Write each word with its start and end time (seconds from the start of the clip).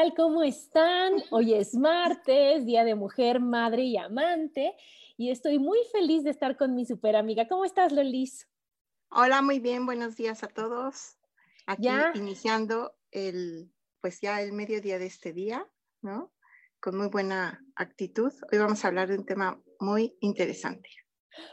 Tal? 0.00 0.14
¿Cómo 0.14 0.42
están? 0.42 1.12
Hoy 1.30 1.52
es 1.52 1.74
martes, 1.74 2.64
Día 2.64 2.84
de 2.84 2.94
Mujer, 2.94 3.38
Madre 3.38 3.82
y 3.82 3.98
Amante, 3.98 4.74
y 5.18 5.30
estoy 5.30 5.58
muy 5.58 5.78
feliz 5.92 6.24
de 6.24 6.30
estar 6.30 6.56
con 6.56 6.74
mi 6.74 6.86
super 6.86 7.16
amiga. 7.16 7.46
¿Cómo 7.46 7.66
estás, 7.66 7.92
Lolis? 7.92 8.48
Hola, 9.10 9.42
muy 9.42 9.58
bien, 9.58 9.84
buenos 9.84 10.16
días 10.16 10.42
a 10.42 10.48
todos. 10.48 11.18
Aquí 11.66 11.88
iniciando 12.14 12.94
el, 13.10 13.70
pues 14.00 14.22
ya 14.22 14.40
el 14.40 14.52
mediodía 14.52 14.98
de 14.98 15.06
este 15.06 15.34
día, 15.34 15.68
¿no? 16.00 16.32
Con 16.80 16.96
muy 16.96 17.08
buena 17.08 17.62
actitud. 17.74 18.32
Hoy 18.50 18.58
vamos 18.58 18.82
a 18.82 18.88
hablar 18.88 19.08
de 19.08 19.18
un 19.18 19.26
tema 19.26 19.62
muy 19.80 20.16
interesante. 20.20 20.88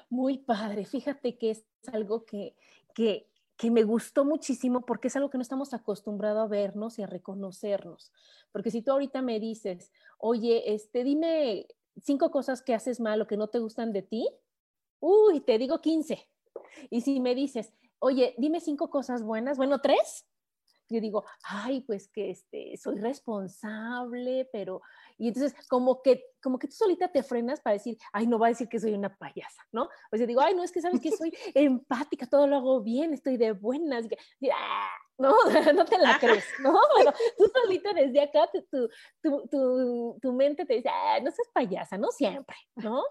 Muy 0.10 0.38
padre. 0.38 0.86
Fíjate 0.86 1.38
que 1.38 1.52
es 1.52 1.66
algo 1.92 2.24
que, 2.24 2.56
que 2.96 3.30
que 3.58 3.72
me 3.72 3.84
gustó 3.84 4.24
muchísimo 4.24 4.86
porque 4.86 5.08
es 5.08 5.16
algo 5.16 5.32
que 5.32 5.38
no 5.38 5.42
estamos 5.42 5.74
acostumbrados 5.74 6.44
a 6.44 6.48
vernos 6.48 7.00
y 7.00 7.02
a 7.02 7.08
reconocernos. 7.08 8.12
Porque 8.52 8.70
si 8.70 8.84
tú 8.84 8.92
ahorita 8.92 9.24
me 9.24 9.40
dices, 9.40 9.92
oye, 10.20 10.74
este, 10.74 11.04
dime 11.04 11.68
cinco 12.02 12.30
cosas 12.30 12.62
que 12.62 12.76
haces 12.76 13.00
mal 13.00 13.20
o 13.20 13.28
que 13.28 13.36
no 13.36 13.48
te 13.48 13.58
gustan 13.58 13.94
de 13.94 14.04
ti, 14.04 14.30
uy, 15.00 15.42
te 15.42 15.58
digo 15.58 15.82
15. 15.82 16.30
Y 16.92 17.02
si 17.02 17.20
me 17.20 17.34
dices, 17.34 17.74
oye, 17.98 18.36
dime 18.38 18.60
cinco 18.60 18.92
cosas 18.92 19.24
buenas, 19.24 19.58
bueno, 19.58 19.82
tres, 19.82 20.27
yo 20.90 21.02
digo, 21.02 21.26
ay, 21.44 21.82
pues 21.82 22.08
que 22.10 22.32
este, 22.32 22.78
soy 22.78 23.00
responsable, 23.00 24.50
pero, 24.52 24.82
y 25.18 25.28
entonces 25.30 25.56
como 25.68 26.02
que, 26.02 26.24
como 26.42 26.60
que 26.60 26.68
tú 26.68 26.74
solita 26.74 27.08
te 27.10 27.24
frenas 27.24 27.62
para 27.62 27.74
decir, 27.74 27.98
ay, 28.14 28.28
no 28.28 28.40
va 28.40 28.48
a 28.48 28.50
decir 28.50 28.70
que 28.70 28.80
soy 28.80 28.94
una 28.94 29.16
payasa, 29.16 29.64
¿no? 29.72 29.90
O 30.12 30.18
sea, 30.18 30.26
digo, 30.26 30.42
ay, 30.42 30.56
no, 30.56 30.64
es 30.64 30.72
que 30.72 30.82
sabes 30.82 31.02
que 31.02 31.12
soy 31.12 31.32
empática, 31.56 32.26
todo 32.28 32.48
lo 32.48 32.58
hago 32.58 32.82
bien, 32.82 33.14
estoy 33.14 33.38
de 33.38 33.52
buenas, 33.52 34.06
¡ah! 34.54 34.90
no, 35.18 35.36
no 35.76 35.86
te 35.86 35.98
la 35.98 36.18
crees, 36.20 36.46
¿no? 36.60 36.80
Pero 36.98 37.14
tú 37.38 37.52
solita 37.54 37.94
desde 37.94 38.22
acá, 38.22 38.50
tu, 38.52 38.90
tu, 39.22 39.48
tu, 39.48 40.20
tu 40.22 40.34
mente 40.34 40.66
te 40.66 40.76
dice, 40.76 40.90
ah, 40.90 41.20
no 41.22 41.32
seas 41.32 41.50
payasa, 41.54 41.98
no 41.98 42.12
siempre, 42.12 42.56
¿no? 42.76 43.04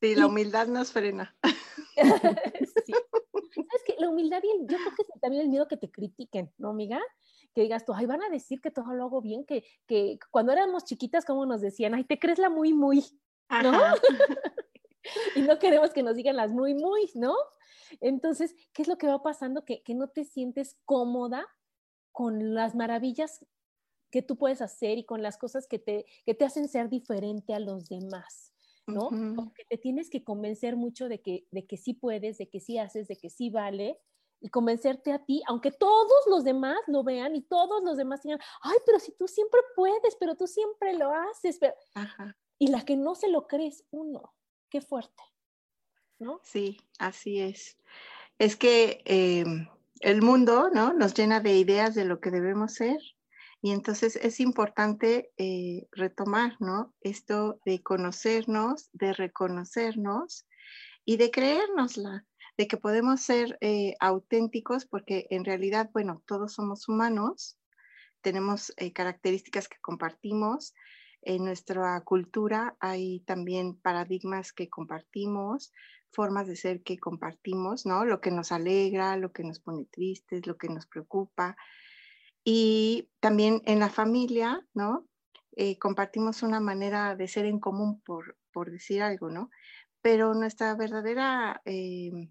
Sí, 0.00 0.14
la 0.14 0.26
humildad 0.26 0.66
nos 0.66 0.92
frena. 0.92 1.34
sí. 2.86 2.92
¿Sabes 3.72 3.84
qué? 3.86 3.94
La 3.98 4.10
humildad 4.10 4.42
y 4.42 4.66
yo 4.66 4.76
creo 4.76 4.94
que 4.94 5.04
también 5.20 5.44
el 5.44 5.48
miedo 5.48 5.66
que 5.66 5.78
te 5.78 5.90
critiquen, 5.90 6.52
¿no, 6.58 6.70
amiga? 6.70 7.00
Que 7.54 7.62
digas 7.62 7.86
tú, 7.86 7.94
ay, 7.94 8.04
van 8.04 8.22
a 8.22 8.28
decir 8.28 8.60
que 8.60 8.70
todo 8.70 8.92
lo 8.92 9.04
hago 9.04 9.22
bien, 9.22 9.46
que, 9.46 9.64
que 9.86 10.18
cuando 10.30 10.52
éramos 10.52 10.84
chiquitas, 10.84 11.24
como 11.24 11.46
nos 11.46 11.62
decían, 11.62 11.94
ay, 11.94 12.04
te 12.04 12.18
crees 12.18 12.38
la 12.38 12.50
muy, 12.50 12.74
muy, 12.74 13.02
¿no? 13.62 13.72
y 15.36 15.40
no 15.40 15.58
queremos 15.58 15.90
que 15.90 16.02
nos 16.02 16.16
digan 16.16 16.36
las 16.36 16.50
muy, 16.50 16.74
muy, 16.74 17.10
¿no? 17.14 17.34
Entonces, 18.00 18.54
¿qué 18.74 18.82
es 18.82 18.88
lo 18.88 18.98
que 18.98 19.06
va 19.06 19.22
pasando? 19.22 19.64
Que, 19.64 19.82
que 19.82 19.94
no 19.94 20.08
te 20.08 20.24
sientes 20.24 20.76
cómoda 20.84 21.46
con 22.10 22.54
las 22.54 22.74
maravillas 22.74 23.46
que 24.10 24.20
tú 24.20 24.36
puedes 24.36 24.60
hacer 24.60 24.98
y 24.98 25.06
con 25.06 25.22
las 25.22 25.38
cosas 25.38 25.66
que 25.66 25.78
te, 25.78 26.04
que 26.26 26.34
te 26.34 26.44
hacen 26.44 26.68
ser 26.68 26.90
diferente 26.90 27.54
a 27.54 27.58
los 27.58 27.88
demás. 27.88 28.51
¿No? 28.92 29.10
Porque 29.36 29.64
te 29.68 29.78
tienes 29.78 30.10
que 30.10 30.22
convencer 30.22 30.76
mucho 30.76 31.08
de 31.08 31.20
que, 31.20 31.46
de 31.50 31.66
que 31.66 31.76
sí 31.76 31.94
puedes, 31.94 32.38
de 32.38 32.48
que 32.48 32.60
sí 32.60 32.78
haces, 32.78 33.08
de 33.08 33.16
que 33.16 33.30
sí 33.30 33.50
vale, 33.50 33.98
y 34.40 34.48
convencerte 34.48 35.12
a 35.12 35.24
ti, 35.24 35.42
aunque 35.46 35.70
todos 35.70 36.26
los 36.28 36.42
demás 36.42 36.78
lo 36.88 37.04
vean 37.04 37.36
y 37.36 37.42
todos 37.42 37.82
los 37.84 37.96
demás 37.96 38.22
digan, 38.22 38.40
ay, 38.62 38.76
pero 38.84 38.98
si 38.98 39.12
tú 39.12 39.28
siempre 39.28 39.60
puedes, 39.76 40.16
pero 40.16 40.34
tú 40.34 40.46
siempre 40.46 40.94
lo 40.94 41.12
haces, 41.12 41.58
pero... 41.58 41.74
y 42.58 42.66
la 42.66 42.84
que 42.84 42.96
no 42.96 43.14
se 43.14 43.28
lo 43.28 43.46
crees 43.46 43.84
uno, 43.90 44.34
qué 44.68 44.80
fuerte, 44.80 45.22
¿no? 46.18 46.40
Sí, 46.42 46.80
así 46.98 47.40
es. 47.40 47.78
Es 48.38 48.56
que 48.56 49.02
em, 49.04 49.68
el 50.00 50.22
mundo, 50.22 50.70
¿no? 50.74 50.92
Nos 50.92 51.14
llena 51.14 51.40
de 51.40 51.56
ideas 51.56 51.94
de 51.94 52.04
lo 52.04 52.20
que 52.20 52.32
debemos 52.32 52.74
ser 52.74 52.98
y 53.62 53.70
entonces 53.70 54.16
es 54.16 54.40
importante 54.40 55.30
eh, 55.38 55.86
retomar. 55.92 56.56
Esto 57.00 57.60
de 57.64 57.80
conocernos, 57.80 58.90
de 58.92 59.12
reconocernos 59.12 60.46
y 61.04 61.16
de 61.16 61.30
creérnosla, 61.30 62.26
de 62.58 62.66
que 62.66 62.76
podemos 62.76 63.22
ser 63.22 63.56
eh, 63.60 63.94
auténticos 64.00 64.84
porque 64.84 65.28
en 65.30 65.44
realidad, 65.44 65.90
bueno, 65.92 66.24
todos 66.26 66.54
somos 66.54 66.88
humanos, 66.88 67.56
tenemos 68.20 68.72
eh, 68.78 68.92
características 68.92 69.68
que 69.68 69.78
compartimos. 69.80 70.74
En 71.22 71.44
nuestra 71.44 72.00
cultura 72.00 72.76
hay 72.80 73.20
también 73.20 73.76
paradigmas 73.76 74.52
que 74.52 74.68
compartimos, 74.68 75.72
formas 76.10 76.48
de 76.48 76.56
ser 76.56 76.82
que 76.82 76.98
compartimos, 76.98 77.86
¿no? 77.86 78.04
Lo 78.04 78.20
que 78.20 78.32
nos 78.32 78.50
alegra, 78.50 79.16
lo 79.16 79.30
que 79.30 79.44
nos 79.44 79.60
pone 79.60 79.84
tristes, 79.84 80.48
lo 80.48 80.56
que 80.56 80.68
nos 80.68 80.86
preocupa, 80.86 81.56
y 82.44 83.08
también 83.20 83.62
en 83.64 83.78
la 83.78 83.90
familia, 83.90 84.66
¿no? 84.74 85.06
Eh, 85.54 85.78
compartimos 85.78 86.42
una 86.42 86.60
manera 86.60 87.14
de 87.14 87.28
ser 87.28 87.46
en 87.46 87.60
común, 87.60 88.00
por, 88.00 88.36
por 88.52 88.70
decir 88.70 89.02
algo, 89.02 89.30
¿no? 89.30 89.50
Pero 90.00 90.34
nuestra 90.34 90.74
verdadera 90.74 91.60
eh, 91.64 92.30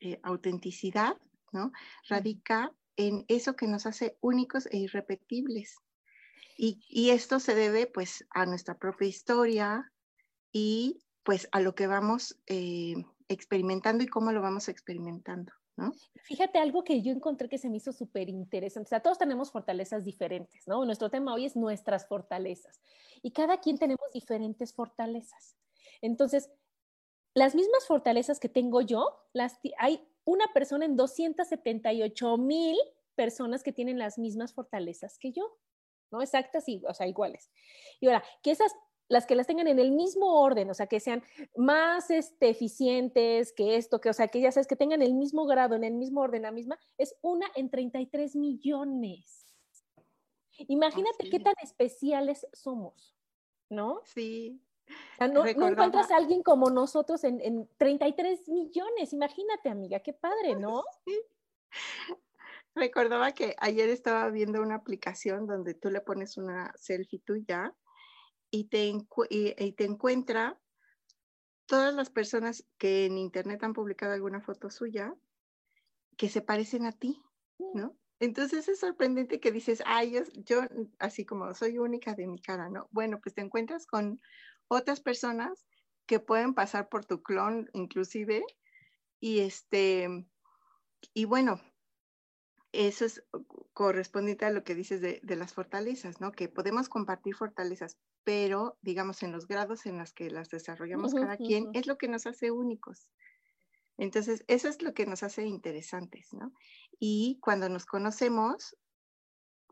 eh, 0.00 0.20
autenticidad, 0.22 1.16
¿no? 1.52 1.70
Radica 2.08 2.72
en 2.96 3.24
eso 3.28 3.56
que 3.56 3.68
nos 3.68 3.86
hace 3.86 4.16
únicos 4.20 4.66
e 4.66 4.78
irrepetibles. 4.78 5.76
Y, 6.56 6.80
y, 6.88 7.10
esto 7.10 7.40
se 7.40 7.54
debe 7.54 7.86
pues 7.86 8.24
a 8.30 8.46
nuestra 8.46 8.78
propia 8.78 9.08
historia 9.08 9.92
y 10.52 11.00
pues 11.24 11.48
a 11.50 11.60
lo 11.60 11.74
que 11.74 11.88
vamos 11.88 12.38
experimentando 13.28 14.04
y 14.04 14.06
cómo 14.06 14.30
lo 14.30 14.40
vamos 14.40 14.68
experimentando. 14.68 15.52
Fíjate 16.22 16.58
algo 16.58 16.84
que 16.84 17.02
yo 17.02 17.12
encontré 17.12 17.48
que 17.48 17.58
se 17.58 17.68
me 17.68 17.78
hizo 17.78 17.92
súper 17.92 18.28
interesante. 18.28 18.86
O 18.86 18.90
sea, 18.90 19.00
todos 19.00 19.18
tenemos 19.18 19.50
fortalezas 19.50 20.04
diferentes, 20.04 20.66
¿no? 20.68 20.84
Nuestro 20.84 21.10
tema 21.10 21.34
hoy 21.34 21.46
es 21.46 21.56
nuestras 21.56 22.06
fortalezas. 22.06 22.80
Y 23.22 23.32
cada 23.32 23.58
quien 23.58 23.78
tenemos 23.78 24.10
diferentes 24.12 24.72
fortalezas. 24.72 25.56
Entonces, 26.00 26.50
las 27.34 27.54
mismas 27.54 27.86
fortalezas 27.86 28.38
que 28.38 28.48
tengo 28.48 28.80
yo, 28.80 29.26
las, 29.32 29.58
hay 29.78 30.06
una 30.24 30.52
persona 30.52 30.84
en 30.84 30.96
278 30.96 32.36
mil 32.38 32.76
personas 33.16 33.62
que 33.62 33.72
tienen 33.72 33.98
las 33.98 34.18
mismas 34.18 34.54
fortalezas 34.54 35.18
que 35.18 35.32
yo, 35.32 35.58
¿no? 36.10 36.22
Exactas 36.22 36.68
y, 36.68 36.82
o 36.86 36.94
sea, 36.94 37.08
iguales. 37.08 37.50
Y 38.00 38.06
ahora, 38.06 38.24
que 38.42 38.52
esas 38.52 38.72
las 39.08 39.26
que 39.26 39.34
las 39.34 39.46
tengan 39.46 39.68
en 39.68 39.78
el 39.78 39.92
mismo 39.92 40.40
orden, 40.40 40.70
o 40.70 40.74
sea, 40.74 40.86
que 40.86 41.00
sean 41.00 41.22
más 41.56 42.10
este, 42.10 42.48
eficientes 42.48 43.52
que 43.52 43.76
esto, 43.76 44.00
que, 44.00 44.10
o 44.10 44.12
sea, 44.12 44.28
que 44.28 44.40
ya 44.40 44.50
sabes, 44.50 44.66
que 44.66 44.76
tengan 44.76 45.02
el 45.02 45.14
mismo 45.14 45.46
grado, 45.46 45.74
en 45.74 45.84
el 45.84 45.94
mismo 45.94 46.22
orden, 46.22 46.42
la 46.42 46.52
misma, 46.52 46.78
es 46.98 47.14
una 47.22 47.46
en 47.54 47.70
33 47.70 48.36
millones. 48.36 49.46
Imagínate 50.56 51.28
qué 51.30 51.40
tan 51.40 51.54
especiales 51.62 52.46
somos, 52.52 53.16
¿no? 53.68 54.00
Sí. 54.04 54.60
O 54.86 55.16
sea, 55.16 55.28
no, 55.28 55.46
encuentras 55.46 56.10
a 56.10 56.16
alguien 56.16 56.42
como 56.42 56.70
nosotros 56.70 57.24
en, 57.24 57.40
en, 57.40 57.68
33 57.78 58.48
millones, 58.48 59.12
imagínate, 59.12 59.68
amiga, 59.68 60.00
qué 60.00 60.12
padre, 60.12 60.56
¿no? 60.56 60.84
Sí. 61.04 61.20
Recordaba 62.74 63.32
que 63.32 63.54
ayer 63.58 63.88
estaba 63.88 64.28
viendo 64.30 64.60
una 64.60 64.74
aplicación 64.74 65.46
donde 65.46 65.74
tú 65.74 65.90
le 65.90 66.00
pones 66.00 66.36
una 66.36 66.72
selfie 66.76 67.20
tuya 67.20 67.74
y 68.54 68.64
te, 68.64 68.92
y, 69.30 69.72
te 69.72 69.84
encuentra 69.84 70.56
todas 71.66 71.92
las 71.92 72.08
personas 72.08 72.64
que 72.78 73.06
en 73.06 73.18
internet 73.18 73.64
han 73.64 73.72
publicado 73.72 74.12
alguna 74.12 74.40
foto 74.40 74.70
suya 74.70 75.12
que 76.16 76.28
se 76.28 76.40
parecen 76.40 76.86
a 76.86 76.92
ti, 76.92 77.20
¿no? 77.58 77.96
Entonces 78.20 78.68
es 78.68 78.78
sorprendente 78.78 79.40
que 79.40 79.50
dices, 79.50 79.82
ay, 79.86 80.12
yo, 80.12 80.20
yo, 80.44 80.60
así 81.00 81.24
como 81.24 81.52
soy 81.52 81.78
única 81.78 82.14
de 82.14 82.28
mi 82.28 82.40
cara, 82.40 82.68
¿no? 82.68 82.86
Bueno, 82.92 83.20
pues 83.20 83.34
te 83.34 83.40
encuentras 83.40 83.86
con 83.86 84.20
otras 84.68 85.00
personas 85.00 85.66
que 86.06 86.20
pueden 86.20 86.54
pasar 86.54 86.88
por 86.88 87.04
tu 87.04 87.24
clon 87.24 87.68
inclusive 87.72 88.44
y 89.18 89.40
este, 89.40 90.28
y 91.12 91.24
bueno, 91.24 91.60
eso 92.74 93.04
es 93.04 93.24
correspondiente 93.72 94.44
a 94.44 94.50
lo 94.50 94.64
que 94.64 94.74
dices 94.74 95.00
de, 95.00 95.20
las 95.36 95.52
fortalezas, 95.52 96.20
¿no? 96.20 96.32
Que 96.32 96.48
podemos 96.48 96.88
compartir 96.88 97.34
fortalezas, 97.34 97.96
pero 98.24 98.78
digamos 98.82 99.22
en 99.22 99.32
los 99.32 99.46
grados 99.46 99.86
en 99.86 99.98
los 99.98 100.12
que 100.12 100.30
las 100.30 100.48
desarrollamos 100.48 101.14
cada 101.14 101.36
quien, 101.36 101.70
es 101.74 101.86
lo 101.86 101.96
que 101.98 102.08
nos 102.08 102.26
hace 102.26 102.50
únicos. 102.50 103.08
Entonces, 103.96 104.44
eso 104.48 104.68
es 104.68 104.82
lo 104.82 104.92
que 104.92 105.06
nos 105.06 105.22
hace 105.22 105.46
interesantes, 105.46 106.32
¿no? 106.32 106.52
Y 106.98 107.38
cuando 107.40 107.68
nos 107.68 107.86
conocemos, 107.86 108.76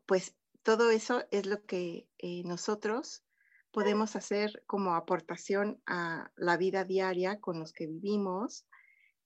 pues 0.06 0.37
todo 0.62 0.90
eso 0.90 1.25
es 1.31 1.46
lo 1.46 1.64
que 1.64 2.08
eh, 2.19 2.43
nosotros 2.44 3.25
podemos 3.72 4.16
hacer 4.16 4.62
como 4.66 4.94
aportación 4.94 5.82
a 5.87 6.31
la 6.37 6.56
vida 6.56 6.84
diaria 6.84 7.40
con 7.40 7.58
los 7.58 7.72
que 7.72 7.87
vivimos 7.87 8.66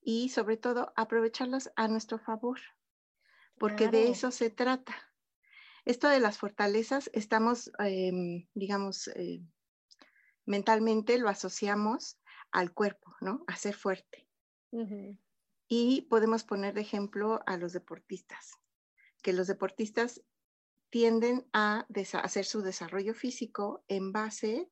y 0.01 0.29
sobre 0.29 0.57
todo 0.57 0.93
aprovecharlos 0.97 1.71
a 1.75 1.89
nuestro 1.89 2.19
favor, 2.19 2.61
porque 3.59 3.89
de 3.89 4.09
eso 4.09 4.31
se 4.31 4.51
trata. 4.51 4.95
Esto 5.85 6.09
de 6.09 6.21
las 6.21 6.39
fortalezas, 6.39 7.11
estamos, 7.13 7.71
em, 7.79 8.49
digamos, 8.55 9.09
eh, 9.09 9.41
mentalmente 10.45 11.19
lo 11.19 11.29
asociamos 11.29 12.19
al 12.51 12.73
cuerpo, 12.73 13.15
¿no? 13.21 13.45
A 13.47 13.57
ser 13.57 13.75
fuerte. 13.75 14.29
Y 15.69 16.03
podemos 16.03 16.45
poner 16.45 16.75
de 16.75 16.83
ejemplo 16.83 17.41
a 17.47 17.57
los 17.57 17.73
deportistas, 17.73 18.61
que 19.23 19.33
los 19.33 19.47
deportistas 19.47 20.23
tienden 20.91 21.49
a 21.53 21.87
hacer 22.23 22.45
su 22.45 22.63
desarrollo 22.63 23.15
físico 23.15 23.85
en 23.89 24.13
base 24.13 24.71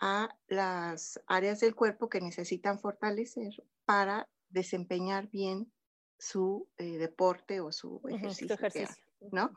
a 0.00 0.36
las 0.46 1.20
áreas 1.26 1.60
del 1.60 1.74
cuerpo 1.74 2.08
que 2.08 2.20
necesitan 2.20 2.78
fortalecer 2.78 3.52
para 3.84 4.28
desempeñar 4.48 5.28
bien 5.28 5.72
su 6.20 6.68
eh, 6.76 6.98
deporte 6.98 7.60
o 7.60 7.72
su 7.72 8.00
ejercicio, 8.08 8.86
¿no? 9.32 9.52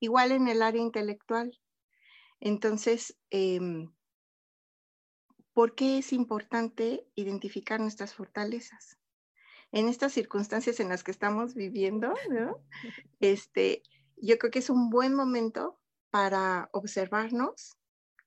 Igual 0.00 0.32
en 0.32 0.48
el 0.48 0.62
área 0.62 0.82
intelectual. 0.82 1.58
Entonces, 2.40 3.16
em, 3.30 3.92
¿por 5.52 5.74
qué 5.74 5.98
es 5.98 6.12
importante 6.12 7.06
identificar 7.14 7.78
nuestras 7.78 8.14
fortalezas? 8.14 8.98
En 9.70 9.88
estas 9.88 10.12
circunstancias 10.12 10.80
en 10.80 10.88
las 10.88 11.04
que 11.04 11.10
estamos 11.10 11.54
viviendo, 11.54 12.14
¿no? 12.30 12.56
Este, 13.20 13.82
yo 14.16 14.38
creo 14.38 14.50
que 14.50 14.60
es 14.60 14.70
un 14.70 14.88
buen 14.88 15.14
momento 15.14 15.78
para 16.10 16.70
observarnos 16.72 17.76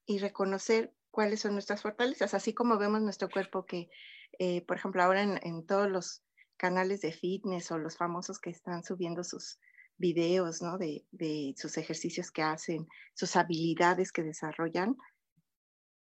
y 0.05 0.19
reconocer 0.19 0.93
cuáles 1.09 1.41
son 1.41 1.53
nuestras 1.53 1.81
fortalezas, 1.81 2.33
así 2.33 2.53
como 2.53 2.77
vemos 2.77 3.01
nuestro 3.01 3.29
cuerpo 3.29 3.65
que, 3.65 3.89
eh, 4.39 4.61
por 4.65 4.77
ejemplo, 4.77 5.03
ahora 5.03 5.21
en, 5.21 5.65
todos 5.65 5.89
los 5.89 6.23
canales 6.61 7.01
de 7.01 7.11
fitness 7.11 7.71
o 7.71 7.79
los 7.79 7.97
famosos 7.97 8.37
que 8.37 8.51
están 8.51 8.83
subiendo 8.83 9.23
sus 9.23 9.59
videos, 9.97 10.61
¿no? 10.61 10.77
De, 10.77 11.07
de 11.09 11.55
sus 11.57 11.75
ejercicios 11.77 12.29
que 12.29 12.43
hacen, 12.43 12.87
sus 13.15 13.35
habilidades 13.35 14.11
que 14.11 14.21
desarrollan, 14.21 14.95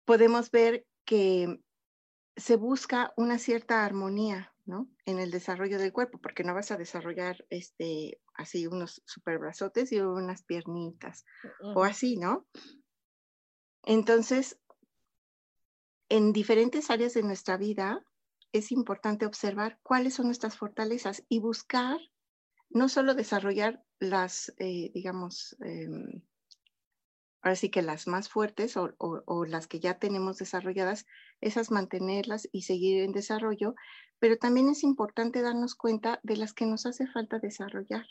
podemos 0.04 0.50
ver 0.50 0.84
que 1.06 1.62
se 2.36 2.56
busca 2.56 3.14
una 3.16 3.38
cierta 3.38 3.86
armonía, 3.86 4.52
¿no? 4.66 4.86
En 5.06 5.18
el 5.18 5.30
desarrollo 5.30 5.78
del 5.78 5.94
cuerpo, 5.94 6.18
porque 6.18 6.44
no 6.44 6.52
vas 6.52 6.70
a 6.70 6.76
desarrollar 6.76 7.42
este, 7.48 8.20
así 8.34 8.66
unos 8.66 9.02
super 9.06 9.38
brazotes 9.38 9.90
y 9.92 10.00
unas 10.00 10.42
piernitas, 10.42 11.24
o 11.74 11.84
así, 11.84 12.18
¿no? 12.18 12.46
Entonces, 13.84 14.60
en 16.10 16.34
diferentes 16.34 16.90
áreas 16.90 17.14
de 17.14 17.22
nuestra 17.22 17.56
vida 17.56 18.04
es 18.52 18.72
importante 18.72 19.26
observar 19.26 19.78
cuáles 19.82 20.14
son 20.14 20.26
nuestras 20.26 20.56
fortalezas 20.56 21.24
y 21.28 21.40
buscar 21.40 21.98
no 22.70 22.88
solo 22.88 23.14
desarrollar 23.14 23.84
las, 23.98 24.52
eh, 24.58 24.90
digamos, 24.94 25.56
em, 25.60 26.22
ahora 27.42 27.56
sí 27.56 27.70
que 27.70 27.82
las 27.82 28.06
más 28.06 28.28
fuertes 28.28 28.76
o, 28.76 28.94
o, 28.98 29.44
las 29.44 29.66
que 29.66 29.80
ya 29.80 29.98
tenemos 29.98 30.38
desarrolladas, 30.38 31.06
esas 31.40 31.70
mantenerlas 31.70 32.48
y 32.52 32.62
seguir 32.62 33.02
en 33.02 33.12
desarrollo, 33.12 33.74
pero 34.18 34.36
también 34.36 34.68
es 34.68 34.82
importante 34.82 35.42
darnos 35.42 35.74
cuenta 35.74 36.20
de 36.22 36.36
las 36.36 36.52
que 36.52 36.66
nos 36.66 36.86
hace 36.86 37.06
falta 37.06 37.38
desarrollar, 37.38 38.06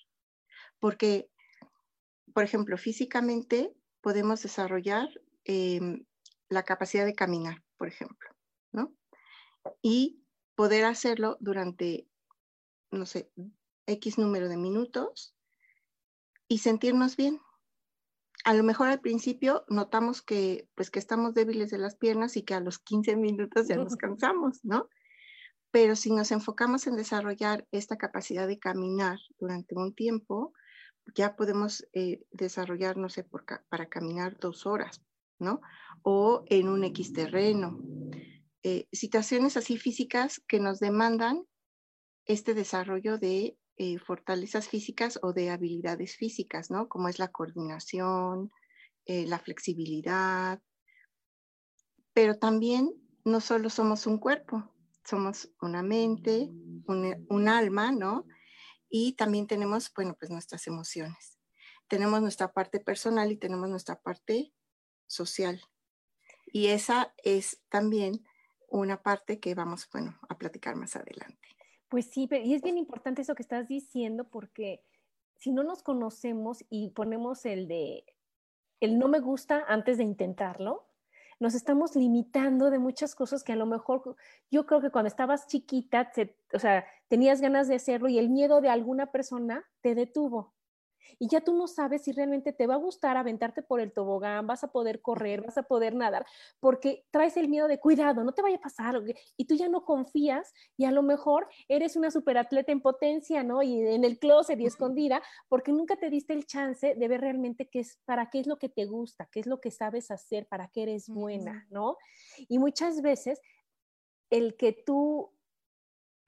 porque, 0.80 1.30
por 2.34 2.44
ejemplo, 2.44 2.78
físicamente 2.78 3.74
podemos 4.02 4.42
desarrollar 4.42 5.10
em, 5.46 6.06
la 6.50 6.64
capacidad 6.64 7.06
de 7.06 7.16
caminar, 7.16 7.64
por 7.78 7.88
ejemplo, 7.88 8.30
¿no? 8.72 8.94
Y 9.82 10.19
poder 10.60 10.84
hacerlo 10.84 11.38
durante, 11.40 12.06
no 12.92 13.06
sé, 13.06 13.32
X 13.88 14.18
número 14.18 14.50
de 14.50 14.58
minutos 14.58 15.34
y 16.50 16.58
sentirnos 16.58 17.16
bien, 17.16 17.40
a 18.44 18.54
lo 18.54 18.64
mejor 18.64 18.90
al 18.90 19.00
principio 19.00 19.64
notamos 19.70 20.22
que, 20.22 20.68
pues, 20.76 20.92
que 20.92 21.00
estamos 21.00 21.34
débiles 21.34 21.72
de 21.72 21.78
las 21.78 21.96
piernas 21.96 22.36
y 22.36 22.44
que 22.44 22.56
a 22.56 22.60
los 22.60 22.78
15 22.78 23.16
minutos 23.16 23.70
ya 23.70 23.78
nos 23.78 23.96
cansamos, 23.96 24.60
¿no? 24.64 24.90
Pero 25.72 25.96
si 25.96 26.12
nos 26.12 26.30
enfocamos 26.30 26.88
en 26.88 26.98
desarrollar 26.98 27.66
esta 27.72 27.96
capacidad 27.96 28.46
de 28.46 28.60
caminar 28.60 29.18
durante 29.40 29.78
un 29.78 29.96
tiempo, 29.96 30.52
ya 31.16 31.38
podemos 31.38 31.88
eh, 31.94 32.26
desarrollar, 32.32 32.98
no 32.98 33.08
sé, 33.08 33.26
para 33.70 33.86
caminar 33.86 34.38
dos 34.38 34.66
horas, 34.66 35.02
¿no? 35.40 35.62
O 36.02 36.44
en 36.48 36.68
un 36.68 36.84
X 36.84 37.14
terreno. 37.14 37.80
Eh, 38.64 38.88
situaciones 38.92 39.56
así 39.56 39.78
físicas 39.78 40.42
que 40.48 40.60
nos 40.60 40.80
demandan 40.80 41.46
este 42.26 42.54
desarrollo 42.54 43.18
de 43.18 43.58
eh, 43.78 43.98
fortalezas 43.98 44.68
físicas 44.68 45.18
o 45.22 45.32
de 45.32 45.50
habilidades 45.50 46.18
físicas, 46.18 46.70
¿no? 46.70 46.90
Como 46.90 47.08
es 47.08 47.18
la 47.18 47.30
coordinación, 47.30 48.52
eh, 49.06 49.26
la 49.26 49.40
flexibilidad. 49.40 50.62
Pero 52.14 52.38
también 52.38 52.94
no 53.24 53.40
solo 53.40 53.70
somos 53.70 54.06
un 54.06 54.18
cuerpo, 54.18 54.76
somos 55.06 55.50
una 55.62 55.82
mente, 55.82 56.50
un, 56.86 57.48
alma, 57.48 57.94
¿no? 57.94 58.28
Y 58.90 59.14
también 59.14 59.48
tenemos, 59.48 59.92
bueno, 59.96 60.16
pues 60.20 60.30
nuestras 60.30 60.68
emociones. 60.68 61.40
Tenemos 61.88 62.22
nuestra 62.22 62.52
parte 62.52 62.82
personal 62.82 63.32
y 63.32 63.38
tenemos 63.38 63.70
nuestra 63.70 64.02
parte 64.02 64.54
social. 65.08 65.62
Y 66.52 66.68
esa 66.68 67.14
es 67.24 67.62
también 67.70 68.26
una 68.72 69.02
parte 69.02 69.40
que 69.40 69.56
vamos, 69.56 69.88
bueno, 69.92 70.18
a 70.28 70.38
platicar 70.38 70.76
más 70.76 70.96
adelante. 70.96 71.48
Pues 71.90 72.06
sí, 72.06 72.30
y 72.32 72.54
es 72.54 72.62
bien 72.62 72.78
importante 72.78 73.22
eso 73.22 73.36
que 73.36 73.42
estás 73.42 73.68
diciendo 73.68 74.30
porque 74.30 74.84
si 75.38 75.52
no 75.52 75.64
nos 75.64 75.82
conocemos 75.82 76.64
y 76.70 76.90
ponemos 76.90 77.46
el 77.46 77.68
de 77.68 78.06
el 78.80 78.98
no 78.98 79.08
me 79.08 79.20
gusta 79.20 79.66
antes 79.68 79.98
de 79.98 80.04
intentarlo, 80.04 80.86
nos 81.40 81.54
estamos 81.54 81.96
limitando 81.96 82.70
de 82.70 82.80
muchas 82.80 83.16
cosas 83.16 83.44
que 83.44 83.54
a 83.54 83.58
lo 83.58 83.66
mejor 83.66 84.16
yo 84.52 84.66
creo 84.66 84.82
que 84.82 84.90
cuando 84.90 85.08
estabas 85.08 85.48
chiquita, 85.48 86.12
o 86.54 86.60
sea, 86.60 86.86
tenías 87.08 87.42
ganas 87.42 87.68
de 87.68 87.76
hacerlo 87.76 88.10
y 88.10 88.20
el 88.20 88.30
miedo 88.30 88.62
de 88.62 88.70
alguna 88.70 89.12
persona 89.12 89.66
te 89.82 89.96
detuvo 89.96 90.54
y 91.18 91.28
ya 91.28 91.42
tú 91.42 91.56
no 91.56 91.68
sabes 91.68 92.04
si 92.04 92.12
realmente 92.12 92.54
te 92.54 92.68
va 92.68 92.76
a 92.76 92.78
gustar 92.78 93.18
aventarte 93.18 93.62
por 93.62 93.80
el 93.80 93.92
tobogán, 93.92 94.48
vas 94.48 94.64
a 94.64 94.72
poder 94.72 95.02
correr, 95.02 95.42
vas 95.42 95.58
a 95.58 95.64
poder 95.64 95.96
nadar, 95.96 96.26
porque 96.60 97.06
traes 97.12 97.38
el 97.38 97.50
miedo 97.50 97.68
de 97.68 97.80
cuidado, 97.80 98.24
no 98.24 98.34
te 98.34 98.42
vaya 98.42 98.58
a 98.58 98.62
pasar, 98.62 99.02
y 99.38 99.46
tú 99.46 99.56
ya 99.56 99.68
no 99.70 99.86
confías 99.86 100.54
y 100.78 100.86
a 100.86 100.92
lo 100.92 101.04
mejor 101.04 101.48
eres 101.68 101.96
una 101.96 102.12
superatleta 102.12 102.72
en 102.72 102.82
potencia, 102.82 103.44
¿no? 103.44 103.64
Y 103.64 103.80
en 103.82 104.04
el 104.04 104.20
closet 104.20 104.60
y 104.60 104.66
escondida, 104.66 105.22
porque 105.48 105.72
nunca 105.72 105.96
te 105.96 106.10
diste 106.10 106.34
el 106.34 106.46
chance 106.46 106.96
de 106.96 107.08
ver 107.08 107.22
realmente 107.22 107.70
qué 107.70 107.80
es, 107.80 108.00
para 108.06 108.30
qué 108.30 108.40
es 108.40 108.48
lo 108.48 108.58
que 108.58 108.70
te 108.70 108.86
gusta, 108.86 109.28
qué 109.32 109.40
es 109.40 109.48
lo 109.48 109.62
que 109.62 109.72
sabes 109.72 110.12
hacer, 110.12 110.48
para 110.48 110.68
qué 110.68 110.84
eres 110.84 111.10
buena, 111.10 111.68
¿no? 111.70 111.98
Y 112.48 112.60
muchas 112.60 113.02
veces 113.02 113.42
el 114.30 114.56
que 114.56 114.74
tú 114.74 115.32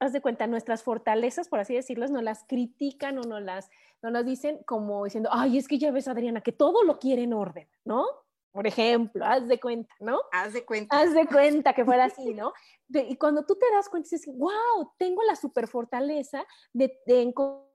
haz 0.02 0.12
de 0.12 0.20
cuenta, 0.20 0.46
nuestras 0.46 0.82
fortalezas, 0.82 1.48
por 1.48 1.60
así 1.60 1.74
decirlo, 1.74 2.06
no 2.08 2.22
las 2.22 2.44
critican 2.44 3.18
o 3.18 3.22
no 3.22 3.40
las, 3.40 3.70
no 4.02 4.10
las 4.10 4.24
dicen 4.24 4.58
como 4.66 5.04
diciendo, 5.04 5.30
ay, 5.32 5.58
es 5.58 5.68
que 5.68 5.78
ya 5.78 5.90
ves, 5.90 6.08
Adriana, 6.08 6.40
que 6.40 6.52
todo 6.52 6.82
lo 6.82 6.98
quiere 6.98 7.22
en 7.22 7.32
orden, 7.32 7.68
¿no? 7.84 8.04
Por 8.50 8.66
ejemplo, 8.66 9.24
haz 9.24 9.48
de 9.48 9.58
cuenta, 9.58 9.94
¿no? 10.00 10.20
Haz 10.30 10.52
de 10.52 10.66
cuenta. 10.66 11.00
Haz 11.00 11.14
de 11.14 11.26
cuenta 11.26 11.72
que 11.72 11.84
fuera 11.84 12.04
así, 12.04 12.34
¿no? 12.34 12.52
y 12.94 13.16
cuando 13.16 13.46
tú 13.46 13.54
te 13.54 13.64
das 13.72 13.88
cuenta, 13.88 14.10
dices, 14.10 14.26
wow, 14.36 14.92
tengo 14.98 15.22
la 15.22 15.34
super 15.34 15.66
fortaleza 15.66 16.44
de, 16.74 17.00
de, 17.06 17.22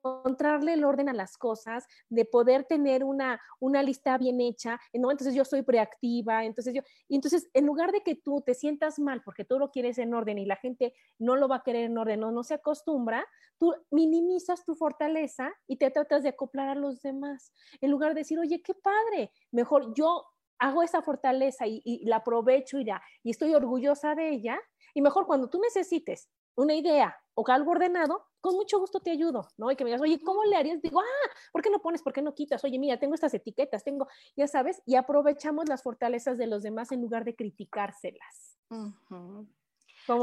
encontrarle 0.07 0.73
el 0.73 0.83
orden 0.83 1.09
a 1.09 1.13
las 1.13 1.37
cosas, 1.37 1.87
de 2.09 2.25
poder 2.25 2.63
tener 2.63 3.03
una, 3.03 3.41
una 3.59 3.83
lista 3.83 4.17
bien 4.17 4.41
hecha, 4.41 4.79
¿no? 4.93 5.11
Entonces 5.11 5.35
yo 5.35 5.45
soy 5.45 5.61
preactiva, 5.61 6.45
entonces 6.45 6.73
yo, 6.73 6.81
y 7.07 7.15
entonces 7.15 7.49
en 7.53 7.65
lugar 7.65 7.91
de 7.91 8.01
que 8.01 8.15
tú 8.15 8.41
te 8.45 8.53
sientas 8.53 8.99
mal 8.99 9.21
porque 9.23 9.45
tú 9.45 9.59
lo 9.59 9.71
quieres 9.71 9.97
en 9.97 10.13
orden 10.13 10.37
y 10.37 10.45
la 10.45 10.55
gente 10.55 10.93
no 11.19 11.35
lo 11.35 11.47
va 11.47 11.57
a 11.57 11.63
querer 11.63 11.85
en 11.85 11.97
orden 11.97 12.23
o 12.23 12.31
no 12.31 12.43
se 12.43 12.55
acostumbra, 12.55 13.25
tú 13.57 13.73
minimizas 13.91 14.65
tu 14.65 14.75
fortaleza 14.75 15.51
y 15.67 15.77
te 15.77 15.91
tratas 15.91 16.23
de 16.23 16.29
acoplar 16.29 16.69
a 16.69 16.75
los 16.75 17.01
demás. 17.01 17.51
En 17.81 17.91
lugar 17.91 18.13
de 18.13 18.21
decir, 18.21 18.39
oye, 18.39 18.61
qué 18.61 18.73
padre, 18.73 19.31
mejor 19.51 19.93
yo 19.93 20.25
hago 20.59 20.81
esa 20.83 21.01
fortaleza 21.01 21.67
y, 21.67 21.81
y 21.83 22.05
la 22.05 22.17
aprovecho 22.17 22.79
y, 22.79 22.85
ya, 22.85 23.01
y 23.23 23.31
estoy 23.31 23.53
orgullosa 23.53 24.15
de 24.15 24.29
ella, 24.29 24.59
y 24.93 25.01
mejor 25.01 25.27
cuando 25.27 25.49
tú 25.49 25.59
necesites 25.59 26.29
una 26.57 26.75
idea 26.75 27.15
o 27.35 27.47
algo 27.47 27.71
ordenado, 27.71 28.25
con 28.41 28.55
mucho 28.55 28.79
gusto 28.79 28.99
te 28.99 29.11
ayudo, 29.11 29.47
¿no? 29.57 29.71
Y 29.71 29.75
que 29.75 29.83
me 29.83 29.91
digas, 29.91 30.01
oye, 30.01 30.19
¿cómo 30.19 30.43
le 30.43 30.55
harías? 30.55 30.81
Digo, 30.81 30.99
ah, 30.99 31.29
¿por 31.51 31.61
qué 31.61 31.69
no 31.69 31.79
pones? 31.79 32.01
¿Por 32.01 32.11
qué 32.11 32.21
no 32.21 32.33
quitas? 32.33 32.63
Oye, 32.63 32.79
mira, 32.79 32.99
tengo 32.99 33.13
estas 33.13 33.33
etiquetas, 33.33 33.83
tengo, 33.83 34.07
ya 34.35 34.47
sabes, 34.47 34.81
y 34.85 34.95
aprovechamos 34.95 35.69
las 35.69 35.83
fortalezas 35.83 36.37
de 36.37 36.47
los 36.47 36.63
demás 36.63 36.91
en 36.91 37.01
lugar 37.01 37.25
de 37.25 37.35
criticárselas. 37.35 38.57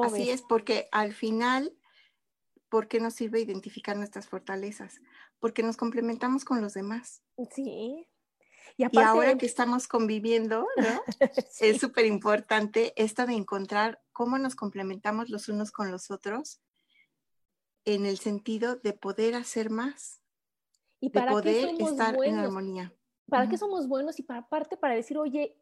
Así 0.03 0.31
es, 0.31 0.43
porque 0.43 0.89
al 0.91 1.13
final, 1.13 1.77
¿por 2.69 2.89
qué 2.89 2.99
nos 2.99 3.15
sirve 3.15 3.41
identificar 3.41 3.97
nuestras 3.97 4.29
fortalezas? 4.29 5.01
Porque 5.39 5.63
nos 5.63 5.77
complementamos 5.77 6.45
con 6.45 6.61
los 6.61 6.75
demás. 6.75 7.23
Sí. 7.53 8.09
Y, 8.77 8.99
ahora 8.99 9.37
que 9.37 9.47
estamos 9.47 9.87
conviviendo, 9.87 10.67
¿no? 10.77 11.03
es 11.61 11.81
súper 11.81 12.07
importante 12.07 12.93
esto 12.97 13.27
de 13.27 13.35
encontrar 13.35 14.03
cómo 14.13 14.39
nos 14.39 14.57
complementamos 14.57 15.29
los 15.31 15.49
unos 15.49 15.71
con 15.71 15.91
los 15.91 16.11
otros 16.11 16.61
en 17.85 18.07
el 18.07 18.19
sentido 18.19 18.77
de 18.77 18.93
poder 18.95 19.35
hacer 19.35 19.71
más, 19.71 20.21
y 21.01 21.11
para 21.11 21.27
de 21.27 21.33
poder 21.33 21.75
estar 21.79 22.17
en 22.25 22.39
armonía. 22.39 22.93
¿Para 23.29 23.49
qué 23.49 23.59
somos 23.59 23.89
buenos? 23.89 24.19
Y 24.19 24.23
para 24.23 24.41
aparte 24.41 24.77
para 24.77 24.95
decir, 24.95 25.19
oye, 25.19 25.57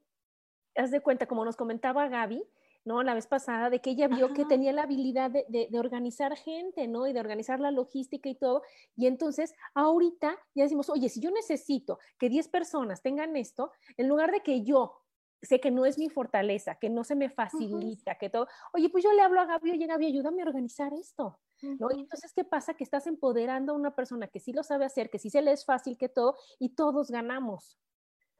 haz 0.76 0.90
de 0.90 1.00
cuenta, 1.00 1.26
como 1.26 1.44
nos 1.44 1.56
comentaba 1.56 2.09
Gaby, 2.09 2.44
¿no? 2.85 3.03
La 3.03 3.15
vez 3.15 3.27
pasada, 3.27 3.71
de 3.71 3.81
que 3.81 3.91
ella 3.91 4.09
vio 4.09 4.33
que 4.33 4.45
tenía 4.45 4.73
la 4.73 4.83
habilidad 4.83 5.31
de, 5.31 5.47
de, 5.49 5.79
organizar 5.79 6.37
gente, 6.37 6.89
¿no? 6.89 7.07
Y 7.07 7.12
de 7.12 7.21
organizar 7.21 7.61
la 7.61 7.71
logística 7.71 8.29
y 8.29 8.35
todo. 8.35 8.62
Y 8.97 9.07
entonces, 9.07 9.55
ahorita 9.75 10.37
ya 10.55 10.65
decimos, 10.65 10.91
oye, 10.91 11.09
si 11.09 11.21
yo 11.21 11.31
necesito 11.31 11.99
que 12.19 12.29
10 12.29 12.49
personas 12.49 13.03
tengan 13.03 13.37
esto, 13.37 13.73
en 13.97 14.09
lugar 14.09 14.33
de 14.33 14.41
que 14.41 14.62
yo 14.62 15.03
sé 15.43 15.61
que 15.61 15.71
no 15.71 15.85
es 15.85 15.99
mi 15.99 16.09
fortaleza, 16.09 16.77
que 16.77 16.89
no 16.89 17.05
se 17.05 17.17
me 17.17 17.29
facilita, 17.29 18.17
que 18.17 18.31
todo, 18.31 18.47
oye, 18.73 18.89
pues 18.89 19.03
yo 19.03 19.12
le 19.12 19.23
hablo 19.23 19.41
a 19.41 19.47
Gaby, 19.47 19.73
oye, 19.73 19.87
Gaby, 19.87 20.07
ayúdame 20.07 20.43
a 20.43 20.47
organizar 20.47 20.93
esto. 20.95 21.41
¿No? 21.62 21.89
Y 21.95 22.01
entonces, 22.01 22.33
¿qué 22.35 22.43
pasa? 22.43 22.75
Que 22.75 22.83
estás 22.83 23.07
empoderando 23.07 23.73
a 23.73 23.77
una 23.77 23.95
persona 23.95 24.27
que 24.27 24.41
sí 24.41 24.53
lo 24.53 24.65
sabe 24.65 24.85
hacer, 24.85 25.11
que 25.11 25.21
sí 25.21 25.31
se 25.31 25.43
le 25.43 25.53
es 25.53 25.65
fácil 25.65 25.97
que 25.97 26.09
todo, 26.09 26.37
y 26.59 26.71
todos 26.71 27.12
ganamos. 27.12 27.79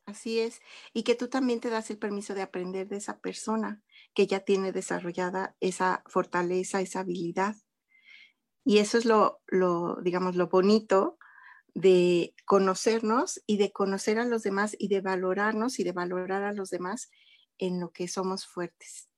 Así 0.07 0.41
es. 0.41 0.61
Y 0.93 1.05
que 1.05 1.15
tú 1.15 1.29
también 1.29 1.61
te 1.61 1.71
das 1.71 1.89
el 1.91 1.99
permiso 1.99 2.35
de 2.35 2.43
aprender 2.43 2.89
de 2.89 2.97
esa 2.97 3.21
persona 3.21 3.81
que 4.15 4.27
ya 4.27 4.41
tiene 4.41 4.73
desarrollada 4.73 5.57
esa 5.61 6.03
fortaleza, 6.07 6.81
esa 6.81 7.01
habilidad. 7.01 7.57
Y 8.65 8.79
eso 8.79 8.99
es 8.99 9.05
lo, 9.05 9.41
lo, 9.47 9.97
digamos, 10.03 10.37
lo 10.37 10.49
bonito 10.49 11.19
de 11.75 12.35
conocernos 12.45 13.43
y 13.47 13.57
de 13.57 13.73
conocer 13.73 14.19
a 14.19 14.25
los 14.25 14.43
demás 14.43 14.77
y 14.79 14.89
de 14.89 15.01
valorarnos 15.01 15.79
y 15.79 15.85
de 15.85 15.93
valorar 15.93 16.43
a 16.43 16.53
los 16.53 16.71
demás 16.71 17.11
en 17.59 17.81
lo 17.81 17.91
que 17.91 18.09
somos 18.09 18.47
fuertes. 18.47 19.12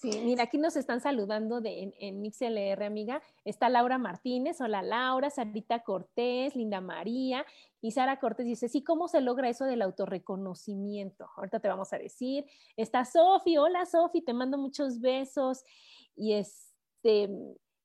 Sí, 0.00 0.18
mira, 0.24 0.44
aquí 0.44 0.56
nos 0.56 0.76
están 0.76 1.02
saludando 1.02 1.60
en, 1.62 1.92
en 1.98 2.22
MixLR, 2.22 2.82
amiga. 2.84 3.22
Está 3.44 3.68
Laura 3.68 3.98
Martínez, 3.98 4.58
hola 4.62 4.80
Laura, 4.80 5.28
Sarita 5.28 5.80
Cortés, 5.80 6.56
Linda 6.56 6.80
María, 6.80 7.44
y 7.82 7.90
Sara 7.90 8.18
Cortés 8.18 8.46
dice, 8.46 8.70
sí, 8.70 8.82
¿cómo 8.82 9.08
se 9.08 9.20
logra 9.20 9.50
eso 9.50 9.66
del 9.66 9.82
autorreconocimiento? 9.82 11.28
Ahorita 11.36 11.60
te 11.60 11.68
vamos 11.68 11.92
a 11.92 11.98
decir. 11.98 12.46
Está 12.78 13.04
Sofi, 13.04 13.58
hola 13.58 13.84
Sofi, 13.84 14.22
te 14.22 14.32
mando 14.32 14.56
muchos 14.56 15.00
besos. 15.00 15.64
Y 16.16 16.32
este, 16.32 17.28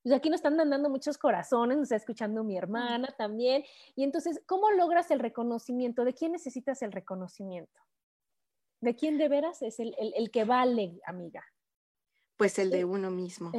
pues 0.02 0.16
aquí 0.16 0.30
nos 0.30 0.38
están 0.38 0.56
mandando 0.56 0.90
muchos 0.90 1.18
corazones, 1.18 1.76
nos 1.76 1.88
está 1.88 1.98
escuchando 1.98 2.46
mi 2.46 2.56
hermana 2.56 3.10
también. 3.18 3.66
Y 3.94 4.06
entonces, 4.06 4.42
¿cómo 4.46 4.72
logras 4.72 5.12
el 5.12 5.20
reconocimiento? 5.20 6.06
¿De 6.06 6.14
quién 6.14 6.32
necesitas 6.32 6.82
el 6.82 6.94
reconocimiento? 6.94 7.82
¿De 8.80 8.96
quién 8.96 9.18
de 9.18 9.28
veras 9.28 9.62
es 9.62 9.82
el, 9.82 9.94
el 9.98 10.32
que 10.32 10.46
vale, 10.46 11.02
amiga? 11.06 11.44
Pues 12.38 12.60
el 12.60 12.70
de 12.70 12.84
uno 12.84 13.12
mismo. 13.12 13.52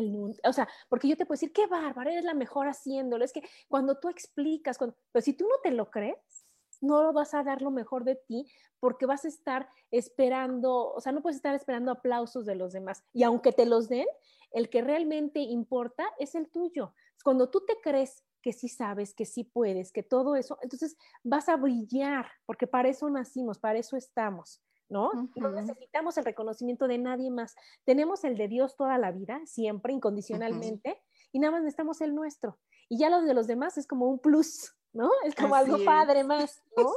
o 0.44 0.52
sea, 0.52 0.68
porque 0.88 1.08
yo 1.08 1.16
te 1.16 1.24
puedo 1.24 1.36
decir, 1.36 1.52
qué 1.52 1.66
bárbaro, 1.66 2.10
eres 2.10 2.24
la 2.24 2.34
mejor 2.34 2.68
haciéndolo. 2.68 3.24
Es 3.24 3.32
que 3.32 3.42
cuando 3.68 3.98
tú 3.98 4.08
explicas, 4.08 4.76
cuando, 4.76 4.96
pero 5.12 5.22
si 5.22 5.32
tú 5.32 5.46
no 5.48 5.56
te 5.62 5.70
lo 5.70 5.90
crees, 5.90 6.46
no 6.80 7.02
lo 7.02 7.12
vas 7.12 7.34
a 7.34 7.42
dar 7.42 7.62
lo 7.62 7.70
mejor 7.70 8.04
de 8.04 8.16
ti 8.16 8.46
porque 8.80 9.06
vas 9.06 9.24
a 9.24 9.28
estar 9.28 9.68
esperando, 9.90 10.92
o 10.92 11.00
sea, 11.00 11.12
no 11.12 11.22
puedes 11.22 11.36
estar 11.36 11.54
esperando 11.54 11.90
aplausos 11.90 12.44
de 12.44 12.54
los 12.54 12.72
demás. 12.72 13.02
Y 13.12 13.22
aunque 13.22 13.52
te 13.52 13.66
los 13.66 13.88
den, 13.88 14.06
el 14.52 14.68
que 14.68 14.82
realmente 14.82 15.40
importa 15.40 16.04
es 16.18 16.34
el 16.34 16.50
tuyo. 16.50 16.94
Cuando 17.24 17.50
tú 17.50 17.64
te 17.66 17.80
crees 17.82 18.22
que 18.42 18.52
sí 18.52 18.68
sabes, 18.68 19.14
que 19.14 19.24
sí 19.24 19.44
puedes, 19.44 19.90
que 19.90 20.02
todo 20.02 20.36
eso, 20.36 20.58
entonces 20.62 20.96
vas 21.24 21.48
a 21.48 21.56
brillar, 21.56 22.26
porque 22.44 22.66
para 22.66 22.88
eso 22.88 23.10
nacimos, 23.10 23.58
para 23.58 23.78
eso 23.78 23.96
estamos. 23.96 24.62
¿No? 24.88 25.10
No 25.34 25.50
necesitamos 25.50 26.16
el 26.18 26.24
reconocimiento 26.24 26.88
de 26.88 26.98
nadie 26.98 27.30
más. 27.30 27.54
Tenemos 27.84 28.24
el 28.24 28.36
de 28.36 28.48
Dios 28.48 28.76
toda 28.76 28.98
la 28.98 29.12
vida, 29.12 29.40
siempre, 29.46 29.92
incondicionalmente, 29.92 31.02
y 31.32 31.38
nada 31.38 31.52
más 31.52 31.62
necesitamos 31.62 32.00
el 32.00 32.14
nuestro. 32.14 32.58
Y 32.88 32.98
ya 32.98 33.10
lo 33.10 33.22
de 33.22 33.34
los 33.34 33.46
demás 33.46 33.78
es 33.78 33.86
como 33.86 34.06
un 34.06 34.18
plus, 34.18 34.74
¿no? 34.92 35.10
Es 35.24 35.34
como 35.34 35.54
algo 35.54 35.84
padre 35.84 36.24
más, 36.24 36.62
¿no? 36.76 36.92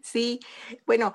sí, 0.00 0.40
bueno, 0.86 1.14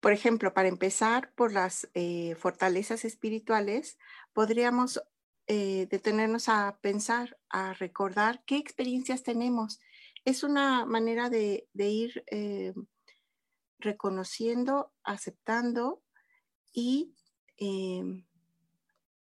por 0.00 0.12
ejemplo, 0.12 0.52
para 0.52 0.68
empezar 0.68 1.32
por 1.34 1.52
las 1.52 1.88
eh, 1.94 2.34
fortalezas 2.34 3.04
espirituales, 3.04 3.98
podríamos 4.32 5.00
eh, 5.46 5.86
detenernos 5.90 6.48
a 6.48 6.78
pensar, 6.80 7.38
a 7.50 7.72
recordar 7.74 8.42
qué 8.44 8.56
experiencias 8.56 9.22
tenemos. 9.22 9.80
Es 10.24 10.42
una 10.42 10.86
manera 10.86 11.30
de, 11.30 11.68
ir 11.74 12.24
eh, 12.28 12.74
reconociendo, 13.82 14.92
aceptando 15.02 16.02
y 16.72 17.14
em, 17.56 18.24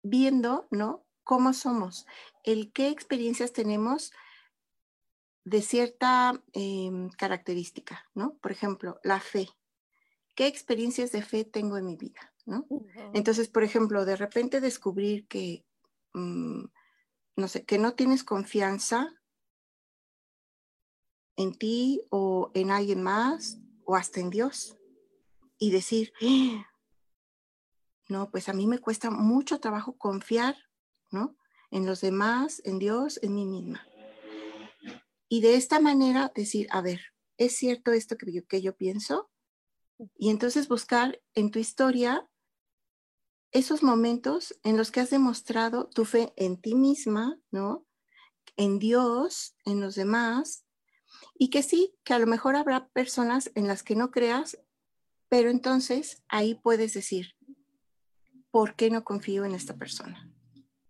viendo, 0.02 0.68
¿no? 0.70 1.04
Cómo 1.24 1.52
somos, 1.52 2.06
el 2.44 2.72
qué 2.72 2.88
experiencias 2.88 3.52
tenemos 3.52 4.12
de 5.44 5.62
cierta 5.62 6.42
em, 6.52 7.08
característica, 7.10 8.06
¿no? 8.14 8.36
Por 8.38 8.52
ejemplo, 8.52 9.00
la 9.02 9.20
fe. 9.20 9.48
¿Qué 10.34 10.46
experiencias 10.46 11.10
de 11.12 11.22
fe 11.22 11.44
tengo 11.44 11.78
en 11.78 11.86
mi 11.86 11.96
vida, 11.96 12.32
¿no? 12.46 12.66
Entonces, 13.12 13.48
por 13.48 13.64
ejemplo, 13.64 14.04
de 14.04 14.16
repente 14.16 14.60
descubrir 14.60 15.26
que, 15.26 15.64
mm, 16.14 16.64
no 17.36 17.48
sé, 17.48 17.64
que 17.64 17.78
no 17.78 17.94
tienes 17.94 18.24
confianza 18.24 19.18
en 21.36 21.54
ti 21.54 22.02
o 22.10 22.50
en 22.54 22.70
alguien 22.70 23.02
más 23.02 23.58
o 23.88 23.96
hasta 23.96 24.20
en 24.20 24.28
Dios 24.28 24.76
y 25.58 25.70
decir, 25.70 26.12
no, 28.08 28.30
pues 28.30 28.50
a 28.50 28.52
mí 28.52 28.66
me 28.66 28.80
cuesta 28.80 29.10
mucho 29.10 29.60
trabajo 29.60 29.96
confiar, 29.96 30.56
¿no? 31.10 31.38
En 31.70 31.86
los 31.86 32.02
demás, 32.02 32.60
en 32.66 32.78
Dios, 32.78 33.18
en 33.22 33.34
mí 33.34 33.46
misma. 33.46 33.88
Y 35.30 35.40
de 35.40 35.54
esta 35.54 35.80
manera 35.80 36.30
decir, 36.34 36.66
a 36.70 36.82
ver, 36.82 37.00
¿es 37.38 37.56
cierto 37.56 37.92
esto 37.92 38.18
que 38.18 38.30
yo, 38.30 38.46
que 38.46 38.60
yo 38.60 38.76
pienso? 38.76 39.30
Y 40.18 40.28
entonces 40.28 40.68
buscar 40.68 41.22
en 41.34 41.50
tu 41.50 41.58
historia 41.58 42.28
esos 43.52 43.82
momentos 43.82 44.54
en 44.64 44.76
los 44.76 44.90
que 44.90 45.00
has 45.00 45.08
demostrado 45.08 45.88
tu 45.88 46.04
fe 46.04 46.34
en 46.36 46.60
ti 46.60 46.74
misma, 46.74 47.40
¿no? 47.50 47.86
En 48.58 48.78
Dios, 48.78 49.56
en 49.64 49.80
los 49.80 49.94
demás, 49.94 50.66
y 51.36 51.50
que 51.50 51.62
sí, 51.62 51.94
que 52.04 52.14
a 52.14 52.18
lo 52.18 52.26
mejor 52.26 52.56
habrá 52.56 52.88
personas 52.88 53.50
en 53.54 53.66
las 53.66 53.82
que 53.82 53.96
no 53.96 54.10
creas, 54.10 54.58
pero 55.28 55.50
entonces 55.50 56.22
ahí 56.28 56.54
puedes 56.54 56.94
decir, 56.94 57.34
¿por 58.50 58.74
qué 58.74 58.90
no 58.90 59.04
confío 59.04 59.44
en 59.44 59.54
esta 59.54 59.76
persona? 59.76 60.30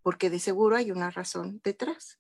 Porque 0.03 0.31
de 0.31 0.39
seguro 0.39 0.77
hay 0.77 0.91
una 0.91 1.11
razón 1.11 1.61
detrás. 1.65 2.19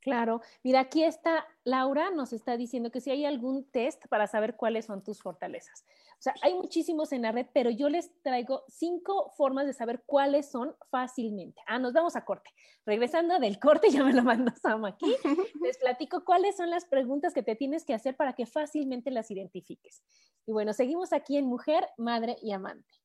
Claro, 0.00 0.40
mira, 0.62 0.80
aquí 0.80 1.04
está 1.04 1.46
Laura, 1.62 2.10
nos 2.10 2.32
está 2.32 2.56
diciendo 2.56 2.90
que 2.90 3.02
si 3.02 3.10
hay 3.10 3.26
algún 3.26 3.70
test 3.70 4.06
para 4.08 4.26
saber 4.26 4.56
cuáles 4.56 4.86
son 4.86 5.04
tus 5.04 5.20
fortalezas. 5.20 5.84
O 6.20 6.22
sea, 6.22 6.34
hay 6.42 6.52
muchísimos 6.52 7.12
en 7.12 7.22
la 7.22 7.32
red, 7.32 7.46
pero 7.54 7.70
yo 7.70 7.88
les 7.88 8.12
traigo 8.20 8.62
cinco 8.68 9.32
formas 9.38 9.66
de 9.66 9.72
saber 9.72 10.02
cuáles 10.04 10.50
son 10.50 10.76
fácilmente. 10.90 11.62
Ah, 11.66 11.78
nos 11.78 11.94
vamos 11.94 12.14
a 12.14 12.26
corte. 12.26 12.50
Regresando 12.84 13.38
del 13.38 13.58
corte, 13.58 13.88
ya 13.90 14.04
me 14.04 14.12
lo 14.12 14.22
mandó 14.22 14.52
Sam 14.60 14.84
aquí, 14.84 15.14
les 15.62 15.78
platico 15.78 16.22
cuáles 16.22 16.58
son 16.58 16.68
las 16.68 16.84
preguntas 16.84 17.32
que 17.32 17.42
te 17.42 17.56
tienes 17.56 17.86
que 17.86 17.94
hacer 17.94 18.16
para 18.16 18.34
que 18.34 18.44
fácilmente 18.44 19.10
las 19.10 19.30
identifiques. 19.30 20.02
Y 20.44 20.52
bueno, 20.52 20.74
seguimos 20.74 21.14
aquí 21.14 21.38
en 21.38 21.46
Mujer, 21.46 21.88
Madre 21.96 22.36
y 22.42 22.52
Amante. 22.52 23.00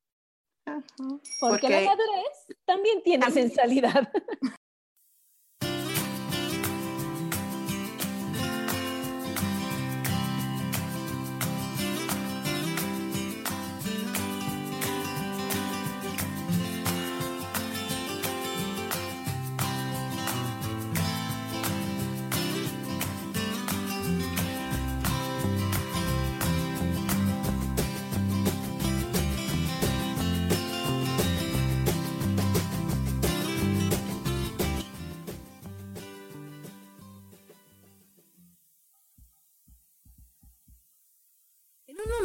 Porque, 1.40 1.70
la 1.70 1.82
madurez 1.82 2.48
también 2.66 3.02
tiene 3.02 3.32
sensualidad. 3.32 4.10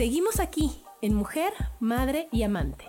Seguimos 0.00 0.40
aquí 0.40 0.82
en 1.02 1.14
Mujer, 1.14 1.52
Madre 1.78 2.30
y 2.32 2.42
Amante. 2.42 2.86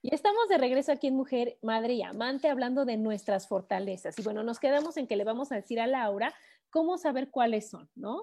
Y 0.00 0.14
estamos 0.14 0.48
de 0.48 0.56
regreso 0.56 0.90
aquí 0.90 1.08
en 1.08 1.16
Mujer, 1.16 1.58
Madre 1.60 1.92
y 1.92 2.02
Amante 2.02 2.48
hablando 2.48 2.86
de 2.86 2.96
nuestras 2.96 3.46
fortalezas. 3.46 4.18
Y 4.18 4.22
bueno, 4.22 4.42
nos 4.42 4.58
quedamos 4.58 4.96
en 4.96 5.06
que 5.06 5.16
le 5.16 5.24
vamos 5.24 5.52
a 5.52 5.56
decir 5.56 5.78
a 5.78 5.86
Laura 5.86 6.32
cómo 6.70 6.96
saber 6.96 7.30
cuáles 7.30 7.68
son, 7.68 7.90
¿no? 7.94 8.22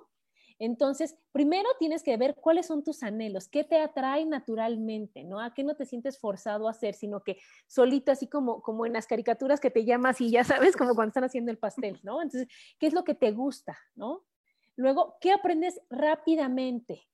Entonces, 0.58 1.18
primero 1.32 1.68
tienes 1.80 2.02
que 2.02 2.15
ver 2.15 2.36
cuáles 2.36 2.68
son 2.68 2.84
tus 2.84 3.04
anhelos, 3.04 3.50
qué 3.50 3.63
te 3.63 3.80
atrae 3.80 4.26
naturalmente, 4.26 5.24
¿no? 5.24 5.39
A 5.41 5.54
qué 5.54 5.63
no 5.63 5.76
te 5.76 5.86
sientes 5.86 6.18
forzado 6.18 6.68
a 6.68 6.72
hacer, 6.72 6.94
sino 6.94 7.24
que 7.24 7.38
solito, 7.68 8.12
así 8.12 8.28
como, 8.28 8.62
como 8.62 8.86
en 8.86 8.94
las 8.94 9.08
caricaturas 9.08 9.60
que 9.60 9.70
te 9.70 9.84
llamas 9.84 10.22
y 10.22 10.32
ya 10.32 10.44
sabes, 10.44 10.78
como 10.78 10.96
cuando 10.96 11.10
están 11.10 11.26
haciendo 11.26 11.52
el 11.52 11.58
pastel, 11.58 12.00
¿no? 12.04 12.22
Entonces, 12.22 12.48
¿qué 12.80 12.88
es 12.88 12.94
lo 12.94 13.04
que 13.04 13.15
te 13.15 13.32
gusta, 13.32 13.78
¿no? 13.96 14.26
Luego, 14.78 15.18
¿qué 15.20 15.32
aprendes 15.32 15.80
rápidamente? 15.89 17.08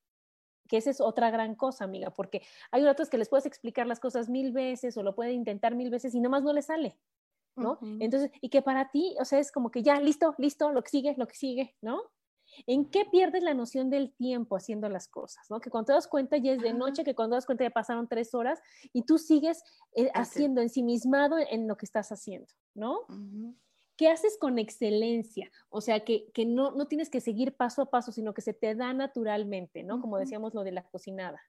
Que 0.67 0.77
esa 0.77 0.91
es 0.91 1.01
otra 1.01 1.31
gran 1.31 1.55
cosa, 1.55 1.83
amiga, 1.83 2.11
porque 2.11 2.43
hay 2.71 2.85
otros 2.85 3.09
que 3.09 3.17
les 3.17 3.27
puedes 3.27 3.45
explicar 3.45 3.87
las 3.87 3.99
cosas 3.99 4.29
mil 4.29 4.51
veces 4.51 4.95
o 4.97 5.03
lo 5.03 5.15
pueden 5.15 5.33
intentar 5.33 5.75
mil 5.75 5.89
veces 5.89 6.13
y 6.13 6.19
nomás 6.19 6.43
no 6.43 6.53
les 6.53 6.67
sale, 6.67 6.97
¿no? 7.55 7.79
Entonces, 7.99 8.31
y 8.39 8.49
que 8.49 8.61
para 8.61 8.91
ti, 8.91 9.15
o 9.19 9.25
sea, 9.25 9.39
es 9.39 9.51
como 9.51 9.71
que 9.71 9.81
ya, 9.83 9.99
listo, 9.99 10.35
listo, 10.37 10.71
lo 10.71 10.83
que 10.83 10.89
sigue, 10.89 11.15
lo 11.17 11.27
que 11.27 11.35
sigue, 11.35 11.75
¿no? 11.81 12.03
¿En 12.67 12.85
qué 12.85 13.05
pierdes 13.05 13.43
la 13.43 13.53
noción 13.53 13.89
del 13.89 14.11
tiempo 14.13 14.55
haciendo 14.55 14.89
las 14.89 15.07
cosas? 15.07 15.49
¿no? 15.49 15.59
Que 15.59 15.69
cuando 15.69 15.87
te 15.87 15.93
das 15.93 16.07
cuenta 16.07 16.37
ya 16.37 16.53
es 16.53 16.61
de 16.61 16.73
noche, 16.73 17.03
que 17.03 17.15
cuando 17.15 17.35
te 17.35 17.37
das 17.37 17.45
cuenta 17.45 17.63
ya 17.63 17.69
pasaron 17.69 18.07
tres 18.07 18.33
horas 18.33 18.61
y 18.93 19.03
tú 19.03 19.17
sigues 19.17 19.63
eh, 19.93 20.09
haciendo 20.13 20.61
ensimismado 20.61 21.37
en 21.37 21.67
lo 21.67 21.77
que 21.77 21.85
estás 21.85 22.11
haciendo, 22.11 22.47
¿no? 22.73 22.99
¿Qué 23.97 24.09
haces 24.09 24.37
con 24.39 24.57
excelencia? 24.57 25.51
O 25.69 25.81
sea, 25.81 26.03
que, 26.03 26.31
no, 26.45 26.71
no, 26.71 26.87
tienes 26.87 27.09
que 27.09 27.21
seguir 27.21 27.55
paso 27.55 27.83
a 27.83 27.89
paso, 27.89 28.11
sino 28.11 28.33
que 28.33 28.41
se 28.41 28.53
te 28.53 28.73
da 28.73 28.93
naturalmente, 28.93 29.83
¿no? 29.83 30.01
Como 30.01 30.17
decíamos 30.17 30.53
lo 30.53 30.63
de 30.63 30.71
la 30.71 30.83
cocinada. 30.83 31.41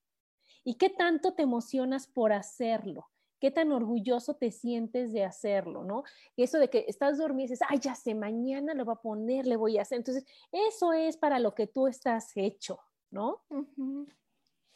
¿Y 0.64 0.74
qué 0.74 0.90
tanto 0.90 1.34
te 1.34 1.42
emocionas 1.42 2.06
por 2.06 2.32
hacerlo? 2.32 3.08
Qué 3.42 3.50
tan 3.50 3.72
orgulloso 3.72 4.34
te 4.34 4.52
sientes 4.52 5.12
de 5.12 5.24
hacerlo, 5.24 5.82
¿no? 5.82 6.04
Y 6.36 6.44
eso 6.44 6.60
de 6.60 6.70
que 6.70 6.84
estás 6.86 7.18
dormido 7.18 7.48
y 7.48 7.50
dices, 7.50 7.66
ay, 7.68 7.80
ya 7.80 7.96
sé, 7.96 8.14
mañana 8.14 8.72
lo 8.72 8.84
voy 8.84 8.94
a 8.94 9.02
poner, 9.02 9.48
le 9.48 9.56
voy 9.56 9.78
a 9.78 9.82
hacer. 9.82 9.98
Entonces, 9.98 10.24
eso 10.52 10.92
es 10.92 11.16
para 11.16 11.40
lo 11.40 11.52
que 11.52 11.66
tú 11.66 11.88
estás 11.88 12.30
hecho, 12.36 12.78
¿no? 13.10 13.42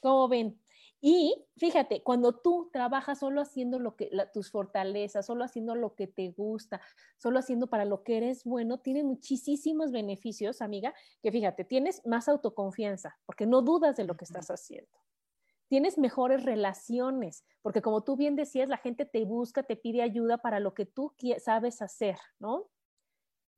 ¿Cómo 0.01 0.27
ven? 0.27 0.61
Y 1.01 1.47
fíjate, 1.57 2.03
cuando 2.03 2.41
tú 2.41 2.69
trabajas 2.73 3.21
solo 3.21 3.41
haciendo 3.41 3.79
lo 3.79 3.95
que 3.95 4.11
tus 4.33 4.51
fortalezas, 4.51 5.27
solo 5.27 5.45
haciendo 5.45 5.77
lo 5.77 5.95
que 5.95 6.09
te 6.09 6.33
gusta, 6.33 6.81
solo 7.19 7.39
haciendo 7.39 7.69
para 7.69 7.85
lo 7.85 8.03
que 8.03 8.17
eres 8.17 8.43
bueno, 8.43 8.81
tiene 8.81 9.05
muchísimos 9.05 9.93
beneficios, 9.93 10.61
amiga, 10.61 10.93
que 11.23 11.31
fíjate, 11.31 11.63
tienes 11.63 12.05
más 12.05 12.29
autoconfianza, 12.29 13.17
porque 13.27 13.47
no 13.47 13.63
dudas 13.63 13.97
de 13.97 14.03
lo 14.03 14.17
que 14.17 14.25
estás 14.25 14.51
haciendo 14.51 14.99
tienes 15.69 15.99
mejores 15.99 16.45
relaciones, 16.45 17.45
porque 17.63 17.83
como 17.83 18.03
tú 18.03 18.17
bien 18.17 18.37
decías, 18.37 18.69
la 18.69 18.79
gente 18.79 19.05
te 19.05 19.25
busca, 19.25 19.63
te 19.63 19.77
pide 19.77 20.03
ayuda 20.03 20.39
para 20.39 20.61
lo 20.61 20.75
que 20.75 20.87
tú 20.87 21.15
sabes 21.39 21.83
hacer, 21.83 22.17
¿no? 22.39 22.69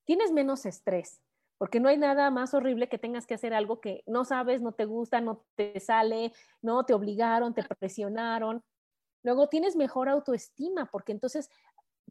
Tienes 0.05 0.33
menos 0.33 0.65
estrés, 0.67 1.23
porque 1.59 1.81
no 1.81 1.89
hay 1.89 1.99
nada 1.99 2.31
más 2.31 2.55
horrible 2.55 2.89
que 2.89 2.99
tengas 2.99 3.27
que 3.27 3.35
hacer 3.35 3.53
algo 3.53 3.81
que 3.81 4.03
no 4.07 4.25
sabes, 4.25 4.63
no 4.63 4.73
te 4.73 4.87
gusta, 4.87 5.21
no 5.21 5.45
te 5.55 5.79
sale, 5.81 6.33
no 6.63 6.85
te 6.85 6.95
obligaron, 6.95 7.55
te 7.55 7.63
presionaron. 7.63 8.63
Luego 9.23 9.49
tienes 9.49 9.77
mejor 9.77 10.09
autoestima, 10.09 10.87
porque 10.87 11.13
entonces 11.13 11.51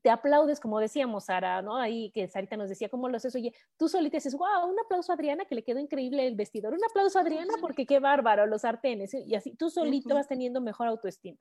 te 0.02 0.10
aplaudes, 0.10 0.60
como 0.60 0.80
decíamos, 0.80 1.26
Sara, 1.26 1.62
¿no? 1.62 1.78
Ahí 1.78 2.12
que 2.12 2.28
Sarita 2.28 2.58
nos 2.58 2.70
decía, 2.70 2.90
¿cómo 2.90 3.10
lo 3.10 3.18
haces? 3.18 3.36
Oye, 3.36 3.54
tú 3.78 3.88
solita 3.88 4.18
dices, 4.18 4.36
wow, 4.36 4.70
un 4.70 4.80
aplauso 4.80 5.12
a 5.12 5.16
Adriana, 5.16 5.46
que 5.46 5.56
le 5.56 5.64
quedó 5.64 5.80
increíble 5.80 6.28
el 6.28 6.36
vestidor, 6.36 6.74
un 6.74 6.84
aplauso 6.84 7.18
a 7.18 7.22
Adriana, 7.22 7.54
porque 7.62 7.86
qué 7.86 8.00
bárbaro, 8.00 8.46
los 8.46 8.62
sartenes, 8.62 9.14
y 9.14 9.36
así 9.36 9.56
tú 9.56 9.70
solito 9.70 10.14
vas 10.16 10.28
teniendo 10.28 10.62
mejor 10.62 10.88
autoestima. 10.88 11.40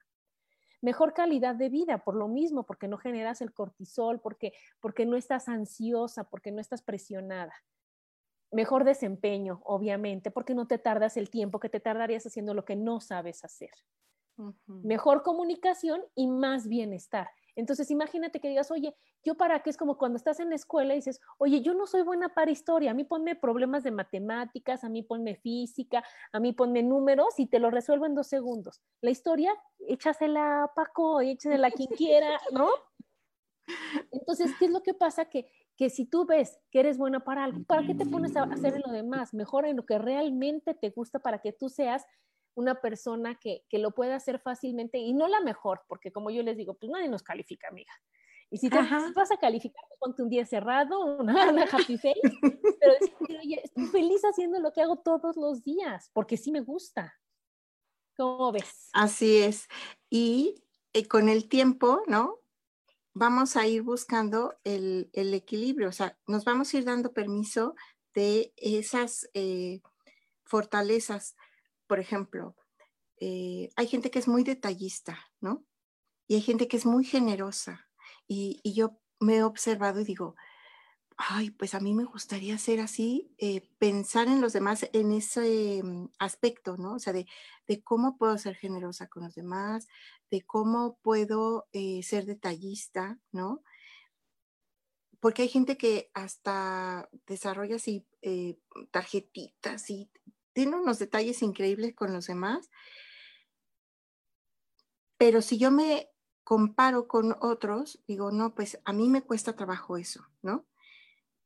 Mejor 0.82 1.14
calidad 1.14 1.54
de 1.54 1.68
vida, 1.68 1.98
por 1.98 2.14
lo 2.14 2.28
mismo, 2.28 2.64
porque 2.64 2.86
no 2.86 2.98
generas 2.98 3.40
el 3.40 3.52
cortisol, 3.52 4.20
porque, 4.20 4.52
porque 4.80 5.06
no 5.06 5.16
estás 5.16 5.48
ansiosa, 5.48 6.24
porque 6.24 6.52
no 6.52 6.60
estás 6.60 6.82
presionada. 6.82 7.54
Mejor 8.52 8.84
desempeño, 8.84 9.60
obviamente, 9.64 10.30
porque 10.30 10.54
no 10.54 10.66
te 10.66 10.78
tardas 10.78 11.16
el 11.16 11.30
tiempo 11.30 11.58
que 11.60 11.68
te 11.68 11.80
tardarías 11.80 12.26
haciendo 12.26 12.54
lo 12.54 12.64
que 12.64 12.76
no 12.76 13.00
sabes 13.00 13.44
hacer. 13.44 13.70
Mejor 14.66 15.22
comunicación 15.22 16.02
y 16.14 16.26
más 16.26 16.68
bienestar 16.68 17.28
Entonces, 17.56 17.90
imagínate 17.90 18.38
que 18.38 18.48
digas, 18.48 18.70
oye, 18.70 18.94
yo 19.24 19.34
para 19.34 19.62
qué 19.62 19.70
es 19.70 19.76
como 19.76 19.96
cuando 19.96 20.16
estás 20.16 20.38
en 20.40 20.50
la 20.50 20.54
escuela 20.54 20.92
y 20.92 20.98
dices, 20.98 21.20
oye, 21.38 21.62
yo 21.62 21.74
no 21.74 21.86
soy 21.86 22.02
buena 22.02 22.34
para 22.34 22.50
historia, 22.50 22.90
a 22.90 22.94
mí 22.94 23.04
ponme 23.04 23.34
problemas 23.34 23.82
de 23.82 23.90
matemáticas, 23.90 24.84
a 24.84 24.88
mí 24.88 25.02
ponme 25.02 25.36
física, 25.36 26.04
a 26.32 26.38
mí 26.38 26.52
ponme 26.52 26.82
números 26.82 27.38
y 27.38 27.46
te 27.46 27.58
lo 27.58 27.70
resuelvo 27.70 28.06
en 28.06 28.14
dos 28.14 28.28
segundos. 28.28 28.82
La 29.00 29.10
historia, 29.10 29.52
échasela 29.88 30.64
a 30.64 30.74
Paco, 30.74 31.20
échasela 31.22 31.68
a 31.68 31.70
quien 31.70 31.88
quiera, 31.88 32.38
¿no? 32.52 32.68
Entonces, 34.12 34.52
¿qué 34.58 34.66
es 34.66 34.70
lo 34.70 34.82
que 34.82 34.94
pasa? 34.94 35.24
Que, 35.24 35.50
que 35.76 35.90
si 35.90 36.04
tú 36.04 36.26
ves 36.26 36.60
que 36.70 36.80
eres 36.80 36.98
buena 36.98 37.24
para 37.24 37.44
algo, 37.44 37.64
¿para 37.64 37.86
qué 37.86 37.94
te 37.94 38.06
pones 38.06 38.36
a 38.36 38.44
hacer 38.44 38.74
en 38.74 38.82
lo 38.86 38.92
demás? 38.92 39.34
Mejora 39.34 39.68
en 39.68 39.76
lo 39.76 39.86
que 39.86 39.98
realmente 39.98 40.74
te 40.74 40.90
gusta 40.90 41.18
para 41.18 41.40
que 41.40 41.52
tú 41.52 41.68
seas 41.68 42.04
una 42.56 42.80
persona 42.80 43.38
que, 43.38 43.64
que, 43.68 43.78
lo 43.78 43.92
pueda 43.92 44.16
hacer 44.16 44.40
fácilmente 44.40 44.98
y 44.98 45.12
no 45.12 45.28
la 45.28 45.40
mejor, 45.40 45.82
porque 45.86 46.10
como 46.10 46.30
yo 46.30 46.42
les 46.42 46.56
digo, 46.56 46.74
pues 46.74 46.90
nadie 46.90 47.08
nos 47.08 47.22
califica, 47.22 47.68
amiga. 47.68 47.92
Y 48.50 48.58
si, 48.58 48.70
te, 48.70 48.78
vas 48.78 49.30
a 49.32 49.36
calificar, 49.38 49.84
pues 49.88 49.98
ponte 49.98 50.22
un 50.22 50.30
día 50.30 50.46
cerrado, 50.46 51.04
una, 51.18 51.50
una 51.50 51.64
happy 51.64 51.98
face, 51.98 52.20
pero 52.40 52.92
decir, 53.00 53.38
oye, 53.40 53.60
estoy 53.62 53.86
feliz 53.86 54.22
haciendo 54.22 54.58
lo 54.60 54.72
que 54.72 54.82
hago 54.82 54.96
todos 54.96 55.36
los 55.36 55.62
días, 55.62 56.10
porque 56.12 56.36
sí 56.36 56.50
me 56.50 56.60
gusta. 56.60 57.14
¿Cómo 58.16 58.52
ves? 58.52 58.88
Así 58.92 59.38
es. 59.38 59.68
Y 60.08 60.62
eh, 60.94 61.06
con 61.06 61.28
el 61.28 61.48
tiempo, 61.48 62.02
¿no? 62.06 62.38
Vamos 63.12 63.56
a 63.56 63.66
ir 63.66 63.82
buscando 63.82 64.54
el, 64.64 65.10
el, 65.12 65.34
equilibrio, 65.34 65.88
o 65.88 65.92
sea, 65.92 66.18
nos 66.26 66.44
vamos 66.44 66.72
a 66.72 66.78
ir 66.78 66.84
dando 66.84 67.12
permiso 67.12 67.74
de 68.14 68.52
esas 68.56 69.28
eh, 69.34 69.80
fortalezas 70.44 71.34
por 71.86 72.00
ejemplo, 72.00 72.56
eh, 73.18 73.70
hay 73.76 73.86
gente 73.86 74.10
que 74.10 74.18
es 74.18 74.28
muy 74.28 74.44
detallista, 74.44 75.18
¿no? 75.40 75.64
Y 76.28 76.34
hay 76.34 76.42
gente 76.42 76.68
que 76.68 76.76
es 76.76 76.86
muy 76.86 77.04
generosa. 77.04 77.88
Y, 78.28 78.60
yo 78.74 78.98
me 79.20 79.36
he 79.36 79.42
observado 79.42 80.00
y 80.00 80.04
digo, 80.04 80.34
ay, 81.16 81.50
pues 81.50 81.74
a 81.74 81.80
mí 81.80 81.94
me 81.94 82.04
gustaría 82.04 82.58
ser 82.58 82.80
así, 82.80 83.32
eh, 83.38 83.68
pensar 83.78 84.28
en 84.28 84.40
los 84.40 84.52
demás 84.52 84.88
en 84.92 85.12
ese 85.12 85.82
mm, 85.82 86.10
aspecto, 86.18 86.76
¿no? 86.76 86.94
O 86.94 86.98
sea, 86.98 87.12
de, 87.12 87.26
cómo 87.84 88.18
puedo 88.18 88.36
ser 88.38 88.56
generosa 88.56 89.08
con 89.08 89.24
los 89.24 89.34
demás, 89.34 89.86
de 90.30 90.42
cómo 90.42 90.98
puedo 91.02 91.68
eh, 91.72 92.02
ser 92.02 92.26
detallista, 92.26 93.18
¿no? 93.32 93.62
Porque 95.20 95.42
hay 95.42 95.48
gente 95.48 95.78
que 95.78 96.10
hasta 96.14 97.08
desarrolla 97.26 97.76
así 97.76 98.06
tarjetitas 98.90 99.88
y 99.90 100.10
tiene 100.56 100.74
unos 100.74 100.98
detalles 100.98 101.42
increíbles 101.42 101.94
con 101.94 102.14
los 102.14 102.28
demás, 102.28 102.70
pero 105.18 105.42
si 105.42 105.58
yo 105.58 105.70
me 105.70 106.08
comparo 106.44 107.06
con 107.08 107.36
otros, 107.42 108.02
digo, 108.08 108.32
no, 108.32 108.54
pues 108.54 108.80
a 108.86 108.94
mí 108.94 109.10
me 109.10 109.20
cuesta 109.20 109.54
trabajo 109.54 109.98
eso, 109.98 110.26
¿no? 110.40 110.66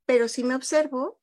Pero 0.07 0.29
si 0.29 0.45
me 0.45 0.55
observo, 0.55 1.21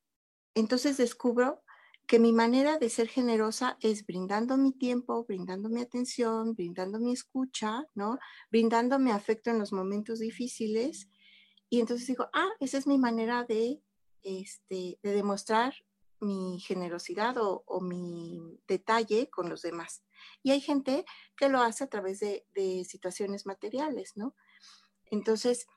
entonces 0.54 0.98
descubro 0.98 1.64
que 2.08 2.20
mi 2.20 2.34
manera 2.34 2.78
de 2.78 2.90
ser 2.90 3.08
generosa 3.08 3.78
es 3.80 4.06
brindando 4.06 4.58
mi 4.58 4.74
tiempo, 4.74 5.24
brindando 5.24 5.70
mi 5.70 5.80
atención, 5.80 6.56
brindando 6.56 7.00
mi 7.00 7.14
escucha, 7.14 7.86
¿no? 7.96 8.20
Brindando 8.52 9.00
mi 9.00 9.12
afecto 9.12 9.50
en 9.50 9.60
los 9.60 9.72
momentos 9.72 10.20
difíciles. 10.20 11.08
Y 11.70 11.80
entonces 11.80 12.06
digo, 12.06 12.28
ah, 12.34 12.50
esa 12.60 12.80
es 12.80 12.86
mi 12.86 12.98
manera 12.98 13.46
de, 13.46 13.82
este, 14.24 15.00
de 15.02 15.12
demostrar 15.14 15.74
mi 16.20 16.60
generosidad 16.60 17.36
o, 17.38 17.82
mi 17.82 18.60
detalle 18.68 19.30
con 19.30 19.50
los 19.50 19.62
demás. 19.62 20.04
Y 20.44 20.52
hay 20.52 20.62
gente 20.62 21.06
que 21.36 21.50
lo 21.50 21.62
hace 21.62 21.84
a 21.84 21.90
través 21.90 22.20
de, 22.20 22.46
situaciones 22.86 23.46
materiales, 23.46 24.14
¿no? 24.16 24.36
Entonces, 25.06 25.68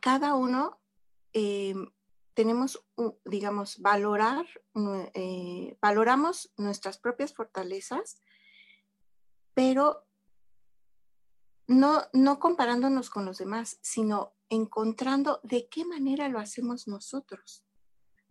cada 0.00 0.34
uno 0.34 0.80
eh, 1.32 1.74
tenemos, 2.34 2.84
digamos, 3.24 3.78
valorar, 3.80 4.46
eh, 5.14 5.76
valoramos 5.80 6.52
nuestras 6.56 6.98
propias 6.98 7.34
fortalezas, 7.34 8.20
pero 9.54 10.06
no, 11.66 12.02
no 12.12 12.40
comparándonos 12.40 13.10
con 13.10 13.24
los 13.24 13.38
demás, 13.38 13.78
sino 13.82 14.34
encontrando 14.48 15.40
de 15.44 15.68
qué 15.68 15.84
manera 15.84 16.28
lo 16.28 16.40
hacemos 16.40 16.88
nosotros 16.88 17.64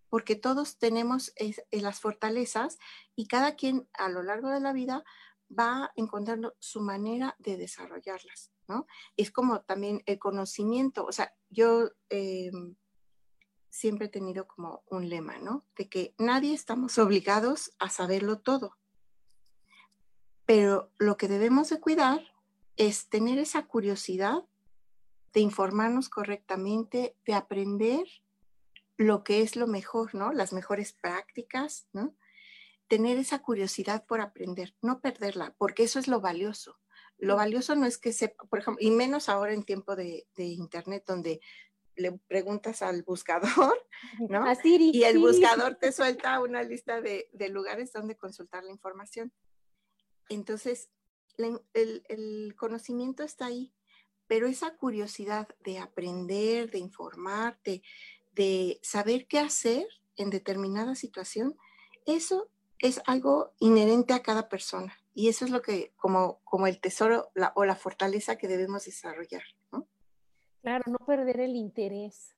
porque 0.09 0.35
todos 0.35 0.77
tenemos 0.77 1.31
eh, 1.35 1.55
las 1.71 1.99
fortalezas 1.99 2.77
y 3.15 3.27
cada 3.27 3.55
quien 3.55 3.87
a 3.93 4.09
lo 4.09 4.23
largo 4.23 4.49
de 4.49 4.59
la 4.59 4.73
vida 4.73 5.03
va 5.57 5.91
encontrando 5.95 6.55
su 6.59 6.81
manera 6.81 7.35
de 7.39 7.57
desarrollarlas, 7.57 8.51
¿no? 8.67 8.85
Es 9.17 9.31
como 9.31 9.61
también 9.61 10.03
el 10.05 10.19
conocimiento, 10.19 11.05
o 11.05 11.11
sea, 11.11 11.33
yo 11.49 11.89
em, 12.09 12.75
siempre 13.69 14.07
he 14.07 14.09
tenido 14.09 14.47
como 14.47 14.83
un 14.89 15.09
lema, 15.09 15.37
¿no? 15.39 15.65
De 15.75 15.89
que 15.89 16.13
nadie 16.17 16.53
estamos 16.53 16.97
obligados 16.97 17.71
a 17.79 17.89
saberlo 17.89 18.39
todo, 18.39 18.77
pero 20.45 20.91
lo 20.97 21.17
que 21.17 21.27
debemos 21.27 21.69
de 21.69 21.79
cuidar 21.79 22.21
es 22.75 23.09
tener 23.09 23.37
esa 23.39 23.67
curiosidad 23.67 24.45
de 25.33 25.41
informarnos 25.41 26.09
correctamente, 26.09 27.15
de 27.25 27.33
aprender 27.33 28.07
lo 28.99 29.23
que 29.23 29.41
es 29.41 29.55
lo 29.55 29.65
mejor, 29.65 30.13
¿no? 30.13 30.33
Las 30.33 30.51
mejores 30.51 30.91
prácticas, 30.91 31.87
¿no? 31.93 32.17
Tener 32.89 33.17
esa 33.17 33.39
curiosidad 33.39 34.05
por 34.05 34.19
aprender, 34.19 34.75
no 34.81 34.99
perderla, 34.99 35.55
porque 35.57 35.83
eso 35.83 35.99
es 35.99 36.09
lo 36.09 36.19
valioso. 36.19 36.77
Lo 37.17 37.37
valioso 37.37 37.77
no 37.77 37.85
es 37.85 37.97
que 37.97 38.11
sepa, 38.11 38.43
por 38.49 38.59
ejemplo, 38.59 38.85
y 38.85 38.91
menos 38.91 39.29
ahora 39.29 39.53
en 39.53 39.63
tiempo 39.63 39.95
de, 39.95 40.27
Internet, 40.35 41.05
donde 41.07 41.39
le 41.95 42.11
preguntas 42.27 42.81
al 42.81 43.03
buscador, 43.03 43.73
¿no? 44.29 44.45
y 44.65 45.03
el 45.03 45.19
buscador 45.19 45.75
te 45.75 45.93
suelta 45.93 46.41
una 46.41 46.61
lista 46.63 46.99
de, 46.99 47.29
lugares 47.49 47.93
donde 47.93 48.17
consultar 48.17 48.65
la 48.65 48.71
información. 48.71 49.31
Entonces, 50.27 50.89
el, 51.37 52.03
el, 52.09 52.53
conocimiento 52.57 53.23
está 53.23 53.45
ahí, 53.45 53.73
pero 54.27 54.45
esa 54.45 54.75
curiosidad 54.75 55.47
de 55.61 55.79
aprender, 55.79 56.69
de 56.69 56.79
informarte, 56.79 57.81
de 58.31 58.79
saber 58.83 59.27
qué 59.27 59.39
hacer 59.39 59.87
en 60.15 60.29
determinada 60.29 60.95
situación, 60.95 61.57
eso 62.05 62.49
es 62.79 63.01
algo 63.05 63.53
inherente 63.59 64.13
a 64.13 64.21
cada 64.21 64.49
persona. 64.49 64.93
Y 65.13 65.27
eso 65.27 65.45
es 65.45 65.51
lo 65.51 65.61
que, 65.61 65.93
como, 65.97 66.39
como 66.43 66.67
el 66.67 66.79
tesoro 66.79 67.31
o 67.55 67.65
la 67.65 67.75
fortaleza 67.75 68.37
que 68.37 68.47
debemos 68.47 68.85
desarrollar. 68.85 69.43
Claro, 70.61 70.83
no 70.87 71.05
perder 71.05 71.39
el 71.41 71.55
interés. 71.55 72.35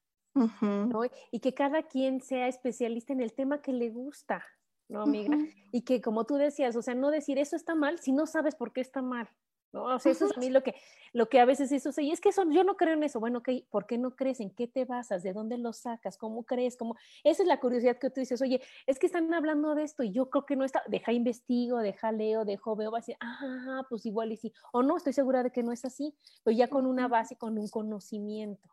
Y 1.32 1.39
que 1.39 1.54
cada 1.54 1.84
quien 1.84 2.21
sea 2.21 2.47
especialista 2.47 3.13
en 3.13 3.21
el 3.21 3.34
tema 3.34 3.62
que 3.62 3.73
le 3.73 3.89
gusta, 3.89 4.45
¿no, 4.88 5.01
amiga? 5.01 5.38
Y 5.71 5.82
que 5.82 6.01
como 6.01 6.25
tú 6.25 6.36
decías, 6.36 6.75
o 6.75 6.82
sea, 6.82 6.95
no 6.95 7.12
decir 7.12 7.38
eso 7.38 7.56
está 7.56 7.75
mal 7.75 7.99
si 7.99 8.12
no 8.12 8.25
sabes 8.25 8.56
por 8.56 8.71
qué 8.73 8.82
está 8.82 9.01
mal. 9.01 9.30
¿No? 9.73 9.84
O 9.86 9.99
sea, 9.99 10.12
eso 10.12 10.25
es 10.25 10.38
a 10.38 10.39
mí 10.39 10.49
lo 10.49 10.63
que, 10.63 10.75
lo 11.13 11.29
que 11.29 11.39
a 11.39 11.45
veces 11.45 11.71
eso, 11.71 11.89
y 12.01 12.12
es 12.12 12.21
que 12.21 12.29
eso, 12.29 12.43
yo 12.49 12.63
no 12.63 12.77
creo 12.77 12.93
en 12.93 13.03
eso, 13.03 13.19
bueno, 13.19 13.41
¿por 13.69 13.86
qué 13.86 13.97
no 13.97 14.15
crees? 14.15 14.39
¿En 14.39 14.49
qué 14.49 14.67
te 14.67 14.86
basas? 14.86 15.23
¿De 15.23 15.34
dónde 15.34 15.57
lo 15.57 15.73
sacas? 15.73 16.17
¿Cómo 16.17 16.43
crees? 16.43 16.77
¿Cómo? 16.77 16.95
Esa 17.23 17.43
es 17.43 17.47
la 17.47 17.60
curiosidad 17.60 17.97
que 17.97 18.10
tú 18.10 18.19
dices, 18.19 18.41
oye, 18.41 18.62
es 18.88 18.99
que 18.99 19.05
están 19.05 19.34
hablando 19.34 19.75
de 19.75 19.84
esto 19.84 20.03
y 20.03 20.12
yo 20.12 20.29
creo 20.29 20.45
que 20.45 20.55
no 20.55 20.65
está, 20.65 20.84
deja 20.88 21.13
investigo, 21.13 21.79
deja 21.79 22.12
leo, 22.12 22.45
dejo 22.45 22.75
veo, 22.75 22.91
va 22.91 22.99
a 22.99 23.01
decir, 23.01 23.17
ah, 23.19 23.86
pues 23.89 24.05
igual 24.05 24.31
y 24.31 24.38
sí, 24.38 24.53
o 24.73 24.84
no, 24.84 24.97
estoy 24.97 25.13
segura 25.13 25.43
de 25.43 25.51
que 25.51 25.63
no 25.63 25.71
es 25.71 25.86
así, 25.86 26.15
pero 26.43 26.55
ya 26.55 26.67
con 26.67 26.86
una 26.86 27.07
base, 27.07 27.36
con 27.36 27.57
un 27.57 27.67
conocimiento. 27.69 28.69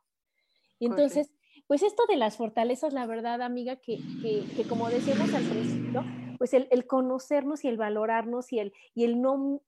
Y 0.78 0.86
entonces, 0.86 1.32
pues 1.66 1.82
esto 1.82 2.04
de 2.08 2.16
las 2.16 2.36
fortalezas, 2.36 2.92
la 2.92 3.06
verdad, 3.06 3.42
amiga, 3.42 3.76
que, 3.76 3.98
que, 4.22 4.44
que 4.56 4.64
como 4.68 4.88
decíamos 4.88 5.32
al 5.34 5.42
principio, 5.44 6.04
pues 6.38 6.54
el, 6.54 6.68
el, 6.70 6.86
conocernos 6.86 7.64
y 7.64 7.68
el 7.68 7.76
valorarnos 7.76 8.52
y 8.52 8.60
el, 8.60 8.72
y 8.94 9.04
el 9.04 9.20
no 9.20 9.60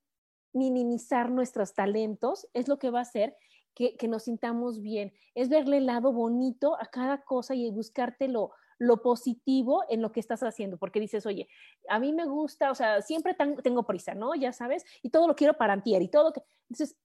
minimizar 0.53 1.31
nuestros 1.31 1.75
talentos 1.75 2.49
es 2.53 2.69
lo 2.69 2.79
que 2.79 2.91
va 2.91 3.01
a 3.01 3.03
hacer 3.03 3.37
que, 3.75 4.09
nos 4.09 4.25
sintamos 4.25 4.83
bien, 4.83 5.13
es 5.35 5.49
verle 5.49 5.79
el 5.79 5.87
lado 5.87 6.13
bonito 6.13 6.77
a 6.81 6.87
cada 6.87 7.23
cosa 7.23 7.55
y 7.55 7.71
buscarte 7.71 8.29
lo, 8.29 8.51
lo 8.79 9.01
positivo 9.01 9.85
en 9.89 10.03
lo 10.03 10.13
que 10.13 10.21
estás 10.21 10.43
haciendo, 10.43 10.77
porque 10.77 11.01
dices, 11.01 11.25
oye, 11.25 11.49
a 11.89 11.99
mí 11.99 12.13
me 12.13 12.27
gusta, 12.27 12.71
o 12.71 12.75
sea, 12.75 13.01
siempre 13.01 13.35
tengo 13.63 13.85
prisa, 13.85 14.15
¿no? 14.15 14.35
Ya 14.35 14.53
sabes, 14.53 14.85
y 15.03 15.11
todo 15.11 15.27
lo 15.29 15.35
quiero 15.35 15.55
para 15.55 15.73
antier 15.73 16.03
y 16.03 16.09
todo. 16.09 16.33
Que... 16.33 16.43
Entonces, 16.69 16.97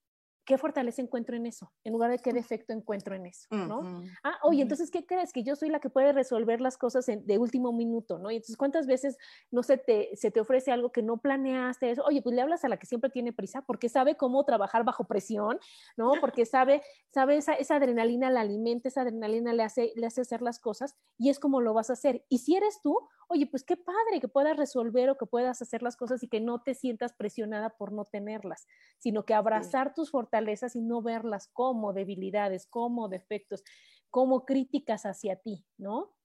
¿qué 0.45 0.58
fortaleza 0.58 1.01
encuentro 1.01 1.36
en 1.36 1.45
eso? 1.45 1.73
En 1.84 1.93
lugar 1.93 2.12
de 2.12 2.19
qué 2.19 2.31
defecto 2.31 2.73
encuentro 2.73 3.15
en 3.15 3.25
eso, 3.25 3.47
¿no? 3.49 4.03
Ah, 4.23 4.38
oye, 4.43 4.62
entonces, 4.62 4.91
¿qué 4.91 5.05
crees? 5.05 5.34
Que 5.34 5.43
yo 5.43 5.55
soy 5.55 5.69
la 5.69 5.79
que 5.79 5.89
puede 5.89 6.13
resolver 6.13 6.62
las 6.62 6.77
cosas 6.77 7.05
de 7.05 7.38
último 7.38 7.73
minuto, 7.73 8.19
¿no? 8.19 8.31
Y 8.31 8.36
entonces, 8.36 8.55
¿cuántas 8.55 8.86
veces 8.88 9.17
no 9.51 9.63
se 9.63 9.77
te, 9.77 10.15
se 10.15 10.31
te 10.31 10.39
ofrece 10.39 10.71
algo 10.71 10.91
que 10.91 11.01
no 11.01 11.17
planeaste? 11.17 11.91
Eso? 11.91 12.03
Oye, 12.05 12.21
pues 12.21 12.36
le 12.36 12.41
hablas 12.41 12.63
a 12.63 12.69
la 12.69 12.77
que 12.77 12.86
siempre 12.86 13.10
tiene 13.10 13.34
prisa 13.34 13.63
porque 13.63 13.89
sabe 13.89 14.15
cómo 14.15 14.45
trabajar 14.45 14.84
bajo 14.84 15.05
presión, 15.05 15.60
¿no? 15.97 16.13
Porque 16.21 16.45
sabe, 16.45 16.81
sabe 17.12 17.38
esa, 17.38 17.53
esa 17.53 17.75
adrenalina 17.75 18.29
la 18.29 18.41
alimenta, 18.41 18.88
esa 18.88 19.01
adrenalina 19.01 19.53
le 19.53 19.63
hace, 19.63 19.93
le 19.95 20.05
hace 20.05 20.21
hacer 20.21 20.41
las 20.41 20.60
cosas 20.60 20.95
y 21.17 21.29
es 21.29 21.39
como 21.39 21.62
lo 21.62 21.73
vas 21.73 21.89
a 21.89 21.93
hacer. 21.93 22.23
Y 22.29 22.39
si 22.39 22.55
eres 22.55 22.81
tú, 22.84 22.97
oye, 23.27 23.47
pues 23.47 23.63
qué 23.63 23.77
padre 23.77 24.19
que 24.19 24.27
puedas 24.27 24.57
resolver 24.57 25.09
o 25.09 25.17
que 25.17 25.25
puedas 25.25 25.61
hacer 25.61 25.81
las 25.81 25.95
cosas 25.97 26.23
y 26.23 26.27
que 26.27 26.39
no 26.39 26.61
te 26.61 26.73
sientas 26.73 27.13
presionada 27.13 27.69
por 27.77 27.91
no 27.91 28.05
tenerlas, 28.05 28.67
sino 28.97 29.25
que 29.25 29.33
abrazar 29.33 29.93
tus 29.93 30.11
fortalezas 30.11 30.75
y 30.75 30.81
no 30.81 31.01
verlas 31.01 31.47
como 31.53 31.93
debilidades, 31.93 32.67
como 32.67 33.09
defectos, 33.09 33.63
como 34.09 34.45
críticas 34.45 35.05
hacia 35.05 35.35
ti, 35.38 35.65
¿no? 35.77 36.15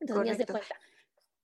Entonces, 0.00 0.38
de 0.38 0.46
cuenta, 0.46 0.76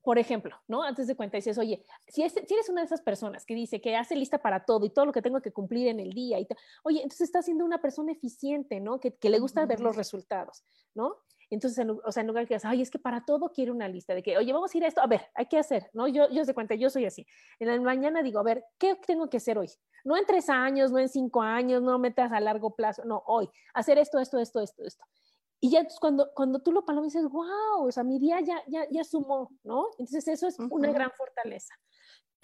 por 0.07 0.21
ejemplo, 0.21 0.57
¿no? 0.69 0.85
Antes 0.85 1.09
de 1.09 1.17
cuenta 1.17 1.37
dices, 1.37 1.59
oye, 1.59 1.85
si, 2.07 2.23
eres 2.23 2.69
una 2.69 2.83
de 2.83 2.87
esas 2.87 3.03
personas 3.03 3.45
que 3.45 3.57
dice 3.57 3.81
que 3.81 3.97
hace 3.97 4.15
lista 4.15 4.39
para 4.39 4.65
todo 4.65 4.87
y 4.87 4.91
todo 4.91 5.05
lo 5.05 5.13
que 5.13 5.21
tengo 5.21 5.43
que 5.43 5.51
cumplir 5.51 5.89
en 5.89 5.99
el 5.99 6.13
día, 6.13 6.39
y 6.39 6.47
oye, 6.85 6.99
entonces 7.03 7.23
estás 7.23 7.47
siendo 7.47 7.65
una 7.65 7.81
persona 7.81 8.13
eficiente, 8.13 8.79
¿no? 8.79 9.01
Que, 9.01 9.17
le 9.21 9.41
gusta 9.41 9.67
ver 9.67 9.81
los 9.81 9.97
resultados, 9.97 10.65
¿no? 10.95 11.17
Entonces, 11.51 11.87
o 12.05 12.13
sea, 12.13 12.23
en 12.23 12.27
lugar 12.27 12.47
de 12.47 12.49
que 12.49 12.67
ay, 12.67 12.83
es 12.83 12.91
que 12.91 12.99
para 12.99 13.25
todo 13.25 13.51
quiero 13.53 13.73
una 13.73 13.89
lista 13.89 14.15
de 14.15 14.23
que, 14.23 14.37
oye, 14.37 14.53
vamos 14.53 14.75
a 14.75 14.79
ir 14.79 14.85
a 14.85 14.89
esto, 14.89 15.01
a 15.01 15.07
ver, 15.07 15.23
hay 15.35 15.47
que 15.47 15.59
hacer, 15.59 15.91
¿no? 15.93 16.09
Yo, 16.09 16.29
yo 16.31 16.45
se 16.45 16.55
cuenta, 16.55 16.75
yo 16.75 16.91
soy 16.91 17.05
así. 17.05 17.27
En 17.59 17.69
la 17.69 17.81
mañana 17.81 18.23
digo, 18.23 18.41
a 18.41 18.43
ver, 18.43 18.65
¿qué 18.79 18.97
tengo 19.07 19.29
que 19.31 19.37
hacer 19.37 19.59
hoy? 19.59 19.71
No 20.05 20.17
en 20.17 20.27
tres 20.27 20.49
años, 20.49 20.91
no 20.91 20.99
en 20.99 21.09
cinco 21.09 21.43
años, 21.43 21.83
no 21.83 21.99
metas 21.99 22.33
a 22.33 22.41
largo 22.41 22.75
plazo, 22.75 23.05
no, 23.05 23.23
hoy, 23.27 23.49
hacer 23.75 23.99
esto, 23.99 24.19
esto, 24.19 24.39
esto, 24.39 24.61
esto, 24.61 24.85
esto. 24.85 25.05
Y 25.61 25.71
ya 25.71 25.87
cuando, 26.01 26.33
cuando 26.35 26.61
tú 26.61 26.71
lo 26.71 26.85
palomas 26.85 27.13
dices, 27.13 27.31
wow, 27.31 27.87
o 27.87 27.93
sea, 27.93 28.05
mi 28.05 28.19
día 28.19 28.41
ya, 28.41 28.63
ya, 28.67 28.87
ya 28.91 29.05
sumó, 29.05 29.51
¿no? 29.65 29.89
Entonces 29.99 30.29
eso 30.29 30.47
es 30.47 30.59
una 30.59 30.93
gran 30.93 31.11
fortaleza. 31.13 31.75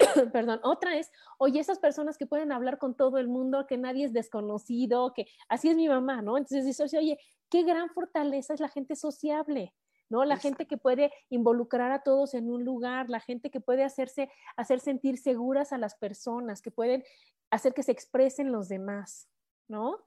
Perdón, 0.33 0.59
otra 0.63 0.97
es, 0.97 1.11
oye, 1.37 1.59
esas 1.59 1.79
personas 1.79 2.17
que 2.17 2.25
pueden 2.25 2.51
hablar 2.51 2.77
con 2.77 2.95
todo 2.95 3.17
el 3.17 3.27
mundo, 3.27 3.67
que 3.67 3.77
nadie 3.77 4.05
es 4.05 4.13
desconocido, 4.13 5.13
que 5.13 5.27
así 5.47 5.69
es 5.69 5.75
mi 5.75 5.87
mamá, 5.87 6.21
¿no? 6.21 6.37
Entonces 6.37 6.65
dices, 6.65 6.93
oye, 6.93 7.19
qué 7.49 7.63
gran 7.63 7.89
fortaleza 7.89 8.53
es 8.53 8.59
la 8.59 8.69
gente 8.69 8.95
sociable, 8.95 9.73
¿no? 10.09 10.25
La 10.25 10.37
gente 10.37 10.67
que 10.67 10.77
puede 10.77 11.11
involucrar 11.29 11.91
a 11.91 12.03
todos 12.03 12.33
en 12.33 12.49
un 12.49 12.63
lugar, 12.63 13.09
la 13.09 13.19
gente 13.19 13.49
que 13.49 13.59
puede 13.59 13.83
hacerse, 13.83 14.29
hacer 14.57 14.79
sentir 14.79 15.17
seguras 15.17 15.73
a 15.73 15.77
las 15.77 15.95
personas, 15.95 16.61
que 16.61 16.71
pueden 16.71 17.03
hacer 17.51 17.73
que 17.73 17.83
se 17.83 17.91
expresen 17.91 18.51
los 18.51 18.69
demás. 18.69 19.29
¿no? 19.67 19.97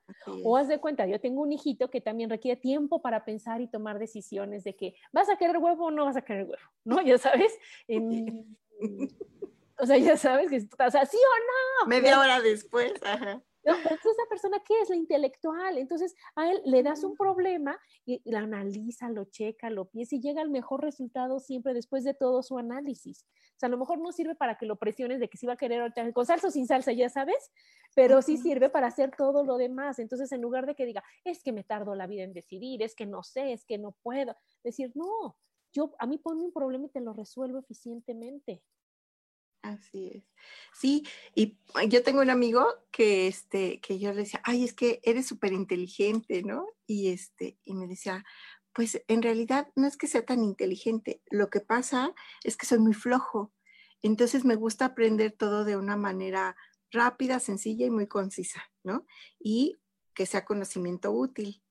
O 0.44 0.56
haz 0.56 0.68
de 0.68 0.78
cuenta, 0.78 1.06
yo 1.06 1.20
tengo 1.20 1.40
un 1.42 1.50
hijito 1.50 1.90
que 1.90 2.00
también 2.00 2.30
requiere 2.30 2.60
tiempo 2.60 3.00
para 3.00 3.24
pensar 3.24 3.60
y 3.60 3.68
tomar 3.68 3.98
decisiones 3.98 4.64
de 4.64 4.76
que 4.76 4.94
vas 5.12 5.28
a 5.28 5.36
querer 5.36 5.58
huevo 5.58 5.86
o 5.86 5.90
no 5.90 6.04
vas 6.04 6.16
a 6.16 6.22
querer 6.22 6.44
huevo, 6.44 6.62
¿no? 6.84 7.00
Ya 7.02 7.18
sabes. 7.18 7.52
o 9.78 9.86
sea, 9.86 9.98
ya 9.98 10.16
sabes 10.16 10.50
que, 10.50 10.56
o 10.56 10.90
sea, 10.90 11.06
sí 11.06 11.16
o 11.16 11.84
no. 11.84 11.88
Media 11.88 12.18
hora 12.18 12.40
después, 12.40 12.92
ajá. 13.02 13.42
No, 13.66 13.74
pero 13.82 13.96
esa 13.96 14.28
persona, 14.28 14.62
¿qué 14.64 14.80
es? 14.80 14.90
La 14.90 14.94
intelectual. 14.94 15.76
Entonces, 15.76 16.14
a 16.36 16.48
él 16.48 16.62
le 16.66 16.84
das 16.84 17.02
un 17.02 17.16
problema 17.16 17.76
y 18.04 18.22
lo 18.30 18.38
analiza, 18.38 19.10
lo 19.10 19.24
checa, 19.24 19.70
lo 19.70 19.86
piensa 19.86 20.14
y 20.14 20.20
llega 20.20 20.40
al 20.40 20.50
mejor 20.50 20.82
resultado 20.82 21.40
siempre 21.40 21.74
después 21.74 22.04
de 22.04 22.14
todo 22.14 22.44
su 22.44 22.58
análisis. 22.58 23.26
O 23.56 23.58
sea, 23.58 23.66
a 23.66 23.70
lo 23.70 23.76
mejor 23.76 23.98
no 23.98 24.12
sirve 24.12 24.36
para 24.36 24.56
que 24.56 24.66
lo 24.66 24.76
presiones 24.76 25.18
de 25.18 25.28
que 25.28 25.36
si 25.36 25.46
va 25.46 25.54
a 25.54 25.56
querer 25.56 25.92
con 26.14 26.24
salsa 26.24 26.46
o 26.46 26.50
sin 26.52 26.68
salsa, 26.68 26.92
ya 26.92 27.08
sabes, 27.08 27.50
pero 27.96 28.22
sí 28.22 28.36
sirve 28.36 28.70
para 28.70 28.86
hacer 28.86 29.10
todo 29.16 29.42
lo 29.42 29.56
demás. 29.56 29.98
Entonces, 29.98 30.30
en 30.30 30.42
lugar 30.42 30.66
de 30.66 30.76
que 30.76 30.86
diga, 30.86 31.02
es 31.24 31.42
que 31.42 31.52
me 31.52 31.64
tardo 31.64 31.96
la 31.96 32.06
vida 32.06 32.22
en 32.22 32.32
decidir, 32.32 32.84
es 32.84 32.94
que 32.94 33.04
no 33.04 33.24
sé, 33.24 33.52
es 33.52 33.64
que 33.64 33.78
no 33.78 33.96
puedo, 34.00 34.36
decir, 34.62 34.92
no, 34.94 35.36
yo 35.72 35.92
a 35.98 36.06
mí 36.06 36.18
ponme 36.18 36.44
un 36.44 36.52
problema 36.52 36.86
y 36.86 36.90
te 36.90 37.00
lo 37.00 37.14
resuelvo 37.14 37.58
eficientemente. 37.58 38.62
Así 39.66 40.12
es. 40.14 40.22
Sí, 40.72 41.04
y 41.34 41.58
yo 41.88 42.02
tengo 42.04 42.20
un 42.20 42.30
amigo 42.30 42.64
que, 42.92 43.26
este, 43.26 43.80
que 43.80 43.98
yo 43.98 44.12
le 44.12 44.20
decía, 44.20 44.40
ay, 44.44 44.64
es 44.64 44.74
que 44.74 45.00
eres 45.02 45.26
súper 45.26 45.52
inteligente, 45.52 46.42
¿no? 46.44 46.68
Y, 46.86 47.08
este, 47.08 47.58
y 47.64 47.74
me 47.74 47.88
decía, 47.88 48.24
pues 48.72 49.02
en 49.08 49.22
realidad 49.22 49.68
no 49.74 49.88
es 49.88 49.96
que 49.96 50.06
sea 50.06 50.24
tan 50.24 50.44
inteligente, 50.44 51.20
lo 51.30 51.50
que 51.50 51.60
pasa 51.60 52.14
es 52.44 52.56
que 52.56 52.66
soy 52.66 52.78
muy 52.78 52.94
flojo. 52.94 53.52
Entonces 54.02 54.44
me 54.44 54.54
gusta 54.54 54.84
aprender 54.84 55.32
todo 55.32 55.64
de 55.64 55.76
una 55.76 55.96
manera 55.96 56.56
rápida, 56.92 57.40
sencilla 57.40 57.86
y 57.86 57.90
muy 57.90 58.06
concisa, 58.06 58.62
¿no? 58.84 59.04
Y 59.40 59.76
que 60.14 60.26
sea 60.26 60.44
conocimiento 60.44 61.10
útil. 61.10 61.62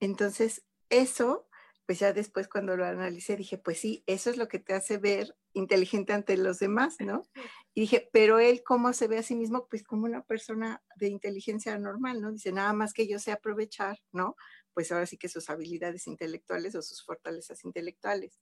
Entonces, 0.00 0.64
eso 0.90 1.48
pues 1.88 2.00
ya 2.00 2.12
después 2.12 2.48
cuando 2.48 2.76
lo 2.76 2.84
analicé 2.84 3.34
dije, 3.34 3.56
pues 3.56 3.78
sí, 3.80 4.04
eso 4.06 4.28
es 4.28 4.36
lo 4.36 4.46
que 4.46 4.58
te 4.58 4.74
hace 4.74 4.98
ver 4.98 5.34
inteligente 5.58 6.12
ante 6.12 6.36
los 6.36 6.58
demás, 6.58 6.96
¿no? 7.00 7.22
Y 7.74 7.82
dije, 7.82 8.08
pero 8.12 8.40
él 8.40 8.62
cómo 8.64 8.92
se 8.92 9.06
ve 9.06 9.18
a 9.18 9.22
sí 9.22 9.36
mismo, 9.36 9.68
pues 9.68 9.84
como 9.84 10.04
una 10.04 10.24
persona 10.24 10.82
de 10.96 11.08
inteligencia 11.08 11.78
normal, 11.78 12.20
¿no? 12.20 12.32
Dice, 12.32 12.50
nada 12.50 12.72
más 12.72 12.92
que 12.92 13.06
yo 13.06 13.20
sé 13.20 13.30
aprovechar, 13.30 13.98
¿no? 14.10 14.34
Pues 14.74 14.90
ahora 14.90 15.06
sí 15.06 15.16
que 15.16 15.28
sus 15.28 15.48
habilidades 15.48 16.08
intelectuales 16.08 16.74
o 16.74 16.82
sus 16.82 17.04
fortalezas 17.04 17.64
intelectuales. 17.64 18.40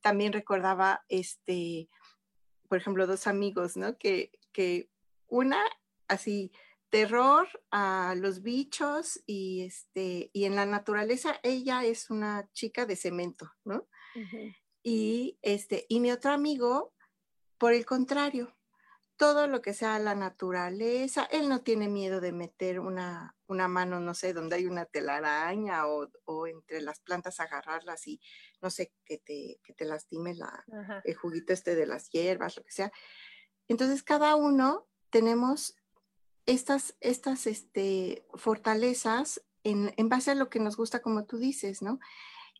También 0.00 0.32
recordaba, 0.32 1.04
este, 1.08 1.88
por 2.68 2.78
ejemplo, 2.78 3.08
dos 3.08 3.26
amigos, 3.26 3.76
¿no? 3.76 3.98
Que, 3.98 4.30
que 4.52 4.88
una 5.26 5.60
así 6.06 6.52
terror 6.90 7.48
a 7.70 8.14
los 8.16 8.42
bichos 8.42 9.20
y, 9.26 9.62
este, 9.62 10.30
y 10.32 10.44
en 10.44 10.56
la 10.56 10.66
naturaleza 10.66 11.38
ella 11.42 11.84
es 11.84 12.10
una 12.10 12.48
chica 12.52 12.86
de 12.86 12.96
cemento, 12.96 13.50
¿no? 13.64 13.88
Y, 14.82 15.38
este, 15.42 15.86
y 15.88 16.00
mi 16.00 16.10
otro 16.10 16.32
amigo, 16.32 16.94
por 17.58 17.72
el 17.72 17.84
contrario, 17.84 18.54
todo 19.16 19.48
lo 19.48 19.60
que 19.60 19.74
sea 19.74 19.98
la 19.98 20.14
naturaleza, 20.14 21.24
él 21.24 21.48
no 21.48 21.62
tiene 21.62 21.88
miedo 21.88 22.20
de 22.20 22.32
meter 22.32 22.78
una, 22.78 23.36
una 23.48 23.66
mano, 23.66 23.98
no 23.98 24.14
sé, 24.14 24.32
donde 24.32 24.56
hay 24.56 24.66
una 24.66 24.84
telaraña 24.84 25.88
o, 25.88 26.08
o, 26.24 26.46
entre 26.46 26.80
las 26.80 27.00
plantas 27.00 27.40
agarrarlas 27.40 28.06
y, 28.06 28.20
no 28.62 28.70
sé, 28.70 28.92
que 29.04 29.18
te, 29.18 29.60
que 29.64 29.74
te 29.74 29.84
lastime 29.84 30.34
la, 30.34 30.64
el 31.04 31.14
juguito 31.16 31.52
este 31.52 31.74
de 31.74 31.86
las 31.86 32.10
hierbas, 32.10 32.56
lo 32.56 32.62
que 32.62 32.70
sea. 32.70 32.92
Entonces, 33.66 34.04
cada 34.04 34.36
uno 34.36 34.86
tenemos 35.10 35.76
estas, 36.46 36.96
estas 37.00 37.46
este, 37.46 38.24
fortalezas 38.34 39.42
en, 39.64 40.08
base 40.08 40.30
a 40.30 40.34
lo 40.34 40.48
que 40.48 40.60
nos 40.60 40.76
gusta, 40.76 41.02
como 41.02 41.24
tú 41.24 41.38
dices, 41.38 41.82
¿no? 41.82 41.98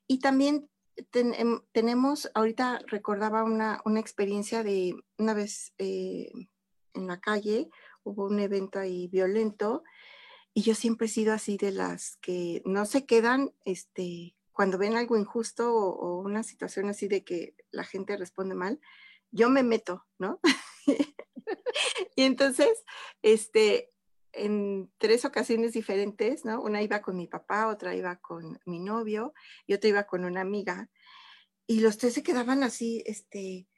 Y 0.06 0.18
también 0.18 0.68
em, 1.12 1.60
tenemos, 1.72 2.30
ahorita 2.34 2.80
recordaba 2.86 3.44
una, 3.44 3.80
experiencia 3.98 4.62
de 4.62 4.94
una 5.16 5.34
vez 5.34 5.72
eh, 5.78 6.30
en 6.94 7.06
la 7.06 7.20
calle, 7.20 7.68
hubo 8.02 8.26
un 8.26 8.40
evento 8.40 8.78
ahí 8.78 9.08
violento, 9.08 9.82
y 10.54 10.62
yo 10.62 10.74
siempre 10.74 11.06
he 11.06 11.10
sido 11.10 11.32
así 11.32 11.56
de 11.56 11.72
las 11.72 12.16
que 12.16 12.62
no 12.64 12.84
se 12.86 13.06
quedan, 13.06 13.52
este, 13.64 14.34
cuando 14.52 14.78
ven 14.78 14.96
algo 14.96 15.16
injusto 15.16 15.72
o, 15.72 15.90
o 15.94 16.20
una 16.20 16.42
situación 16.42 16.88
así 16.88 17.06
de 17.06 17.22
que 17.22 17.54
la 17.70 17.84
gente 17.84 18.16
responde 18.16 18.54
mal, 18.54 18.80
yo 19.30 19.50
me 19.50 19.62
meto, 19.62 20.06
¿no? 20.18 20.40
y 22.16 22.22
entonces, 22.22 22.84
este, 23.22 23.92
en 24.32 24.90
tres 24.98 25.24
ocasiones 25.24 25.72
diferentes, 25.72 26.44
¿no? 26.44 26.60
Una 26.60 26.82
iba 26.82 27.02
con 27.02 27.16
mi 27.16 27.26
papá, 27.26 27.68
otra 27.68 27.94
iba 27.94 28.16
con 28.16 28.60
mi 28.66 28.78
novio 28.78 29.34
y 29.66 29.74
otra 29.74 29.88
iba 29.88 30.04
con 30.04 30.24
una 30.24 30.40
amiga. 30.40 30.90
Y 31.66 31.80
los 31.80 31.98
tres 31.98 32.14
se 32.14 32.22
quedaban 32.22 32.62
así, 32.62 33.02
este, 33.06 33.68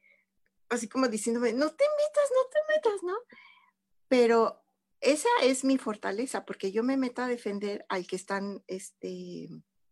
así 0.69 0.89
como 0.89 1.09
diciéndome, 1.09 1.53
no 1.53 1.69
te 1.71 1.85
metas, 1.85 2.31
no 2.31 2.51
te 2.51 2.75
metas, 2.75 3.03
¿no? 3.03 3.17
Pero 4.09 4.65
esa 5.01 5.29
es 5.43 5.65
mi 5.65 5.79
fortaleza, 5.79 6.45
porque 6.45 6.73
yo 6.73 6.83
me 6.83 6.97
meto 6.97 7.23
a 7.23 7.29
defender 7.29 7.85
al 7.89 8.07
que 8.07 8.17
están, 8.17 8.63
este, 8.67 9.49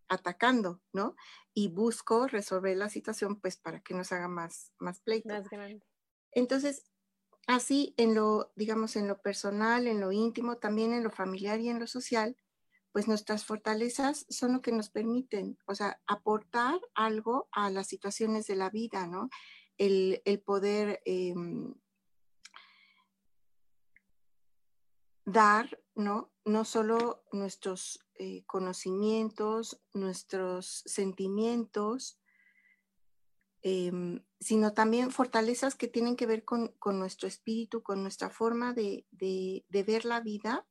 atacando, 0.09 0.81
¿no? 0.92 1.16
Y 1.55 1.68
busco 1.68 2.27
resolver 2.27 2.77
la 2.77 2.88
situación, 2.88 3.40
pues, 3.40 3.57
para 3.57 3.81
que 3.81 3.94
nos 3.94 4.12
haga 4.12 4.29
más, 4.29 4.73
más 4.79 5.01
pleito. 5.01 5.29
Más 5.29 5.49
grande. 5.49 5.85
Entonces, 6.33 6.85
Así, 7.49 7.95
en 7.97 8.15
lo, 8.15 8.53
digamos, 8.57 8.95
en 8.97 9.09
lo 9.09 9.23
personal, 9.23 9.87
en 9.87 10.01
lo 10.01 10.13
íntimo, 10.13 10.59
también 10.59 10.93
en 10.93 11.03
lo 11.03 11.11
familiar 11.11 11.59
y 11.61 11.71
en 11.71 11.81
lo 11.81 11.87
social, 11.87 12.37
pues 12.93 13.09
nuestras 13.09 13.47
fortalezas 13.47 14.27
son 14.29 14.53
lo 14.53 14.61
que 14.61 14.71
nos 14.71 14.91
permiten, 14.91 15.59
o 15.65 15.75
sea, 15.75 15.99
aportar 16.07 16.79
algo 16.95 17.49
a 17.51 17.71
las 17.71 17.87
situaciones 17.87 18.47
de 18.49 18.57
la 18.57 18.69
vida, 18.69 19.07
¿no? 19.07 19.31
El, 19.79 20.21
poder 20.45 21.01
em, 21.07 21.73
dar, 25.25 25.81
¿no? 25.95 26.31
No 26.45 26.67
solo 26.67 27.25
nuestros 27.33 28.05
eh, 28.17 28.45
conocimientos, 28.45 29.81
nuestros 29.95 30.83
sentimientos, 30.85 32.19
Em, 33.62 34.25
sino 34.38 34.73
también 34.73 35.11
fortalezas 35.11 35.75
que 35.75 35.88
tienen 35.88 36.14
que 36.14 36.27
ver 36.27 36.44
con, 36.44 36.77
nuestro 36.85 37.27
espíritu, 37.27 37.83
con 37.83 38.03
nuestra 38.03 38.31
forma 38.31 38.73
de, 38.73 39.05
ver 39.68 40.05
la 40.05 40.21
vida 40.21 40.64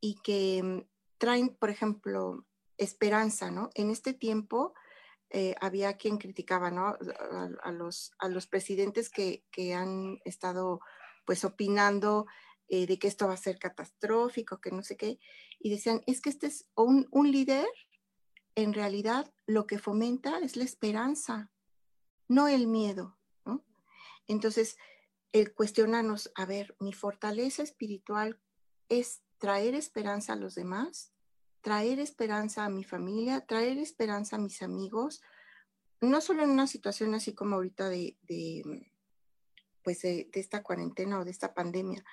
y 0.00 0.20
que 0.22 0.58
em, 0.58 0.86
traen, 1.18 1.56
por 1.56 1.68
ejemplo, 1.68 2.46
esperanza, 2.78 3.50
¿no? 3.50 3.70
En 3.74 3.90
este 3.90 4.14
tiempo 4.14 4.72
eh, 5.30 5.56
había 5.60 5.96
quien 5.96 6.18
criticaba, 6.18 6.70
¿no? 6.70 6.96
A, 7.62 7.72
los, 7.72 8.12
a 8.18 8.28
los 8.28 8.46
presidentes 8.46 9.10
que, 9.10 9.44
han 9.74 10.18
estado, 10.24 10.80
pues, 11.26 11.44
opinando 11.44 12.26
eh, 12.68 12.86
de 12.86 12.98
que 12.98 13.08
esto 13.08 13.26
va 13.26 13.34
a 13.34 13.36
ser 13.36 13.58
catastrófico, 13.58 14.60
que 14.60 14.70
no 14.70 14.82
sé 14.82 14.96
qué, 14.96 15.18
y 15.58 15.70
decían, 15.70 16.02
es 16.06 16.20
que 16.20 16.30
este 16.30 16.46
es 16.46 16.68
un, 16.76 17.08
un 17.10 17.30
líder, 17.32 17.66
en 18.54 18.74
realidad 18.74 19.32
lo 19.46 19.66
que 19.66 19.78
fomenta 19.78 20.38
es 20.38 20.56
la 20.56 20.64
esperanza, 20.64 21.50
no 22.30 22.46
el 22.46 22.68
miedo. 22.68 23.18
Entonces, 24.28 24.78
el 25.32 25.52
cuestionarnos, 25.52 26.30
a 26.36 26.46
ver, 26.46 26.76
mi 26.78 26.92
fortaleza 26.92 27.64
espiritual 27.64 28.40
es 28.88 29.22
traer 29.38 29.74
esperanza 29.74 30.34
a 30.34 30.36
los 30.36 30.54
demás, 30.54 31.12
traer 31.60 31.98
esperanza 31.98 32.64
a 32.64 32.70
mi 32.70 32.84
familia, 32.84 33.44
traer 33.44 33.78
esperanza 33.78 34.36
a 34.36 34.38
mis 34.38 34.62
amigos, 34.62 35.22
no 36.00 36.20
solo 36.20 36.44
en 36.44 36.50
una 36.50 36.68
situación 36.68 37.14
así 37.14 37.34
como 37.34 37.56
ahorita 37.56 37.88
de, 37.88 38.16
pues 39.82 40.02
de, 40.02 40.30
esta 40.32 40.62
cuarentena 40.62 41.18
o 41.18 41.24
de 41.24 41.32
esta 41.32 41.52
pandemia 41.52 42.04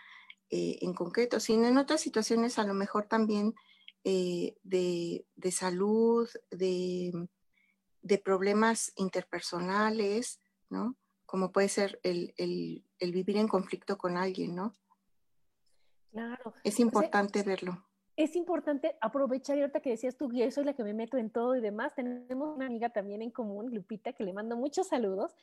eh, 0.49 0.79
en 0.81 0.95
concreto, 0.95 1.39
sino 1.39 1.67
en 1.67 1.77
otras 1.77 2.01
situaciones 2.01 2.57
a 2.57 2.63
lo 2.63 2.73
mejor 2.73 3.07
también 3.07 3.53
eh, 4.03 4.55
de, 4.63 5.51
salud, 5.51 6.27
de, 6.49 7.11
problemas 8.23 8.91
interpersonales, 8.95 10.39
¿no? 10.69 10.95
Como 11.25 11.51
puede 11.51 11.69
ser 11.69 11.99
el, 12.03 12.33
vivir 12.99 13.37
en 13.37 13.47
conflicto 13.47 13.97
con 13.97 14.17
alguien, 14.17 14.55
¿no? 14.55 14.73
Claro. 16.11 16.53
Es 16.63 16.79
importante 16.79 17.43
verlo. 17.43 17.83
Es 18.15 18.35
importante 18.35 18.97
aprovechar, 18.99 19.57
y 19.57 19.61
ahorita 19.61 19.79
que 19.79 19.91
decías 19.91 20.17
tú, 20.17 20.31
yo 20.31 20.49
soy 20.49 20.63
la 20.63 20.73
que 20.73 20.83
me 20.83 20.93
meto 20.93 21.17
en 21.17 21.29
todo 21.29 21.55
y 21.55 21.61
demás, 21.61 21.93
tenemos 21.93 22.55
una 22.55 22.65
amiga 22.65 22.89
también 22.89 23.21
en 23.21 23.29
común, 23.29 23.73
Lupita, 23.73 24.13
que 24.13 24.23
le 24.23 24.33
mando 24.33 24.55
muchos 24.55 24.87
saludos, 24.87 25.35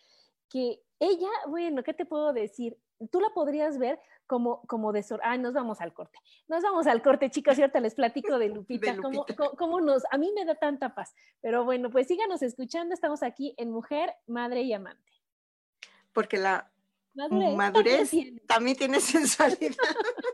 que 0.49 0.81
ella, 0.99 1.29
bueno, 1.49 1.83
¿qué 1.83 1.95
te 1.95 2.07
puedo 2.07 2.33
decir? 2.33 2.77
Tú 3.11 3.21
la 3.21 3.31
podrías 3.31 3.79
ver 3.79 3.99
como, 4.27 4.63
como 4.63 4.93
de... 4.93 5.05
Ah, 5.23 5.37
nos 5.37 5.53
vamos 5.53 5.81
al 5.81 5.93
corte. 5.93 6.19
Nos 6.49 6.63
vamos 6.63 6.87
al 6.87 7.03
corte, 7.03 7.31
chicas, 7.31 7.59
y 7.59 7.63
ahorita 7.63 7.81
les 7.81 7.95
platico 7.95 8.39
de 8.39 8.49
Lupita, 8.51 8.97
Cómo, 9.57 9.81
nos... 9.81 10.05
A 10.11 10.19
mí 10.19 10.33
me 10.35 10.45
da 10.45 10.55
tanta 10.55 10.95
paz. 10.95 11.15
Pero 11.41 11.65
bueno, 11.65 11.91
pues 11.91 12.07
síganos 12.07 12.43
escuchando. 12.43 12.95
Estamos 12.95 13.23
aquí 13.23 13.55
en 13.59 13.71
Mujer, 13.71 14.15
Madre 14.27 14.63
y 14.63 14.73
Amante. 14.73 15.13
Porque 16.13 16.39
la 16.39 16.71
madurez, 17.15 17.55
madurez 17.57 18.11
también 18.47 18.77
tiene 18.77 19.01
sensualidad. 19.01 19.59
En 19.61 19.69
un 19.69 20.34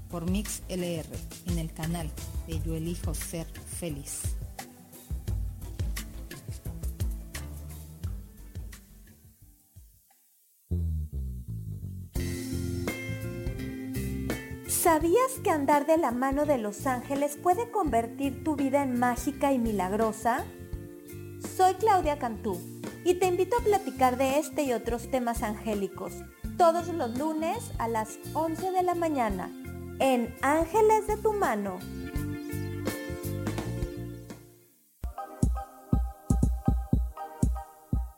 por 0.11 0.29
Mix 0.29 0.61
LR 0.67 1.07
en 1.47 1.57
el 1.57 1.73
canal 1.73 2.09
de 2.45 2.59
Yo 2.59 2.75
Elijo 2.75 3.13
Ser 3.13 3.47
Feliz. 3.47 4.21
¿Sabías 14.67 15.31
que 15.43 15.51
andar 15.51 15.85
de 15.85 15.97
la 15.97 16.11
mano 16.11 16.45
de 16.45 16.57
los 16.57 16.85
ángeles 16.87 17.37
puede 17.41 17.69
convertir 17.71 18.43
tu 18.43 18.55
vida 18.55 18.83
en 18.83 18.99
mágica 18.99 19.53
y 19.53 19.59
milagrosa? 19.59 20.43
Soy 21.55 21.75
Claudia 21.75 22.17
Cantú 22.19 22.59
y 23.05 23.13
te 23.13 23.27
invito 23.27 23.55
a 23.57 23.63
platicar 23.63 24.17
de 24.17 24.39
este 24.39 24.63
y 24.63 24.73
otros 24.73 25.09
temas 25.09 25.43
angélicos 25.43 26.13
todos 26.57 26.87
los 26.89 27.17
lunes 27.17 27.71
a 27.77 27.87
las 27.87 28.19
11 28.33 28.71
de 28.71 28.83
la 28.83 28.95
mañana 28.95 29.51
en 30.01 30.35
Ángeles 30.41 31.05
de 31.05 31.15
tu 31.17 31.31
mano. 31.31 31.77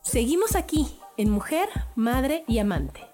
Seguimos 0.00 0.56
aquí 0.56 0.98
en 1.18 1.30
Mujer, 1.30 1.68
Madre 1.94 2.44
y 2.48 2.58
Amante. 2.58 3.13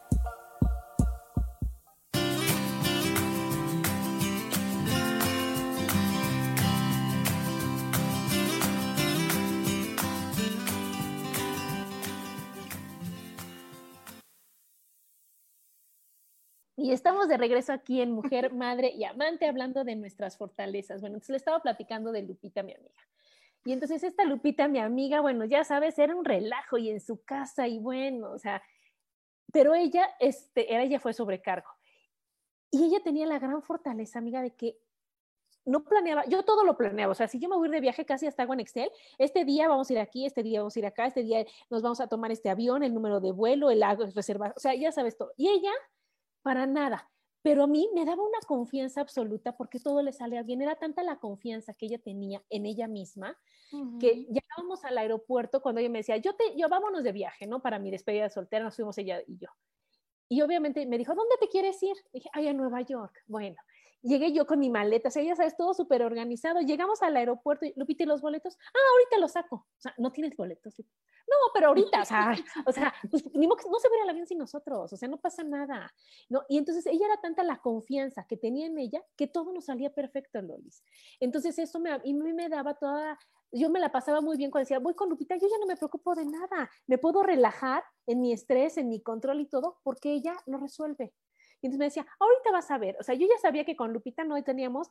De 17.31 17.39
regreso 17.39 17.73
aquí 17.73 18.03
en 18.03 18.13
Mujer, 18.13 18.53
Madre 18.55 18.93
y 18.95 19.05
Amante 19.05 19.49
hablando 19.49 19.85
de 19.85 19.97
nuestras 19.97 20.37
fortalezas. 20.37 21.01
Bueno, 21.01 21.17
entonces 21.17 21.31
le 21.31 21.37
estaba 21.39 21.61
platicando 21.61 22.13
de 22.13 22.23
Lupita, 22.23 22.63
mi 22.63 22.75
amiga. 22.75 23.09
Y 23.65 23.73
entonces 23.73 24.03
esta 24.03 24.25
Lupita, 24.25 24.69
mi 24.69 24.79
amiga, 24.79 25.21
bueno, 25.21 25.45
ya 25.45 25.65
sabes, 25.65 25.99
era 25.99 26.15
un 26.15 26.25
relajo 26.25 26.79
y 26.79 26.91
en 26.91 27.01
su 27.01 27.23
casa 27.25 27.69
y 27.69 27.79
bueno, 27.79 28.33
o 28.33 28.39
sea, 28.39 28.63
pero 29.53 29.75
ella, 29.75 30.09
este, 30.19 30.75
ella 30.75 30.99
fue 30.99 31.13
sobrecargo. 31.13 31.69
Y 32.71 32.85
ella 32.85 33.01
tenía 33.03 33.27
la 33.27 33.39
gran 33.39 33.63
fortaleza, 33.63 34.19
amiga, 34.19 34.43
de 34.43 34.55
que 34.55 34.79
no 35.65 35.85
planeaba, 35.85 36.25
yo 36.27 36.43
todo 36.45 36.65
lo 36.65 36.77
planeaba, 36.77 37.13
o 37.13 37.15
sea, 37.15 37.29
si 37.29 37.39
yo 37.39 37.49
me 37.49 37.57
voy 37.57 37.69
de 37.69 37.81
viaje 37.81 38.07
casi 38.07 38.27
hasta 38.27 38.45
hago 38.45 38.55
en 38.55 38.61
Excel, 38.61 38.91
este 39.19 39.45
día 39.45 39.69
vamos 39.69 39.91
a 39.91 39.93
ir 39.93 39.99
aquí, 39.99 40.25
este 40.25 40.43
día 40.43 40.61
vamos 40.61 40.75
a 40.75 40.79
ir 40.79 40.87
acá, 40.87 41.07
este 41.07 41.23
día 41.23 41.45
nos 41.69 41.83
vamos 41.83 42.01
a 42.01 42.07
tomar 42.07 42.31
este 42.31 42.49
avión, 42.49 42.83
el 42.83 42.95
número 42.95 43.21
de 43.21 43.33
vuelo, 43.33 43.71
el 43.71 43.83
agua 43.83 44.07
reservado, 44.15 44.55
o 44.57 44.61
sea, 44.61 44.75
ya 44.75 44.91
sabes 44.91 45.17
todo. 45.17 45.33
Y 45.37 45.49
ella, 45.49 45.73
para 46.43 46.67
nada, 46.67 47.11
pero 47.43 47.63
a 47.63 47.67
mí 47.67 47.89
me 47.95 48.05
daba 48.05 48.23
una 48.23 48.39
confianza 48.47 49.01
absoluta 49.01 49.57
porque 49.57 49.81
todo 49.81 50.03
le 50.03 50.13
salía 50.13 50.43
bien, 50.43 50.61
era 50.63 50.77
tanta 50.77 51.03
la 51.03 51.19
confianza 51.19 51.75
que 51.75 51.87
ella 51.87 51.99
tenía 51.99 52.43
en 52.51 52.67
ella 52.67 52.87
misma, 52.87 53.39
que 54.01 54.27
llegábamos 54.29 54.85
al 54.85 54.99
aeropuerto 54.99 55.63
cuando 55.63 55.81
ella 55.81 55.91
me 55.91 56.01
decía, 56.01 56.17
yo 56.17 56.35
te, 56.35 56.57
yo 56.57 56.69
vámonos 56.69 57.05
de 57.05 57.13
viaje, 57.13 57.47
¿no? 57.47 57.63
Para 57.63 57.79
mi 57.79 57.91
despedida 57.91 58.25
de 58.25 58.31
soltera, 58.31 58.65
nos 58.65 58.77
fuimos 58.77 58.99
ella 58.99 59.23
y 59.27 59.39
yo. 59.39 59.49
Y 60.29 60.43
obviamente 60.43 60.85
me 60.87 60.99
dijo, 60.99 61.15
¿dónde 61.15 61.37
te 61.41 61.49
quieres 61.49 61.83
ir? 61.83 61.97
dije, 62.13 62.29
ay, 62.33 62.49
a 62.49 62.53
Nueva 62.53 62.83
York. 62.83 63.15
Bueno, 63.27 63.57
llegué 64.03 64.33
yo 64.33 64.47
con 64.47 64.59
mi 64.59 64.71
maleta, 64.71 65.09
o 65.09 65.11
sea, 65.11 65.23
ya 65.23 65.37
sabes, 65.37 65.57
todo 65.57 65.75
súper 65.75 66.03
organizado. 66.03 66.61
Llegamos 66.61 67.03
al 67.03 67.17
aeropuerto 67.17 67.67
y 67.67 67.73
Lupita, 67.77 68.05
¿y 68.05 68.07
los 68.07 68.21
boletos? 68.21 68.57
Ah, 68.61 68.79
ahorita 68.93 69.19
los 69.19 69.33
saco. 69.33 69.57
O 69.57 69.81
sea, 69.81 69.95
no 69.99 70.11
tienes 70.11 70.37
boletos. 70.37 70.75
No, 70.79 71.37
pero 71.55 71.69
ahorita, 71.69 72.03
o 72.03 72.05
sea, 72.05 72.35
o 72.67 72.73
sea 72.73 72.95
pues, 73.11 73.25
ni 73.35 73.47
modo, 73.47 73.59
no 73.71 73.79
se 73.79 73.89
va 73.89 74.11
a 74.11 74.13
bien 74.13 74.27
sin 74.27 74.39
nosotros, 74.39 74.93
o 74.93 74.97
sea, 74.97 75.09
no 75.09 75.19
pasa 75.19 75.45
nada. 75.45 75.93
¿no? 76.29 76.43
Y 76.49 76.59
entonces 76.59 76.87
ella 76.87 77.07
era 77.07 77.21
tanta 77.21 77.43
la 77.43 77.59
confianza 77.59 78.27
que 78.29 78.37
tenía 78.37 78.67
en 78.67 78.79
ella 78.79 79.03
que 79.17 79.27
todo 79.27 79.53
nos 79.53 79.67
salía 79.67 79.91
perfecto, 79.91 80.41
Lolis. 80.43 80.85
Entonces 81.21 81.59
eso 81.59 81.79
me, 81.79 81.91
a 81.91 81.99
mí 81.99 82.33
me 82.33 82.49
daba 82.49 82.75
toda 82.75 83.19
yo 83.53 83.69
me 83.69 83.81
la 83.81 83.91
pasaba 83.91 84.21
muy 84.21 84.37
bien 84.37 84.51
cuando 84.51 84.65
decía, 84.65 84.79
voy 84.79 84.95
con 84.95 85.09
Lupita, 85.09 85.37
yo 85.37 85.49
ya 85.49 85.59
no 85.59 85.67
me 85.67 85.77
preocupo 85.77 86.15
de 86.15 86.25
nada, 86.25 86.71
me 86.87 86.99
puedo 86.99 87.23
relajar 87.23 87.83
en 88.07 88.21
mi 88.21 88.33
estrés, 88.33 88.77
en 88.77 88.89
mi 88.89 89.01
control 89.01 89.41
y 89.41 89.47
todo, 89.47 89.79
porque 89.83 90.13
ella 90.13 90.37
lo 90.47 90.59
resuelve. 90.59 91.13
Y 91.63 91.67
entonces 91.67 91.79
me 91.79 91.85
decía, 91.87 92.07
ahorita 92.19 92.51
vas 92.53 92.71
a 92.71 92.79
ver, 92.79 92.97
o 92.99 93.03
sea, 93.03 93.15
yo 93.15 93.27
ya 93.27 93.39
sabía 93.39 93.65
que 93.65 93.77
con 93.77 93.93
Lupita 93.93 94.25
no 94.25 94.43
teníamos 94.43 94.91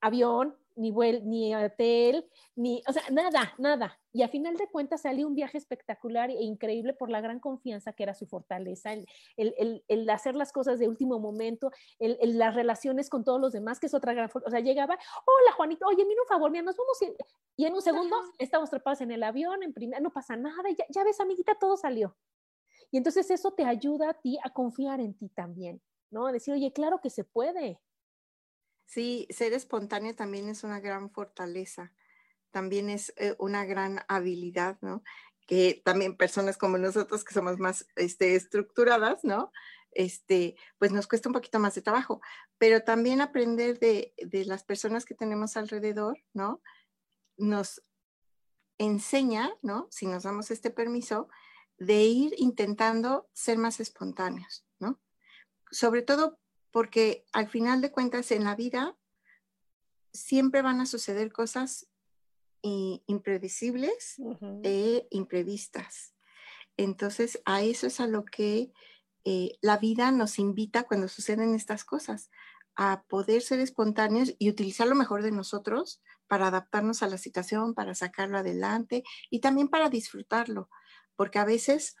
avión, 0.00 0.56
ni, 0.76 0.92
ni 0.92 1.54
hotel, 1.54 2.28
ni, 2.54 2.82
o 2.86 2.92
sea, 2.92 3.02
nada, 3.10 3.54
nada. 3.56 3.98
Y 4.12 4.22
a 4.22 4.28
final 4.28 4.56
de 4.56 4.68
cuentas 4.68 5.02
salió 5.02 5.26
un 5.26 5.34
viaje 5.34 5.56
espectacular 5.56 6.28
e 6.30 6.42
increíble 6.42 6.92
por 6.92 7.10
la 7.10 7.22
gran 7.22 7.40
confianza 7.40 7.94
que 7.94 8.02
era 8.02 8.14
su 8.14 8.26
fortaleza, 8.26 8.92
el, 8.92 9.06
el, 9.36 9.84
el, 9.88 10.10
hacer 10.10 10.36
las 10.36 10.52
cosas 10.52 10.78
de 10.78 10.88
último 10.88 11.18
momento, 11.18 11.70
las 11.98 12.54
relaciones 12.54 13.08
con 13.08 13.24
todos 13.24 13.40
los 13.40 13.52
demás, 13.52 13.80
que 13.80 13.86
es 13.86 13.94
otra 13.94 14.12
gran, 14.12 14.30
o 14.32 14.50
sea, 14.50 14.60
llegaba, 14.60 14.98
hola 15.24 15.52
Juanito, 15.56 15.86
oye, 15.86 16.04
mira 16.04 16.22
un 16.22 16.28
favor, 16.28 16.50
mira, 16.50 16.62
nos 16.62 16.76
vamos, 16.76 16.98
y 17.56 17.64
en 17.64 17.74
un 17.74 17.82
segundo 17.82 18.16
estamos 18.38 18.68
trepados 18.68 19.00
en 19.00 19.12
el 19.12 19.22
avión, 19.22 19.62
en 19.62 19.72
primera, 19.72 20.00
no 20.00 20.12
pasa 20.12 20.36
nada, 20.36 20.68
ya, 20.76 20.84
ya 20.90 21.04
ves, 21.04 21.20
amiguita, 21.20 21.54
todo 21.58 21.76
salió. 21.76 22.16
Y 22.90 22.98
entonces 22.98 23.30
eso 23.30 23.52
te 23.52 23.64
ayuda 23.64 24.10
a 24.10 24.14
ti 24.14 24.38
a 24.44 24.50
confiar 24.50 25.00
en 25.00 25.14
ti 25.14 25.30
también, 25.30 25.80
¿no? 26.10 26.30
Decir, 26.32 26.54
oye, 26.54 26.72
claro 26.72 27.00
que 27.00 27.10
se 27.10 27.24
puede. 27.24 27.80
Sí, 28.86 29.26
ser 29.30 29.52
espontáneo 29.52 30.14
también 30.14 30.48
es 30.48 30.64
una 30.64 30.80
gran 30.80 31.10
fortaleza, 31.10 31.92
también 32.50 32.88
es 32.88 33.12
eh, 33.16 33.34
una 33.38 33.64
gran 33.64 34.00
habilidad, 34.08 34.78
¿no? 34.80 35.02
Que 35.46 35.82
también 35.84 36.16
personas 36.16 36.56
como 36.56 36.78
nosotros 36.78 37.24
que 37.24 37.34
somos 37.34 37.58
más 37.58 37.86
este, 37.96 38.36
estructuradas, 38.36 39.24
¿no? 39.24 39.52
Este, 39.90 40.56
pues 40.78 40.92
nos 40.92 41.06
cuesta 41.08 41.28
un 41.28 41.32
poquito 41.32 41.58
más 41.58 41.74
de 41.74 41.82
trabajo, 41.82 42.20
pero 42.58 42.82
también 42.82 43.20
aprender 43.20 43.78
de, 43.78 44.14
de 44.18 44.44
las 44.44 44.62
personas 44.62 45.04
que 45.04 45.14
tenemos 45.14 45.56
alrededor, 45.56 46.18
¿no? 46.32 46.62
Nos 47.36 47.82
enseña, 48.78 49.52
¿no? 49.62 49.88
Si 49.90 50.06
nos 50.06 50.22
damos 50.22 50.50
este 50.50 50.70
permiso, 50.70 51.28
de 51.78 52.04
ir 52.04 52.34
intentando 52.38 53.28
ser 53.32 53.58
más 53.58 53.80
espontáneos, 53.80 54.64
¿no? 54.78 55.00
Sobre 55.70 56.02
todo 56.02 56.38
porque 56.70 57.24
al 57.32 57.48
final 57.48 57.80
de 57.80 57.90
cuentas 57.90 58.30
en 58.30 58.44
la 58.44 58.54
vida 58.54 58.96
siempre 60.12 60.62
van 60.62 60.80
a 60.80 60.86
suceder 60.86 61.32
cosas 61.32 61.88
impredecibles 62.62 64.16
e 64.62 65.06
imprevistas. 65.10 66.14
Entonces, 66.76 67.40
a 67.44 67.62
eso 67.62 67.86
es 67.86 68.00
a 68.00 68.06
lo 68.06 68.24
que 68.24 68.72
eh, 69.24 69.52
la 69.60 69.78
vida 69.78 70.10
nos 70.10 70.38
invita 70.38 70.84
cuando 70.84 71.08
suceden 71.08 71.54
estas 71.54 71.84
cosas, 71.84 72.30
a 72.76 73.04
poder 73.08 73.40
ser 73.42 73.60
espontáneos 73.60 74.34
y 74.38 74.50
utilizar 74.50 74.86
lo 74.86 74.94
mejor 74.94 75.22
de 75.22 75.32
nosotros 75.32 76.02
para 76.28 76.48
adaptarnos 76.48 77.02
a 77.02 77.08
la 77.08 77.16
situación, 77.16 77.74
para 77.74 77.94
sacarlo 77.94 78.36
adelante 78.38 79.02
y 79.30 79.40
también 79.40 79.68
para 79.68 79.88
disfrutarlo, 79.88 80.68
porque 81.16 81.38
a 81.38 81.46
veces 81.46 81.96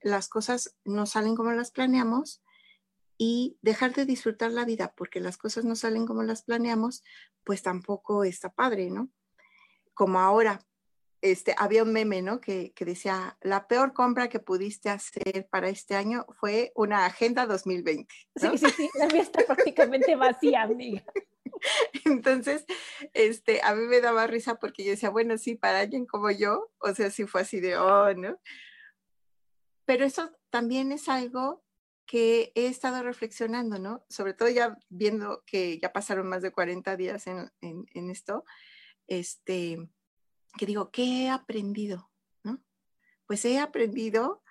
las 0.00 0.28
cosas 0.28 0.76
no 0.84 1.06
salen 1.06 1.34
como 1.34 1.52
las 1.52 1.70
planeamos 1.70 2.42
y 3.18 3.58
dejar 3.62 3.92
de 3.92 4.06
disfrutar 4.06 4.52
la 4.52 4.64
vida 4.64 4.94
porque 4.96 5.20
las 5.20 5.36
cosas 5.36 5.64
no 5.64 5.74
salen 5.74 6.06
como 6.06 6.22
las 6.22 6.42
planeamos, 6.42 7.02
pues 7.44 7.62
tampoco 7.62 8.22
está 8.22 8.50
padre, 8.50 8.90
¿no? 8.90 9.10
Como 9.92 10.20
ahora, 10.20 10.64
este, 11.20 11.52
había 11.58 11.82
un 11.82 11.92
meme, 11.92 12.22
¿no? 12.22 12.40
Que, 12.40 12.72
que, 12.74 12.84
decía, 12.84 13.36
la 13.40 13.66
peor 13.66 13.92
compra 13.92 14.28
que 14.28 14.38
pudiste 14.38 14.88
hacer 14.88 15.48
para 15.50 15.68
este 15.68 15.96
año 15.96 16.26
fue 16.38 16.70
una 16.76 17.06
agenda 17.06 17.44
2020. 17.46 18.14
Sí, 18.36 18.58
sí, 18.58 18.66
sí, 18.76 18.90
la 18.94 19.08
mía 19.08 19.22
está 19.22 19.44
prácticamente 19.44 20.14
vacía, 20.14 20.62
amiga. 20.62 21.02
Entonces, 22.04 22.64
este, 23.14 23.60
a 23.64 23.74
mí 23.74 23.84
me 23.86 24.00
daba 24.00 24.28
risa 24.28 24.60
porque 24.60 24.84
yo 24.84 24.92
decía, 24.92 25.10
bueno, 25.10 25.38
sí, 25.38 25.56
para 25.56 25.80
alguien 25.80 26.06
como 26.06 26.30
yo, 26.30 26.70
o 26.78 26.94
sea, 26.94 27.10
sí 27.10 27.26
fue 27.26 27.40
así 27.40 27.58
de, 27.58 27.76
oh, 27.76 28.14
¿no? 28.14 28.38
Pero 29.86 30.04
eso 30.04 30.30
también 30.50 30.92
es 30.92 31.08
algo 31.08 31.64
que 32.08 32.52
he 32.54 32.68
estado 32.68 33.02
reflexionando, 33.02 33.78
¿no? 33.78 34.02
Sobre 34.08 34.32
todo 34.32 34.48
ya 34.48 34.78
viendo 34.88 35.44
que 35.44 35.78
ya 35.78 35.92
pasaron 35.92 36.26
más 36.26 36.40
de 36.40 36.50
40 36.50 36.96
días 36.96 37.26
en, 37.26 37.52
esto, 38.10 38.44
este, 39.06 39.90
que 40.56 40.64
digo, 40.64 40.90
¿qué 40.90 41.02
he 41.04 41.30
aprendido? 41.30 42.10
¿no? 42.42 42.62
Pues 43.26 43.44
he 43.44 43.58
aprendido 43.58 44.42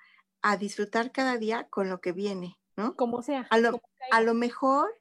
a 0.43 0.55
disfrutar 0.55 1.11
cada 1.11 1.37
día 1.37 1.67
con 1.67 1.89
lo 1.89 1.99
que 1.99 2.11
viene, 2.11 2.59
¿no? 2.75 2.95
Como 2.95 3.23
sea. 3.23 3.47
A 3.49 3.57
lo, 3.57 3.81
a 4.11 4.21
lo 4.21 4.35
mejor 4.35 4.93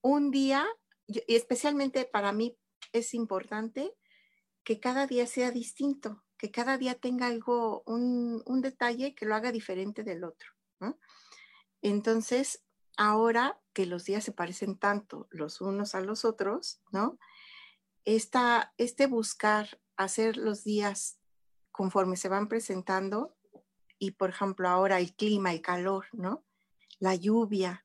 un 0.00 0.32
día, 0.32 0.66
y 1.06 1.22
especialmente 1.28 2.06
para 2.06 2.32
mí 2.32 2.58
es 2.92 3.14
importante 3.14 3.94
que 4.64 4.80
cada 4.80 5.06
día 5.06 5.28
sea 5.28 5.52
distinto, 5.52 6.24
que 6.38 6.50
cada 6.50 6.76
día 6.76 6.96
tenga 6.96 7.28
algo, 7.28 7.84
un, 7.86 8.42
un 8.46 8.62
detalle 8.62 9.14
que 9.14 9.26
lo 9.26 9.36
haga 9.36 9.52
diferente 9.52 10.02
del 10.02 10.24
otro. 10.24 10.53
Entonces, 11.84 12.64
ahora 12.96 13.60
que 13.74 13.84
los 13.84 14.06
días 14.06 14.24
se 14.24 14.32
parecen 14.32 14.78
tanto 14.78 15.28
los 15.30 15.60
unos 15.60 15.94
a 15.94 16.00
los 16.00 16.24
otros, 16.24 16.80
¿no? 16.90 17.18
Esta, 18.06 18.72
este 18.78 19.06
buscar 19.06 19.78
hacer 19.98 20.38
los 20.38 20.64
días 20.64 21.18
conforme 21.72 22.16
se 22.16 22.30
van 22.30 22.48
presentando 22.48 23.36
y, 23.98 24.12
por 24.12 24.30
ejemplo, 24.30 24.70
ahora 24.70 24.98
el 24.98 25.14
clima, 25.14 25.52
el 25.52 25.60
calor, 25.60 26.06
¿no? 26.12 26.42
La 27.00 27.14
lluvia, 27.14 27.84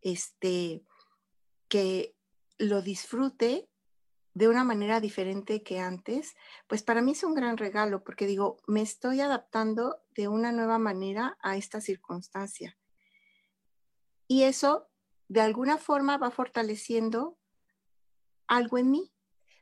este, 0.00 0.84
que 1.68 2.16
lo 2.58 2.82
disfrute 2.82 3.70
de 4.34 4.48
una 4.48 4.64
manera 4.64 5.00
diferente 5.00 5.62
que 5.62 5.78
antes, 5.78 6.34
pues 6.66 6.82
para 6.82 7.02
mí 7.02 7.12
es 7.12 7.22
un 7.22 7.34
gran 7.34 7.56
regalo 7.56 8.02
porque 8.02 8.26
digo, 8.26 8.56
me 8.66 8.82
estoy 8.82 9.20
adaptando 9.20 10.02
de 10.16 10.26
una 10.26 10.50
nueva 10.50 10.80
manera 10.80 11.38
a 11.40 11.56
esta 11.56 11.80
circunstancia 11.80 12.77
y 14.28 14.44
eso 14.44 14.88
de 15.26 15.40
alguna 15.40 15.78
forma 15.78 16.18
va 16.18 16.30
fortaleciendo 16.30 17.36
algo 18.46 18.78
en 18.78 18.90
mí. 18.90 19.12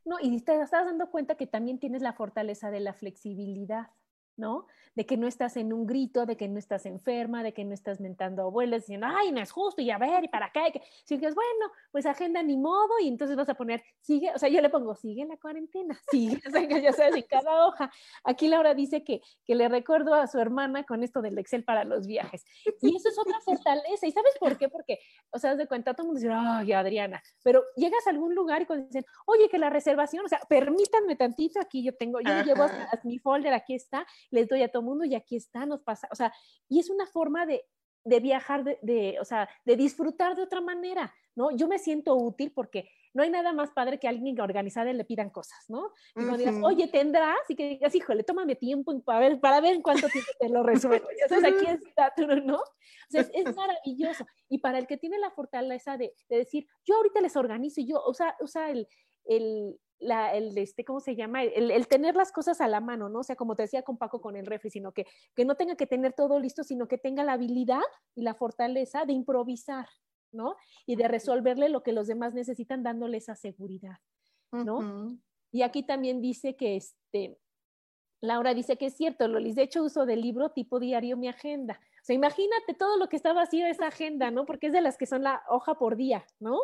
No, 0.05 0.17
y 0.21 0.41
te 0.43 0.61
estás 0.61 0.85
dando 0.85 1.11
cuenta 1.11 1.37
que 1.37 1.47
también 1.47 1.81
tienes 1.81 2.03
la 2.03 2.13
fortaleza 2.13 2.71
de 2.71 2.81
la 2.81 2.93
flexibilidad. 2.93 3.91
¿No? 4.37 4.67
De 4.95 5.07
que 5.07 5.17
no 5.17 5.27
estás 5.27 5.57
en 5.57 5.73
un 5.73 5.87
grito, 5.87 6.27
de 6.27 6.37
que 6.37 6.49
no 6.49 6.59
estás 6.59 6.87
enferma, 6.87 7.43
de 7.43 7.53
que 7.53 7.65
no 7.65 7.75
estás 7.75 8.01
mentando 8.01 8.43
abuelas 8.43 8.83
diciendo, 8.83 9.07
ay, 9.09 9.33
no 9.33 9.41
es 9.41 9.51
justo, 9.51 9.83
y 9.83 9.91
a 9.91 9.99
ver, 9.99 10.25
y 10.25 10.29
para 10.29 10.51
qué. 10.53 10.83
Si 11.05 11.17
dices, 11.17 11.35
bueno, 11.35 11.73
pues 11.93 12.07
agenda 12.07 12.43
ni 12.43 12.57
modo, 12.57 12.99
y 13.01 13.09
entonces 13.09 13.37
vas 13.37 13.49
a 13.49 13.55
poner, 13.55 13.83
sigue, 14.01 14.31
o 14.35 14.39
sea, 14.39 14.49
yo 14.49 14.61
le 14.61 14.71
pongo, 14.71 14.95
sigue 14.95 15.25
la 15.27 15.37
cuarentena, 15.37 15.99
sigue, 16.11 16.41
o 16.47 16.51
sea, 16.51 16.63
ya 16.63 16.93
sabes, 16.93 17.17
en 17.17 17.23
cada 17.23 17.67
hoja. 17.67 17.91
Aquí 18.25 18.49
Laura 18.49 18.75
dice 18.75 19.05
que, 19.05 19.21
que 19.45 19.55
le 19.55 19.69
recuerdo 19.69 20.15
a 20.15 20.27
su 20.27 20.39
hermana 20.39 20.85
con 20.85 21.03
esto 21.03 21.23
del 21.23 21.39
Excel 21.39 21.65
para 21.65 21.85
los 21.85 22.07
viajes. 22.07 22.45
Y 22.81 22.97
eso 22.97 23.09
es 23.09 23.19
otra 23.19 23.41
fortaleza. 23.41 24.07
¿Y 24.07 24.13
sabes 24.13 24.35
por 24.39 24.57
qué? 24.57 24.69
Porque, 24.69 24.99
o 25.31 25.39
sea, 25.39 25.57
de 25.57 25.67
cuenta, 25.67 25.95
todo 25.95 26.05
el 26.05 26.07
mundo 26.09 26.21
dice, 26.21 26.33
ay, 26.33 26.73
Adriana, 26.73 27.23
pero 27.43 27.65
llegas 27.77 28.07
a 28.07 28.11
algún 28.11 28.35
lugar 28.35 28.63
y 28.63 28.67
cuando 28.67 28.87
dicen, 28.87 29.05
oye, 29.27 29.49
que 29.49 29.59
la 29.59 29.71
reservación, 29.71 30.25
o 30.25 30.29
sea, 30.29 30.41
permítanme 30.49 31.17
tantito, 31.17 31.61
aquí 31.61 31.83
yo 31.83 31.95
tengo, 31.95 32.21
yo 32.21 32.43
llevo 32.43 32.65
a 32.65 33.01
mi 33.05 33.19
folder, 33.19 33.53
aquí 33.53 33.75
está, 33.75 34.07
les 34.31 34.49
doy 34.49 34.63
a 34.63 34.69
todo 34.69 34.83
mundo 34.83 35.05
y 35.05 35.15
aquí 35.15 35.37
está, 35.37 35.67
nos 35.67 35.83
pasa, 35.83 36.09
o 36.11 36.15
sea, 36.15 36.33
y 36.69 36.81
es 36.81 36.91
una 36.91 37.07
forma 37.07 37.47
de 37.47 37.65
de 38.07 38.21
viajar, 38.21 38.63
de, 38.63 39.19
o 39.21 39.25
sea, 39.25 39.49
de 39.65 39.77
disfrutar 39.77 40.37
de 40.37 40.43
otra 40.43 40.61
manera, 40.61 41.13
¿no? 41.35 41.51
Yo 41.51 41.67
me 41.67 41.81
siento 41.81 42.15
útil 42.15 42.53
porque 42.53 42.89
no 43.13 43.25
hay 43.25 43.31
nada 43.31 43.53
más 43.53 43.73
padre 43.73 43.99
que 43.99 44.07
alguien 44.07 44.41
organizada 44.41 44.93
le 44.93 45.05
pidan 45.05 45.29
cosas, 45.29 45.59
¿no? 45.69 45.91
Y 46.15 46.21
cuando 46.21 46.37
digas, 46.37 46.55
oye, 46.63 46.87
tendrás, 46.87 47.39
y 47.49 47.57
que 47.57 47.71
digas, 47.71 47.93
híjole, 47.97 48.23
tómame 48.23 48.55
tiempo 48.55 48.97
para 49.01 49.19
ver, 49.19 49.41
para 49.41 49.61
ver 49.61 49.75
en 49.75 49.83
cuánto 49.83 50.09
tiempo 50.09 50.31
te 50.39 50.49
lo 50.49 50.63
resuelvo. 50.63 51.09
Ya 51.29 51.49
aquí 51.49 51.67
está, 51.67 52.13
¿no? 52.45 52.59
O 52.59 53.11
sea, 53.11 53.23
es, 53.23 53.31
maravilloso. 53.57 54.25
Y 54.49 54.59
para 54.59 54.79
el 54.79 54.87
que 54.87 54.99
tiene 54.99 55.19
la 55.19 55.33
fortaleza 55.33 55.97
de, 55.97 56.15
decir, 56.29 56.65
yo 56.85 56.95
ahorita 56.95 57.21
les 57.21 57.35
organizo 57.35 57.81
y 57.81 57.89
yo, 57.89 58.01
o 58.01 58.15
sea, 58.15 58.37
o 58.41 58.47
sea 58.47 58.71
el, 58.71 58.87
el, 59.25 59.77
la, 59.99 60.35
el, 60.35 60.57
este, 60.59 60.85
¿cómo 60.85 61.01
se 61.01 61.17
llama? 61.17 61.43
El, 61.43 61.87
tener 61.89 62.15
las 62.15 62.33
cosas 62.33 62.61
a 62.61 62.69
la 62.69 62.81
mano, 62.81 63.09
¿no? 63.09 63.21
O 63.21 63.23
sea, 63.23 63.37
como 63.37 63.57
te 63.57 63.63
decía 63.63 63.83
con 63.83 63.97
Paco 63.97 64.21
con 64.21 64.37
el 64.37 64.47
refri, 64.47 64.71
sino 64.71 64.93
que, 64.93 65.07
que 65.35 65.45
no 65.45 65.55
tenga 65.55 65.77
que 65.77 65.87
tener 65.87 66.13
todo 66.13 66.39
listo, 66.39 66.65
sino 66.65 66.89
que 66.89 66.99
tenga 66.99 67.25
la 67.25 67.33
habilidad 67.33 67.83
y 68.15 68.23
la 68.23 68.35
fortaleza 68.35 69.05
de 69.05 69.13
improvisar, 69.13 69.89
¿no? 70.33 70.57
Y 70.87 70.97
de 70.97 71.09
resolverle 71.09 71.69
lo 71.69 71.83
que 71.83 71.93
los 71.93 72.07
demás 72.07 72.35
necesitan 72.35 72.83
dándole 72.83 73.19
esa 73.19 73.35
seguridad, 73.35 73.99
¿no? 74.53 75.19
Y 75.53 75.63
aquí 75.63 75.83
también 75.83 76.21
dice 76.21 76.57
que, 76.57 76.77
este, 76.77 77.39
Laura 78.21 78.55
dice 78.55 78.77
que 78.77 78.87
es 78.87 78.97
cierto, 78.97 79.29
Lolis, 79.29 79.55
de 79.55 79.63
hecho 79.63 79.83
uso 79.83 80.07
del 80.07 80.21
libro 80.21 80.51
tipo 80.51 80.81
diario 80.81 81.17
mi 81.17 81.29
agenda. 81.29 81.81
O 82.03 82.05
sea, 82.05 82.15
imagínate 82.15 82.75
todo 82.75 82.99
lo 82.99 83.09
que 83.09 83.17
está 83.17 83.33
vacío 83.33 83.67
esa 83.67 83.89
agenda, 83.89 84.31
¿no? 84.31 84.47
Porque 84.47 84.69
es 84.69 84.73
de 84.73 84.81
las 84.81 84.97
que 84.97 85.07
son 85.07 85.23
la 85.23 85.43
hoja 85.49 85.77
por 85.77 85.97
día, 85.97 86.25
¿no? 86.39 86.59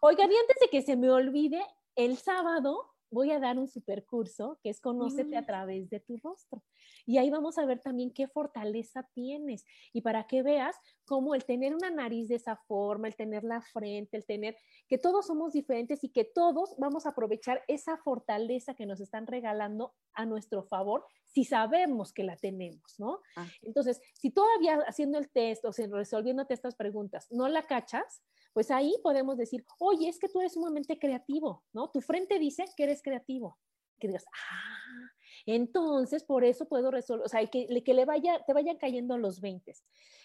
Oigan, 0.00 0.30
y 0.30 0.36
antes 0.36 0.56
de 0.60 0.68
que 0.70 0.82
se 0.82 0.96
me 0.96 1.10
olvide, 1.10 1.60
el 1.96 2.16
sábado 2.16 2.92
voy 3.10 3.30
a 3.30 3.40
dar 3.40 3.58
un 3.58 3.68
supercurso 3.68 4.58
que 4.62 4.70
es 4.70 4.80
Conócete 4.80 5.36
a 5.36 5.42
mm. 5.42 5.46
través 5.46 5.90
de 5.90 6.00
tu 6.00 6.16
rostro. 6.18 6.62
Y 7.06 7.18
ahí 7.18 7.30
vamos 7.30 7.58
a 7.58 7.64
ver 7.64 7.80
también 7.80 8.12
qué 8.12 8.28
fortaleza 8.28 9.08
tienes 9.14 9.64
y 9.92 10.02
para 10.02 10.26
que 10.26 10.42
veas 10.42 10.76
cómo 11.06 11.34
el 11.34 11.44
tener 11.44 11.74
una 11.74 11.90
nariz 11.90 12.28
de 12.28 12.34
esa 12.34 12.56
forma, 12.56 13.08
el 13.08 13.16
tener 13.16 13.44
la 13.44 13.62
frente, 13.62 14.16
el 14.16 14.26
tener 14.26 14.56
que 14.88 14.98
todos 14.98 15.26
somos 15.26 15.52
diferentes 15.52 16.02
y 16.04 16.10
que 16.10 16.24
todos 16.24 16.74
vamos 16.78 17.06
a 17.06 17.10
aprovechar 17.10 17.62
esa 17.68 17.96
fortaleza 17.96 18.74
que 18.74 18.86
nos 18.86 19.00
están 19.00 19.26
regalando 19.26 19.94
a 20.12 20.26
nuestro 20.26 20.64
favor 20.64 21.04
si 21.24 21.44
sabemos 21.44 22.12
que 22.12 22.24
la 22.24 22.36
tenemos, 22.36 22.98
¿no? 22.98 23.20
Ah. 23.36 23.46
Entonces, 23.62 24.00
si 24.14 24.30
todavía 24.30 24.80
haciendo 24.86 25.18
el 25.18 25.30
test 25.30 25.64
o 25.64 25.70
resolviéndote 25.70 26.54
estas 26.54 26.74
preguntas 26.74 27.26
no 27.30 27.48
la 27.48 27.62
cachas, 27.62 28.22
pues 28.52 28.70
ahí 28.70 28.94
podemos 29.02 29.36
decir, 29.36 29.64
oye, 29.78 30.08
es 30.08 30.18
que 30.18 30.28
tú 30.28 30.40
eres 30.40 30.54
sumamente 30.54 30.98
creativo, 30.98 31.64
¿no? 31.72 31.90
Tu 31.90 32.00
frente 32.00 32.38
dice 32.38 32.64
que 32.74 32.84
eres 32.84 33.02
creativo. 33.02 33.58
Que 33.98 34.08
digas, 34.08 34.24
ah, 34.32 35.10
entonces 35.44 36.24
por 36.24 36.44
eso 36.44 36.66
puedo 36.66 36.90
resolver, 36.90 37.26
o 37.26 37.28
sea, 37.28 37.44
que, 37.46 37.82
que 37.84 37.94
le 37.94 38.04
vaya, 38.04 38.42
te 38.46 38.52
vayan 38.52 38.78
cayendo 38.78 39.18
los 39.18 39.40
20. 39.40 39.74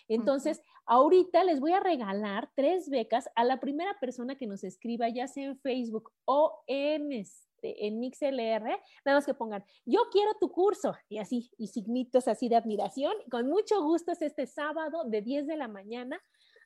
Entonces, 0.07 0.61
ahorita 0.85 1.43
les 1.43 1.59
voy 1.59 1.71
a 1.71 1.79
regalar 1.79 2.51
tres 2.55 2.89
becas 2.89 3.29
a 3.35 3.43
la 3.43 3.59
primera 3.59 3.97
persona 3.99 4.35
que 4.35 4.47
nos 4.47 4.63
escriba, 4.63 5.07
ya 5.09 5.27
sea 5.27 5.45
en 5.45 5.57
Facebook 5.59 6.11
o 6.25 6.63
en, 6.67 7.11
este, 7.13 7.87
en 7.87 7.99
MixLR, 7.99 8.65
nada 9.05 9.17
más 9.17 9.25
que 9.25 9.33
pongan, 9.33 9.63
yo 9.85 10.01
quiero 10.11 10.31
tu 10.39 10.51
curso, 10.51 10.95
y 11.07 11.19
así, 11.19 11.51
y 11.57 11.67
signitos 11.67 12.27
así 12.27 12.49
de 12.49 12.57
admiración. 12.57 13.13
Con 13.29 13.47
mucho 13.47 13.81
gusto 13.83 14.11
es 14.11 14.21
este 14.21 14.47
sábado 14.47 15.03
de 15.05 15.21
10 15.21 15.47
de 15.47 15.57
la 15.57 15.67
mañana 15.67 16.21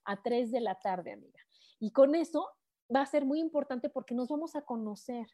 a 0.05 0.21
3 0.21 0.51
de 0.51 0.61
la 0.61 0.75
tarde, 0.75 1.11
amiga. 1.11 1.39
Y 1.79 1.91
con 1.91 2.15
eso 2.15 2.49
va 2.93 3.01
a 3.01 3.05
ser 3.05 3.25
muy 3.25 3.39
importante 3.39 3.89
porque 3.89 4.15
nos 4.15 4.29
vamos 4.29 4.55
a 4.55 4.61
conocer. 4.61 5.27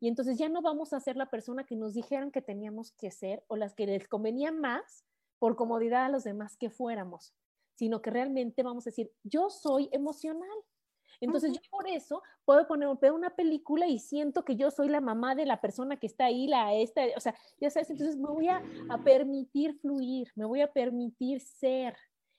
Y 0.00 0.08
entonces 0.08 0.38
ya 0.38 0.48
no 0.48 0.62
vamos 0.62 0.92
a 0.92 1.00
ser 1.00 1.16
la 1.16 1.30
persona 1.30 1.64
que 1.64 1.76
nos 1.76 1.94
dijeron 1.94 2.30
que 2.30 2.42
teníamos 2.42 2.92
que 2.92 3.10
ser 3.10 3.44
o 3.48 3.56
las 3.56 3.74
que 3.74 3.86
les 3.86 4.08
convenía 4.08 4.52
más 4.52 5.04
por 5.38 5.56
comodidad 5.56 6.04
a 6.04 6.08
los 6.08 6.24
demás 6.24 6.56
que 6.56 6.70
fuéramos, 6.70 7.34
sino 7.74 8.02
que 8.02 8.10
realmente 8.10 8.62
vamos 8.62 8.86
a 8.86 8.90
decir, 8.90 9.12
yo 9.22 9.50
soy 9.50 9.88
emocional. 9.92 10.56
Entonces 11.20 11.52
yo 11.52 11.60
por 11.70 11.88
eso 11.88 12.22
puedo 12.44 12.66
poner 12.66 12.88
una 13.12 13.34
película 13.36 13.86
y 13.86 13.98
siento 13.98 14.44
que 14.44 14.56
yo 14.56 14.70
soy 14.70 14.88
la 14.88 15.00
mamá 15.00 15.34
de 15.34 15.46
la 15.46 15.60
persona 15.60 15.96
que 15.96 16.06
está 16.06 16.26
ahí, 16.26 16.48
la 16.48 16.74
esta, 16.74 17.02
o 17.16 17.20
sea, 17.20 17.34
ya 17.60 17.70
sabes, 17.70 17.90
entonces 17.90 18.16
me 18.16 18.28
voy 18.28 18.48
a 18.48 18.62
permitir 19.04 19.78
fluir, 19.78 20.32
me 20.34 20.44
voy 20.44 20.60
a 20.60 20.72
permitir 20.72 21.40
ser 21.40 21.96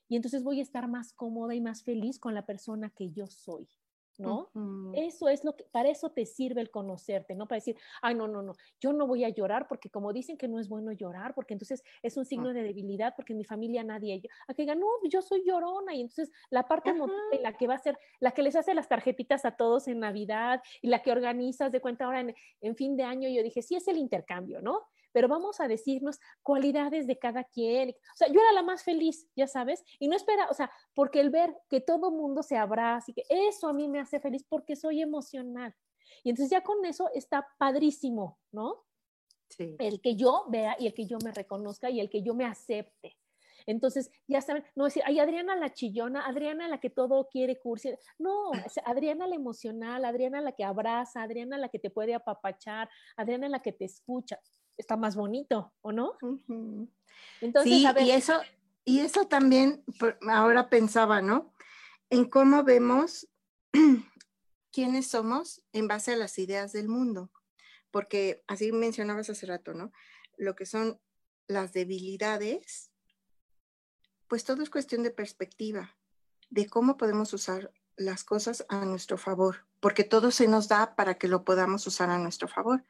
y 0.08 0.16
entonces 0.16 0.44
voy 0.44 0.60
a 0.60 0.64
estar 0.64 0.88
más 0.88 1.14
cómoda 1.14 1.56
y 1.56 1.62
más 1.62 1.84
feliz 1.84 2.20
con 2.20 2.34
la 2.34 2.46
persona 2.46 2.90
que 2.90 3.12
yo 3.12 3.28
soy. 3.28 3.68
¿No? 4.20 4.50
Eso 4.94 5.30
es 5.30 5.44
lo 5.44 5.56
que, 5.56 5.66
para 5.66 5.90
eso 5.90 6.10
te 6.10 6.26
sirve 6.26 6.62
el 6.62 6.70
conocerte, 6.70 7.36
¿no? 7.36 7.48
Para 7.48 7.58
decir, 7.58 7.78
ay, 8.02 8.16
no, 8.16 8.28
no, 8.28 8.42
no, 8.42 8.54
yo 8.80 8.94
no 8.94 9.08
voy 9.08 9.24
a 9.24 9.30
llorar 9.30 9.68
porque 9.68 9.90
como 9.90 10.14
dicen 10.14 10.38
que 10.38 10.48
no 10.48 10.60
es 10.60 10.70
bueno 10.70 10.92
llorar, 10.92 11.34
porque 11.34 11.54
entonces 11.54 11.84
es 12.02 12.18
un 12.18 12.26
signo 12.26 12.54
de 12.54 12.64
debilidad, 12.64 13.14
porque 13.16 13.34
en 13.34 13.38
mi 13.38 13.46
familia 13.46 13.84
nadie, 13.84 14.22
a 14.48 14.54
que 14.54 14.64
digan, 14.64 14.80
no, 14.80 14.88
yo 15.10 15.22
soy 15.22 15.44
llorona, 15.46 15.94
y 15.94 16.02
entonces 16.02 16.32
la 16.50 16.68
parte 16.68 16.94
de 16.94 17.40
la 17.40 17.54
que 17.58 17.68
va 17.68 17.76
a 17.76 17.80
ser, 17.80 17.98
la 18.20 18.32
que 18.32 18.44
les 18.44 18.56
hace 18.56 18.74
las 18.74 18.88
tarjetitas 18.88 19.46
a 19.46 19.56
todos 19.56 19.88
en 19.88 20.00
Navidad 20.00 20.62
y 20.82 20.88
la 20.88 21.02
que 21.02 21.12
organizas 21.12 21.72
de 21.72 21.82
cuenta 21.82 22.06
ahora 22.06 22.22
en, 22.22 22.36
en 22.62 22.76
fin 22.76 22.96
de 22.96 23.04
año, 23.04 23.30
yo 23.30 23.44
dije, 23.44 23.62
sí 23.62 23.76
es 23.76 23.88
el 23.88 23.98
intercambio, 23.98 24.62
¿no? 24.62 24.88
Pero 25.16 25.30
vamos 25.30 25.62
a 25.62 25.70
decirnos 25.70 26.20
cualidades 26.44 27.08
de 27.08 27.18
cada 27.18 27.46
quien. 27.46 27.92
O 27.92 28.18
sea, 28.18 28.28
yo 28.28 28.42
era 28.42 28.52
la 28.52 28.64
más 28.64 28.84
feliz, 28.84 29.30
ya 29.34 29.48
sabes, 29.48 29.82
y 29.98 30.10
no 30.10 30.16
espera, 30.18 30.50
o 30.50 30.54
sea, 30.54 30.70
porque 30.94 31.22
el 31.22 31.30
ver 31.30 31.56
que 31.70 31.80
todo 31.80 32.12
mundo 32.12 32.44
se 32.44 32.58
abraza 32.58 33.12
y 33.12 33.14
que 33.14 33.24
eso 33.30 33.70
a 33.70 33.74
mí 33.74 33.88
me 33.88 34.02
hace 34.02 34.20
feliz 34.20 34.44
porque 34.50 34.76
soy 34.76 35.02
emocional. 35.02 35.74
Y 36.22 36.32
entonces 36.32 36.52
ya 36.52 36.64
con 36.64 36.84
eso 36.84 37.10
está 37.14 37.48
padrísimo, 37.58 38.40
¿no? 38.52 38.84
Sí. 39.48 39.78
El 39.80 40.02
que 40.02 40.18
yo 40.18 40.48
vea 40.50 40.76
y 40.78 40.88
el 40.88 40.94
que 40.94 41.06
yo 41.06 41.18
me 41.24 41.32
reconozca 41.32 41.90
y 41.90 42.02
el 42.02 42.10
que 42.10 42.22
yo 42.22 42.34
me 42.34 42.44
acepte. 42.44 43.16
Entonces, 43.68 44.12
ya 44.28 44.42
saben, 44.42 44.66
no 44.76 44.84
decir, 44.84 45.02
ay, 45.06 45.20
Adriana 45.20 45.56
la 45.56 45.74
chillona, 45.74 46.28
Adriana 46.28 46.68
la 46.68 46.82
que 46.82 46.90
todo 46.90 47.30
quiere 47.30 47.58
cursi. 47.58 47.96
No, 48.20 48.52
Adriana 48.84 49.28
la 49.28 49.36
emocional, 49.36 50.04
Adriana 50.04 50.42
la 50.42 50.52
que 50.52 50.66
abraza, 50.66 51.24
Adriana 51.24 51.58
la 51.58 51.70
que 51.70 51.80
te 51.80 51.90
puede 51.90 52.14
apapachar, 52.14 52.90
Adriana 53.16 53.48
la 53.48 53.62
que 53.62 53.72
te 53.72 53.86
escucha 53.86 54.42
está 54.78 54.98
más 54.98 55.16
bonito, 55.16 55.74
¿o 55.82 55.92
no? 55.92 56.18
Entonces, 57.42 57.74
sí, 57.74 57.86
y 58.02 58.12
eso, 58.12 58.42
y 58.84 59.00
eso 59.00 59.28
también, 59.28 59.84
ahora 60.30 60.70
pensaba, 60.70 61.22
¿no? 61.22 61.54
En 62.10 62.26
cómo 62.26 62.64
vemos 62.64 63.28
quiénes 64.72 65.08
somos 65.08 65.64
en 65.74 65.88
base 65.88 66.14
a 66.14 66.18
las 66.18 66.38
ideas 66.38 66.74
del 66.74 66.88
mundo. 66.88 67.32
Porque 67.92 68.44
así 68.48 68.72
mencionabas 68.72 69.30
hace 69.30 69.46
rato, 69.46 69.74
¿no? 69.74 69.92
Lo 70.38 70.56
que 70.56 70.66
son 70.66 71.00
las 71.48 71.74
debilidades, 71.74 72.92
pues 74.28 74.44
todo 74.44 74.64
es 74.64 74.70
cuestión 74.70 75.04
de 75.04 75.12
perspectiva, 75.12 75.98
de 76.50 76.68
cómo 76.68 76.98
podemos 76.98 77.32
usar 77.34 77.72
las 77.96 78.24
cosas 78.24 78.66
a 78.68 78.84
nuestro 78.86 79.18
favor, 79.18 79.66
porque 79.80 80.04
todo 80.04 80.32
se 80.32 80.48
nos 80.48 80.68
da 80.68 80.96
para 80.96 81.18
que 81.18 81.28
lo 81.28 81.46
podamos 81.46 81.88
usar 81.88 82.10
a 82.10 82.18
nuestro 82.18 82.48
favor. 82.48 82.84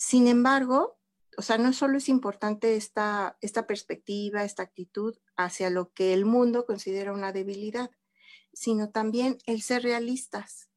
Sin 0.00 0.28
embargo, 0.28 0.98
o 1.36 1.42
sea, 1.42 1.58
no 1.58 1.74
solo 1.74 1.98
es 1.98 2.08
importante 2.08 2.74
esta, 2.74 3.36
esta 3.42 3.66
perspectiva, 3.66 4.44
esta 4.44 4.62
actitud 4.62 5.14
hacia 5.36 5.68
lo 5.68 5.92
que 5.92 6.14
el 6.14 6.24
mundo 6.24 6.64
considera 6.64 7.12
una 7.12 7.32
debilidad, 7.32 7.90
sino 8.54 8.88
también 8.88 9.36
el 9.44 9.60
ser 9.60 9.82
realistas. 9.82 10.70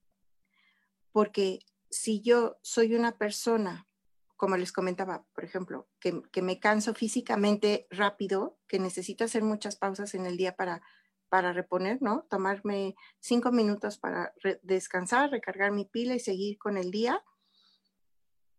Porque 1.13 1.59
si 1.89 2.19
yo 2.19 2.57
soy 2.63 2.95
una 2.95 3.17
persona, 3.17 3.87
como 4.35 4.57
les 4.57 4.73
comentaba, 4.73 5.25
por 5.33 5.45
ejemplo, 5.45 5.87
que, 6.01 6.21
que 6.33 6.41
me 6.41 6.59
canso 6.59 6.93
físicamente 6.93 7.87
rápido, 7.91 8.59
que 8.67 8.77
necesito 8.77 9.23
hacer 9.23 9.41
muchas 9.41 9.77
pausas 9.77 10.15
en 10.15 10.25
el 10.25 10.35
día 10.35 10.57
para, 10.57 10.81
para 11.29 11.53
reponer, 11.53 12.01
¿no? 12.01 12.27
Tomarme 12.29 12.95
cinco 13.21 13.53
minutos 13.53 13.97
para 13.97 14.33
descansar, 14.63 15.31
recargar 15.31 15.71
mi 15.71 15.85
pila 15.85 16.13
y 16.13 16.19
seguir 16.19 16.57
con 16.57 16.75
el 16.75 16.91
día 16.91 17.23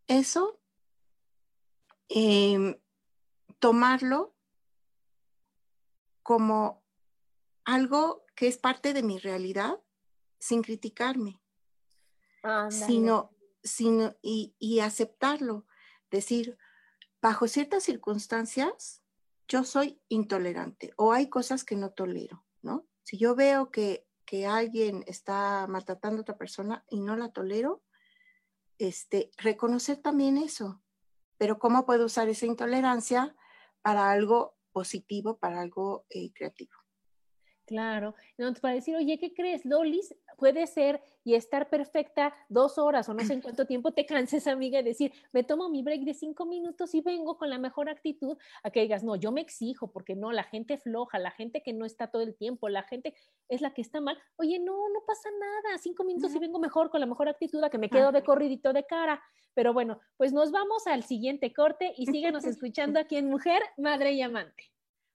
eso, 0.07 0.61
em, 2.09 2.80
tomarlo 3.59 4.34
como 6.22 6.82
algo 7.64 8.24
que 8.34 8.48
es 8.48 8.59
parte 8.59 8.92
de 8.92 9.02
mi 9.02 9.18
realidad 9.18 9.80
sin 10.38 10.62
criticarme, 10.62 11.40
sino, 12.70 13.30
sino 13.62 14.14
y, 14.20 14.55
y 14.59 14.80
aceptarlo, 14.80 15.66
decir, 16.11 16.59
bajo 17.22 17.48
ciertas 17.48 17.84
circunstancias, 17.84 19.02
yo 19.48 19.64
soy 19.64 20.00
intolerante 20.09 20.92
o 20.96 21.12
hay 21.12 21.28
cosas 21.28 21.64
que 21.64 21.76
no 21.76 21.90
tolero, 21.90 22.44
¿no? 22.62 22.86
Si 23.02 23.18
yo 23.18 23.34
veo 23.34 23.70
que, 23.70 24.07
que 24.24 24.46
alguien 24.46 25.05
está 25.07 25.66
maltratando 25.66 26.18
a 26.18 26.22
otra 26.22 26.36
persona 26.36 26.84
y 26.88 27.00
no 27.00 27.16
la 27.16 27.32
tolero, 27.32 27.82
este, 28.79 29.31
reconocer 29.39 29.99
también 29.99 30.39
eso, 30.39 30.83
pero 31.39 31.59
cómo 31.59 31.87
puedo 31.87 32.07
usar 32.07 32.29
esa 32.29 32.47
intolerancia 32.47 33.35
para 33.83 34.11
algo 34.11 34.57
positivo, 34.72 35.39
para 35.39 35.61
algo 35.61 36.07
eh, 36.11 36.33
creativo. 36.33 36.84
Claro, 37.67 38.15
entonces 38.37 38.61
para 38.61 38.75
decir, 38.75 38.95
oye, 38.95 39.19
¿qué 39.19 39.33
crees? 39.33 39.65
Lolis 39.65 40.15
puede 40.37 40.67
ser 40.67 41.01
y 41.25 41.35
estar 41.35 41.71
perfecta 41.71 42.35
dos 42.51 42.77
horas 42.77 43.09
o 43.09 43.15
no 43.15 43.25
sé 43.25 43.33
en 43.33 43.41
cuánto 43.41 43.67
tiempo 43.67 43.93
te 43.93 44.05
canses, 44.05 44.47
amiga, 44.47 44.81
y 44.81 44.83
decir, 44.83 45.12
me 45.33 45.45
tomo 45.45 45.71
mi 45.71 45.83
break 45.83 46.03
de 46.03 46.12
cinco 46.12 46.45
minutos 46.45 46.95
y 46.95 47.01
vengo 47.01 47.39
con 47.39 47.49
la 47.49 47.57
mejor 47.57 47.89
actitud 47.89 48.37
a 48.62 48.71
que 48.71 48.83
digas, 48.83 49.03
no, 49.03 49.17
yo 49.17 49.33
me 49.33 49.41
exijo 49.41 49.91
porque 49.91 50.15
no, 50.15 50.31
la 50.33 50.43
gente 50.43 50.77
floja, 50.77 51.19
la 51.19 51.31
gente 51.31 51.62
que 51.62 51.73
no 51.73 51.87
está 51.87 52.09
todo 52.09 52.21
el 52.21 52.37
tiempo, 52.37 52.69
la 52.69 52.83
gente 52.83 53.15
es 53.49 53.62
la 53.62 53.73
que 53.73 53.81
está 53.81 54.01
mal. 54.01 54.19
Oye, 54.37 54.59
no, 54.59 54.89
no 54.91 55.01
pasa 55.07 55.31
nada, 55.31 55.79
cinco 55.79 56.05
minutos 56.05 56.35
y 56.35 56.39
vengo 56.39 56.59
mejor 56.59 56.91
con 56.91 57.01
la 57.01 57.07
mejor 57.07 57.31
actitud 57.31 57.65
a 57.65 57.71
que 57.71 57.79
me 57.79 57.89
quedo 57.89 58.12
de 58.12 58.23
corridito 58.23 58.75
de 58.75 58.85
cara. 58.85 59.23
Pero 59.55 59.73
bueno, 59.73 60.01
pues 60.19 60.35
nos 60.35 60.51
vamos 60.51 60.87
al 60.87 61.05
siguiente 61.05 61.55
corte 61.55 61.95
y 61.97 62.07
síganos 62.07 62.45
escuchando 62.45 63.01
aquí 63.01 63.17
en 63.17 63.31
Mujer, 63.31 63.62
Madre 63.79 64.12
y 64.12 64.21
Amante. 64.21 64.74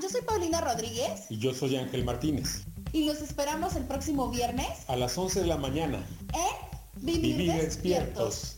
Yo 0.00 0.08
soy 0.08 0.22
Paulina 0.22 0.60
Rodríguez. 0.60 1.26
Y 1.28 1.38
yo 1.38 1.52
soy 1.52 1.76
Ángel 1.76 2.04
Martínez. 2.04 2.64
Y 2.92 3.04
los 3.04 3.20
esperamos 3.20 3.74
el 3.74 3.84
próximo 3.84 4.30
viernes. 4.30 4.68
A 4.86 4.96
las 4.96 5.18
11 5.18 5.40
de 5.40 5.46
la 5.46 5.56
mañana. 5.56 6.06
En 6.32 6.68
Vivir, 7.00 7.52
despiertos. 7.52 8.56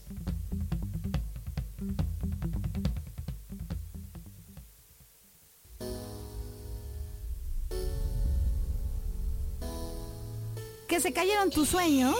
Que 10.89 11.01
se 11.01 11.13
cayeron 11.13 11.51
tus 11.51 11.69
sueños, 11.69 12.17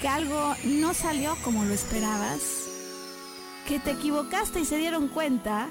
que 0.00 0.08
algo 0.08 0.54
no 0.64 0.94
salió 0.94 1.36
como 1.44 1.64
lo 1.64 1.74
esperabas, 1.74 2.40
que 3.68 3.78
te 3.78 3.92
equivocaste 3.92 4.60
y 4.60 4.64
se 4.64 4.78
dieron 4.78 5.08
cuenta 5.08 5.70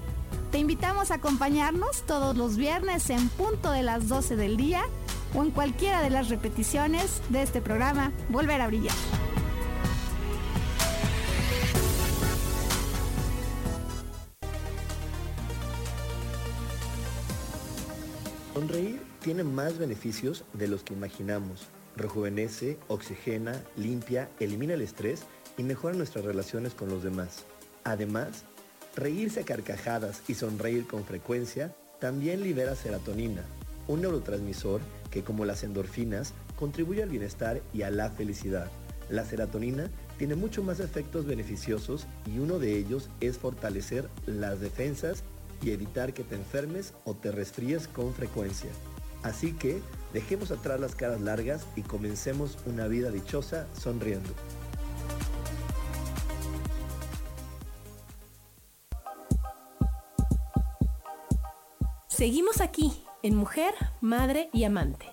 Te 0.51 0.57
invitamos 0.57 1.11
a 1.11 1.15
acompañarnos 1.15 2.01
todos 2.01 2.35
los 2.35 2.57
viernes 2.57 3.09
en 3.09 3.29
punto 3.29 3.71
de 3.71 3.83
las 3.83 4.09
12 4.09 4.35
del 4.35 4.57
día 4.57 4.83
o 5.33 5.43
en 5.43 5.51
cualquiera 5.51 6.01
de 6.01 6.09
las 6.09 6.27
repeticiones 6.27 7.21
de 7.29 7.41
este 7.41 7.61
programa 7.61 8.11
Volver 8.27 8.59
a 8.59 8.67
Brillar. 8.67 8.93
Sonreír 18.53 19.01
tiene 19.21 19.45
más 19.45 19.77
beneficios 19.77 20.43
de 20.51 20.67
los 20.67 20.83
que 20.83 20.93
imaginamos. 20.93 21.69
Rejuvenece, 21.95 22.77
oxigena, 22.89 23.63
limpia, 23.77 24.29
elimina 24.41 24.73
el 24.73 24.81
estrés 24.81 25.23
y 25.57 25.63
mejora 25.63 25.95
nuestras 25.95 26.25
relaciones 26.25 26.73
con 26.73 26.89
los 26.89 27.03
demás. 27.03 27.45
Además, 27.85 28.45
Reírse 28.95 29.41
a 29.41 29.43
carcajadas 29.43 30.21
y 30.27 30.33
sonreír 30.33 30.85
con 30.85 31.05
frecuencia 31.05 31.73
también 31.99 32.43
libera 32.43 32.75
serotonina, 32.75 33.43
un 33.87 34.01
neurotransmisor 34.01 34.81
que 35.09 35.23
como 35.23 35.45
las 35.45 35.63
endorfinas 35.63 36.33
contribuye 36.57 37.01
al 37.01 37.09
bienestar 37.09 37.61
y 37.73 37.83
a 37.83 37.89
la 37.89 38.09
felicidad. 38.09 38.69
La 39.09 39.23
serotonina 39.23 39.89
tiene 40.17 40.35
mucho 40.35 40.61
más 40.61 40.79
efectos 40.79 41.25
beneficiosos 41.25 42.05
y 42.25 42.39
uno 42.39 42.59
de 42.59 42.77
ellos 42.77 43.09
es 43.21 43.37
fortalecer 43.37 44.09
las 44.25 44.59
defensas 44.59 45.23
y 45.61 45.71
evitar 45.71 46.13
que 46.13 46.23
te 46.23 46.35
enfermes 46.35 46.93
o 47.05 47.13
te 47.13 47.31
resfríes 47.31 47.87
con 47.87 48.13
frecuencia. 48.13 48.69
Así 49.23 49.53
que 49.53 49.79
dejemos 50.13 50.51
atrás 50.51 50.79
las 50.79 50.95
caras 50.95 51.21
largas 51.21 51.65
y 51.75 51.81
comencemos 51.81 52.57
una 52.65 52.87
vida 52.87 53.11
dichosa 53.11 53.67
sonriendo. 53.79 54.29
Seguimos 62.21 62.61
aquí 62.61 62.91
en 63.23 63.35
Mujer, 63.35 63.73
Madre 63.99 64.51
y 64.53 64.63
Amante. 64.63 65.07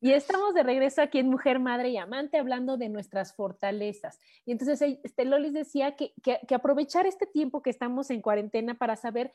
Y 0.00 0.12
estamos 0.12 0.54
de 0.54 0.62
regreso 0.62 1.02
aquí 1.02 1.18
en 1.18 1.28
Mujer, 1.28 1.58
Madre 1.58 1.90
y 1.90 1.98
Amante 1.98 2.38
hablando 2.38 2.78
de 2.78 2.88
nuestras 2.88 3.34
fortalezas. 3.34 4.18
Y 4.46 4.52
entonces 4.52 4.80
este 5.02 5.26
Lolis 5.26 5.52
decía 5.52 5.96
que, 5.96 6.14
que 6.22 6.54
aprovechar 6.54 7.04
este 7.04 7.26
tiempo 7.26 7.60
que 7.60 7.68
estamos 7.68 8.08
en 8.08 8.22
cuarentena 8.22 8.78
para 8.78 8.96
saber 8.96 9.32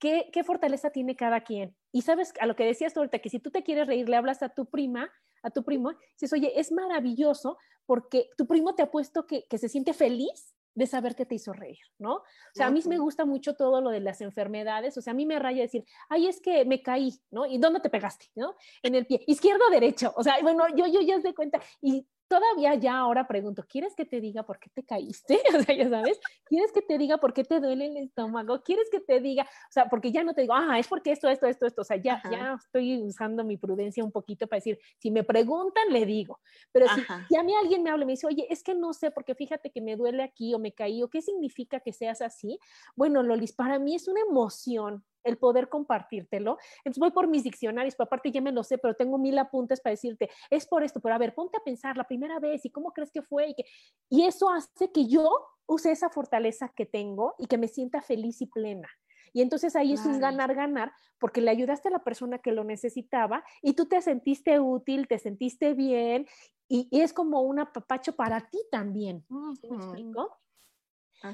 ¿Qué, 0.00 0.44
fortaleza 0.44 0.90
tiene 0.90 1.14
cada 1.14 1.42
quien. 1.42 1.76
Y 1.92 2.02
sabes, 2.02 2.32
a 2.40 2.46
lo 2.46 2.56
que 2.56 2.64
decías 2.64 2.94
tú 2.94 3.00
ahorita, 3.00 3.18
que 3.18 3.28
si 3.28 3.38
tú 3.38 3.50
te 3.50 3.62
quieres 3.62 3.86
reír, 3.86 4.08
le 4.08 4.16
hablas 4.16 4.42
a 4.42 4.48
tu 4.48 4.66
prima, 4.66 5.12
a 5.42 5.50
tu 5.50 5.62
primo, 5.62 5.92
dices, 6.12 6.32
oye, 6.32 6.58
es 6.58 6.72
maravilloso 6.72 7.58
porque 7.84 8.30
tu 8.36 8.46
primo 8.46 8.74
te 8.74 8.82
ha 8.82 8.90
puesto 8.90 9.26
que, 9.26 9.46
que 9.46 9.58
se 9.58 9.68
siente 9.68 9.92
feliz 9.92 10.54
de 10.74 10.86
saber 10.86 11.14
que 11.14 11.26
te 11.26 11.34
hizo 11.34 11.52
reír, 11.52 11.80
¿no? 11.98 12.14
O 12.14 12.24
sea, 12.54 12.68
a 12.68 12.70
mí 12.70 12.80
me 12.86 12.98
gusta 12.98 13.24
mucho 13.24 13.54
todo 13.54 13.80
lo 13.80 13.90
de 13.90 14.00
las 14.00 14.20
enfermedades, 14.20 14.96
o 14.96 15.02
sea, 15.02 15.12
a 15.12 15.16
mí 15.16 15.26
me 15.26 15.38
raya 15.38 15.62
decir, 15.62 15.84
ay, 16.08 16.28
es 16.28 16.40
que 16.40 16.64
me 16.64 16.82
caí, 16.82 17.20
¿no? 17.30 17.44
¿Y 17.44 17.58
dónde 17.58 17.80
te 17.80 17.90
pegaste, 17.90 18.26
¿no? 18.34 18.54
En 18.82 18.94
el 18.94 19.06
pie, 19.06 19.22
izquierdo 19.26 19.66
o 19.66 19.70
derecho, 19.70 20.14
o 20.16 20.22
sea, 20.22 20.36
bueno, 20.42 20.64
yo, 20.76 20.86
yo 20.86 21.00
ya 21.00 21.18
de 21.18 21.34
cuenta, 21.34 21.60
y 21.82 22.06
todavía 22.30 22.76
ya 22.76 22.96
ahora 22.96 23.26
pregunto, 23.26 23.64
¿quieres 23.68 23.96
que 23.96 24.04
te 24.04 24.20
diga 24.20 24.44
por 24.44 24.60
qué 24.60 24.70
te 24.70 24.84
caíste? 24.84 25.40
O 25.60 25.62
sea, 25.62 25.74
ya 25.74 25.90
sabes, 25.90 26.20
¿quieres 26.44 26.70
que 26.70 26.80
te 26.80 26.96
diga 26.96 27.18
por 27.18 27.34
qué 27.34 27.42
te 27.42 27.58
duele 27.58 27.86
el 27.86 27.96
estómago? 27.96 28.62
¿Quieres 28.62 28.88
que 28.88 29.00
te 29.00 29.20
diga, 29.20 29.42
o 29.42 29.72
sea, 29.72 29.90
porque 29.90 30.12
ya 30.12 30.22
no 30.22 30.32
te 30.32 30.42
digo, 30.42 30.54
ah, 30.54 30.78
es 30.78 30.86
porque 30.86 31.10
esto, 31.10 31.28
esto, 31.28 31.48
esto, 31.48 31.66
esto, 31.66 31.82
o 31.82 31.84
sea, 31.84 31.96
ya, 31.96 32.22
ya 32.30 32.54
estoy 32.54 33.02
usando 33.02 33.42
mi 33.42 33.56
prudencia 33.56 34.04
un 34.04 34.12
poquito 34.12 34.46
para 34.46 34.58
decir, 34.58 34.78
si 34.98 35.10
me 35.10 35.24
preguntan, 35.24 35.90
le 35.90 36.06
digo, 36.06 36.38
pero 36.70 36.86
si, 36.94 37.02
si, 37.28 37.36
a 37.36 37.42
mí 37.42 37.52
alguien 37.54 37.82
me 37.82 37.90
habla 37.90 38.04
y 38.04 38.06
me 38.06 38.12
dice, 38.12 38.28
oye, 38.28 38.46
es 38.48 38.62
que 38.62 38.76
no 38.76 38.92
sé, 38.92 39.10
porque 39.10 39.34
fíjate 39.34 39.72
que 39.72 39.80
me 39.80 39.96
duele 39.96 40.22
aquí 40.22 40.54
o 40.54 40.60
me 40.60 40.72
caí, 40.72 41.02
o 41.02 41.10
qué 41.10 41.22
significa 41.22 41.80
que 41.80 41.92
seas 41.92 42.22
así, 42.22 42.60
bueno, 42.94 43.24
Lolis, 43.24 43.52
para 43.52 43.80
mí 43.80 43.96
es 43.96 44.06
una 44.06 44.20
emoción 44.20 45.04
el 45.24 45.38
poder 45.38 45.68
compartírtelo. 45.68 46.58
Entonces 46.78 47.00
voy 47.00 47.10
por 47.10 47.28
mis 47.28 47.44
diccionarios, 47.44 47.94
pero 47.94 48.06
aparte 48.06 48.30
ya 48.30 48.40
me 48.40 48.52
lo 48.52 48.62
sé, 48.62 48.78
pero 48.78 48.94
tengo 48.94 49.18
mil 49.18 49.38
apuntes 49.38 49.80
para 49.80 49.92
decirte, 49.92 50.30
es 50.50 50.66
por 50.66 50.82
esto, 50.82 51.00
pero 51.00 51.14
a 51.14 51.18
ver, 51.18 51.34
ponte 51.34 51.56
a 51.56 51.64
pensar 51.64 51.96
la 51.96 52.04
primera 52.04 52.38
vez 52.38 52.64
y 52.64 52.70
cómo 52.70 52.92
crees 52.92 53.10
que 53.10 53.22
fue. 53.22 53.48
Y, 53.48 53.54
que, 53.54 53.64
y 54.08 54.24
eso 54.24 54.50
hace 54.50 54.90
que 54.92 55.06
yo 55.06 55.30
use 55.66 55.92
esa 55.92 56.10
fortaleza 56.10 56.72
que 56.74 56.86
tengo 56.86 57.34
y 57.38 57.46
que 57.46 57.58
me 57.58 57.68
sienta 57.68 58.02
feliz 58.02 58.40
y 58.40 58.46
plena. 58.46 58.88
Y 59.32 59.42
entonces 59.42 59.76
ahí 59.76 59.92
es 59.92 60.04
un 60.04 60.18
ganar-ganar 60.18 60.92
porque 61.18 61.40
le 61.40 61.50
ayudaste 61.50 61.88
a 61.88 61.92
la 61.92 62.02
persona 62.02 62.38
que 62.38 62.52
lo 62.52 62.64
necesitaba 62.64 63.44
y 63.62 63.74
tú 63.74 63.86
te 63.86 64.00
sentiste 64.02 64.58
útil, 64.58 65.06
te 65.06 65.18
sentiste 65.18 65.74
bien 65.74 66.26
y, 66.68 66.88
es 66.90 67.12
como 67.12 67.42
un 67.42 67.60
apapacho 67.60 68.14
para 68.14 68.48
ti 68.48 68.58
también. 68.70 69.24
¿Me 69.28 69.76
explico? 69.76 70.36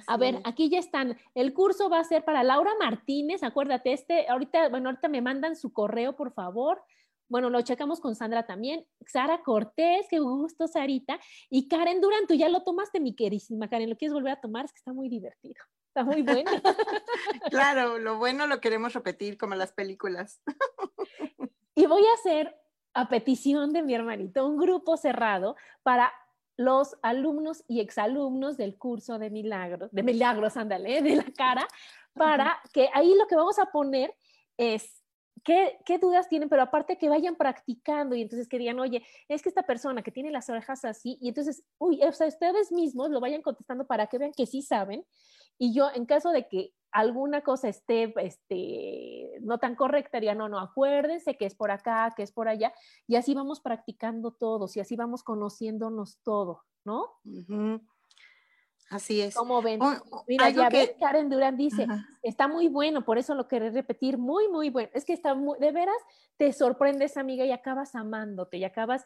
A 0.06 0.16
ver, 0.16 0.40
aquí 0.44 0.68
ya 0.68 0.78
están. 0.78 1.18
El 1.34 1.52
curso 1.54 1.88
va 1.88 2.00
a 2.00 2.04
ser 2.04 2.24
para 2.24 2.42
Laura 2.42 2.72
Martínez, 2.78 3.42
acuérdate, 3.42 3.92
este, 3.92 4.28
ahorita, 4.28 4.68
bueno, 4.68 4.88
ahorita 4.88 5.08
me 5.08 5.22
mandan 5.22 5.56
su 5.56 5.72
correo, 5.72 6.16
por 6.16 6.32
favor. 6.32 6.82
Bueno, 7.28 7.50
lo 7.50 7.60
checamos 7.62 8.00
con 8.00 8.14
Sandra 8.14 8.46
también. 8.46 8.86
Sara 9.06 9.42
Cortés, 9.42 10.06
qué 10.08 10.20
gusto, 10.20 10.68
Sarita. 10.68 11.18
Y 11.50 11.68
Karen 11.68 12.00
Durán, 12.00 12.26
tú 12.28 12.34
ya 12.34 12.48
lo 12.48 12.62
tomaste, 12.62 13.00
mi 13.00 13.14
queridísima 13.14 13.68
Karen. 13.68 13.90
¿Lo 13.90 13.96
quieres 13.96 14.14
volver 14.14 14.34
a 14.34 14.40
tomar? 14.40 14.64
Es 14.64 14.72
que 14.72 14.78
está 14.78 14.92
muy 14.92 15.08
divertido. 15.08 15.56
Está 15.88 16.04
muy 16.04 16.22
bueno. 16.22 16.50
claro, 17.50 17.98
lo 17.98 18.18
bueno 18.18 18.46
lo 18.46 18.60
queremos 18.60 18.92
repetir 18.92 19.36
como 19.38 19.54
las 19.54 19.72
películas. 19.72 20.40
y 21.74 21.86
voy 21.86 22.04
a 22.06 22.14
hacer, 22.14 22.54
a 22.94 23.08
petición 23.08 23.72
de 23.72 23.82
mi 23.82 23.94
hermanito, 23.94 24.46
un 24.46 24.56
grupo 24.56 24.96
cerrado 24.96 25.56
para 25.82 26.12
los 26.56 26.96
alumnos 27.02 27.64
y 27.68 27.80
exalumnos 27.80 28.56
del 28.56 28.76
curso 28.76 29.18
de 29.18 29.30
milagros, 29.30 29.90
de 29.92 30.02
milagros, 30.02 30.56
ándale, 30.56 31.02
de 31.02 31.16
la 31.16 31.32
cara, 31.36 31.66
para 32.14 32.60
que 32.72 32.88
ahí 32.94 33.14
lo 33.18 33.26
que 33.26 33.36
vamos 33.36 33.58
a 33.58 33.66
poner 33.66 34.14
es 34.56 35.02
¿Qué, 35.46 35.78
¿qué, 35.84 35.98
dudas 35.98 36.28
tienen? 36.28 36.48
Pero 36.48 36.62
aparte 36.62 36.98
que 36.98 37.08
vayan 37.08 37.36
practicando 37.36 38.16
y 38.16 38.22
entonces 38.22 38.48
que 38.48 38.58
digan, 38.58 38.80
oye, 38.80 39.04
es 39.28 39.42
que 39.42 39.48
esta 39.48 39.62
persona 39.62 40.02
que 40.02 40.10
tiene 40.10 40.32
las 40.32 40.50
orejas 40.50 40.84
así, 40.84 41.18
y 41.20 41.28
entonces, 41.28 41.62
uy, 41.78 42.00
o 42.02 42.10
sea, 42.10 42.26
ustedes 42.26 42.72
mismos 42.72 43.10
lo 43.10 43.20
vayan 43.20 43.42
contestando 43.42 43.86
para 43.86 44.08
que 44.08 44.18
vean 44.18 44.32
que 44.36 44.44
sí 44.44 44.60
saben. 44.60 45.06
Y 45.56 45.72
yo, 45.72 45.88
en 45.94 46.04
caso 46.04 46.30
de 46.30 46.48
que 46.48 46.72
alguna 46.90 47.42
cosa 47.42 47.68
esté 47.68 48.12
este, 48.16 49.38
no 49.40 49.58
tan 49.58 49.76
correcta, 49.76 50.18
diría, 50.18 50.34
no, 50.34 50.48
no, 50.48 50.58
acuérdense 50.58 51.36
que 51.36 51.46
es 51.46 51.54
por 51.54 51.70
acá, 51.70 52.12
que 52.16 52.24
es 52.24 52.32
por 52.32 52.48
allá, 52.48 52.74
y 53.06 53.14
así 53.14 53.32
vamos 53.32 53.60
practicando 53.60 54.32
todos 54.32 54.76
y 54.76 54.80
así 54.80 54.96
vamos 54.96 55.22
conociéndonos 55.22 56.18
todo, 56.24 56.64
¿no? 56.84 57.12
Así 58.88 59.20
es. 59.20 59.34
¿Cómo 59.34 59.62
ven? 59.62 59.80
Mira, 60.28 60.50
ya 60.50 60.68
que... 60.68 60.96
Karen 61.00 61.28
Durán 61.28 61.56
dice, 61.56 61.86
está 62.22 62.46
muy 62.46 62.68
bueno, 62.68 63.04
por 63.04 63.18
eso 63.18 63.34
lo 63.34 63.48
querés 63.48 63.74
repetir, 63.74 64.16
muy, 64.16 64.48
muy 64.48 64.70
bueno. 64.70 64.90
Es 64.94 65.04
que 65.04 65.12
está 65.12 65.34
muy, 65.34 65.58
de 65.58 65.72
veras, 65.72 65.96
te 66.36 66.52
sorprendes, 66.52 67.16
amiga, 67.16 67.44
y 67.44 67.52
acabas 67.52 67.94
amándote, 67.94 68.58
y 68.58 68.64
acabas 68.64 69.04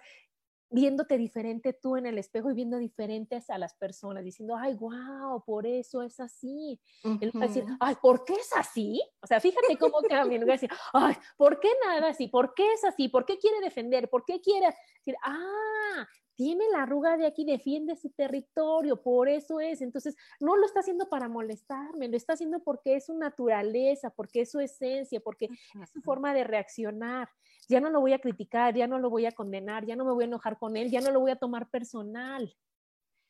viéndote 0.72 1.18
diferente 1.18 1.72
tú 1.72 1.97
en 1.97 2.07
el 2.07 2.16
espejo 2.16 2.51
y 2.51 2.55
viendo 2.55 2.78
diferentes 2.78 3.51
a 3.51 3.59
las 3.59 3.74
personas, 3.74 4.22
diciendo, 4.22 4.55
ay, 4.57 4.74
wow, 4.74 5.43
por 5.45 5.66
eso 5.66 6.03
es 6.03 6.20
así. 6.20 6.81
Él 7.03 7.33
va 7.35 7.45
a 7.45 7.49
decir, 7.49 7.64
ay, 7.81 7.97
¿por 8.01 8.24
qué 8.24 8.35
es 8.35 8.51
así? 8.55 9.03
O 9.20 9.26
sea, 9.26 9.41
fíjate 9.41 9.76
cómo 9.76 10.01
cambia. 10.09 10.37
En 10.37 10.43
lugar 10.43 10.61
de 10.61 10.66
decir, 10.66 10.78
ay, 10.93 11.16
¿por 11.37 11.59
qué 11.59 11.70
nada 11.85 12.11
así? 12.11 12.28
¿Por 12.28 12.55
qué 12.55 12.72
es 12.72 12.85
así? 12.85 13.09
¿Por 13.09 13.26
qué 13.26 13.39
quiere 13.39 13.61
defender? 13.61 14.09
¿Por 14.09 14.24
qué 14.24 14.41
quiere 14.41 14.68
decir, 14.99 15.16
ah, 15.24 16.07
tiene 16.41 16.64
la 16.72 16.84
arruga 16.84 17.18
de 17.18 17.26
aquí, 17.26 17.45
defiende 17.45 17.95
su 17.97 18.09
territorio, 18.09 19.03
por 19.03 19.28
eso 19.28 19.61
es. 19.61 19.82
Entonces, 19.82 20.16
no 20.41 20.57
lo 20.57 20.64
está 20.64 20.80
haciendo 20.80 21.07
para 21.07 21.28
molestarme, 21.28 22.09
lo 22.09 22.16
está 22.16 22.32
haciendo 22.32 22.61
porque 22.61 22.97
es 22.97 23.05
su 23.05 23.14
naturaleza, 23.14 24.09
porque 24.09 24.41
es 24.41 24.51
su 24.51 24.59
esencia, 24.59 25.20
porque 25.20 25.51
es 25.82 25.91
su 25.91 26.01
forma 26.01 26.32
de 26.32 26.45
reaccionar. 26.45 27.28
Ya 27.68 27.78
no 27.78 27.91
lo 27.91 28.01
voy 28.01 28.14
a 28.14 28.20
criticar, 28.20 28.74
ya 28.74 28.86
no 28.86 28.99
lo 28.99 29.11
voy 29.11 29.26
a 29.26 29.32
condenar, 29.32 29.84
ya 29.84 29.97
no 29.97 30.07
me 30.07 30.12
voy 30.12 30.24
a 30.24 30.28
enojar 30.28 30.59
con 30.59 30.78
él, 30.78 30.91
ya 30.91 31.03
no 31.03 31.11
lo 31.11 31.20
voy 31.20 31.30
a 31.30 31.36
tomar 31.36 31.68
personal. 31.68 32.57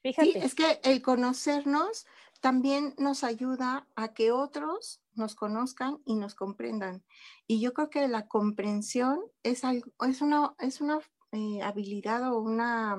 Fíjate. 0.04 0.30
Sí, 0.30 0.38
es 0.38 0.54
que 0.54 0.78
el 0.84 1.02
conocernos 1.02 2.06
también 2.40 2.94
nos 2.96 3.24
ayuda 3.24 3.88
a 3.96 4.14
que 4.14 4.30
otros 4.30 5.02
nos 5.14 5.34
conozcan 5.34 5.98
y 6.04 6.14
nos 6.14 6.36
comprendan. 6.36 7.02
Y 7.48 7.60
yo 7.60 7.74
creo 7.74 7.90
que 7.90 8.06
la 8.06 8.28
comprensión 8.28 9.20
es, 9.42 9.64
algo, 9.64 9.90
es, 10.06 10.22
una, 10.22 10.54
es 10.60 10.80
una 10.80 11.00
eh, 11.32 11.62
habilidad 11.62 12.32
o 12.32 12.38
una, 12.38 12.96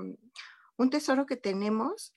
un 0.78 0.90
tesoro 0.90 1.26
que 1.26 1.38
tenemos 1.38 2.16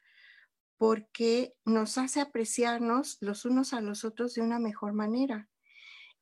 porque 0.76 1.54
nos 1.64 1.98
hace 1.98 2.20
apreciarnos 2.20 3.18
los 3.20 3.44
unos 3.44 3.72
a 3.72 3.80
los 3.80 4.04
otros 4.04 4.34
de 4.34 4.42
una 4.42 4.58
mejor 4.58 4.92
manera. 4.92 5.48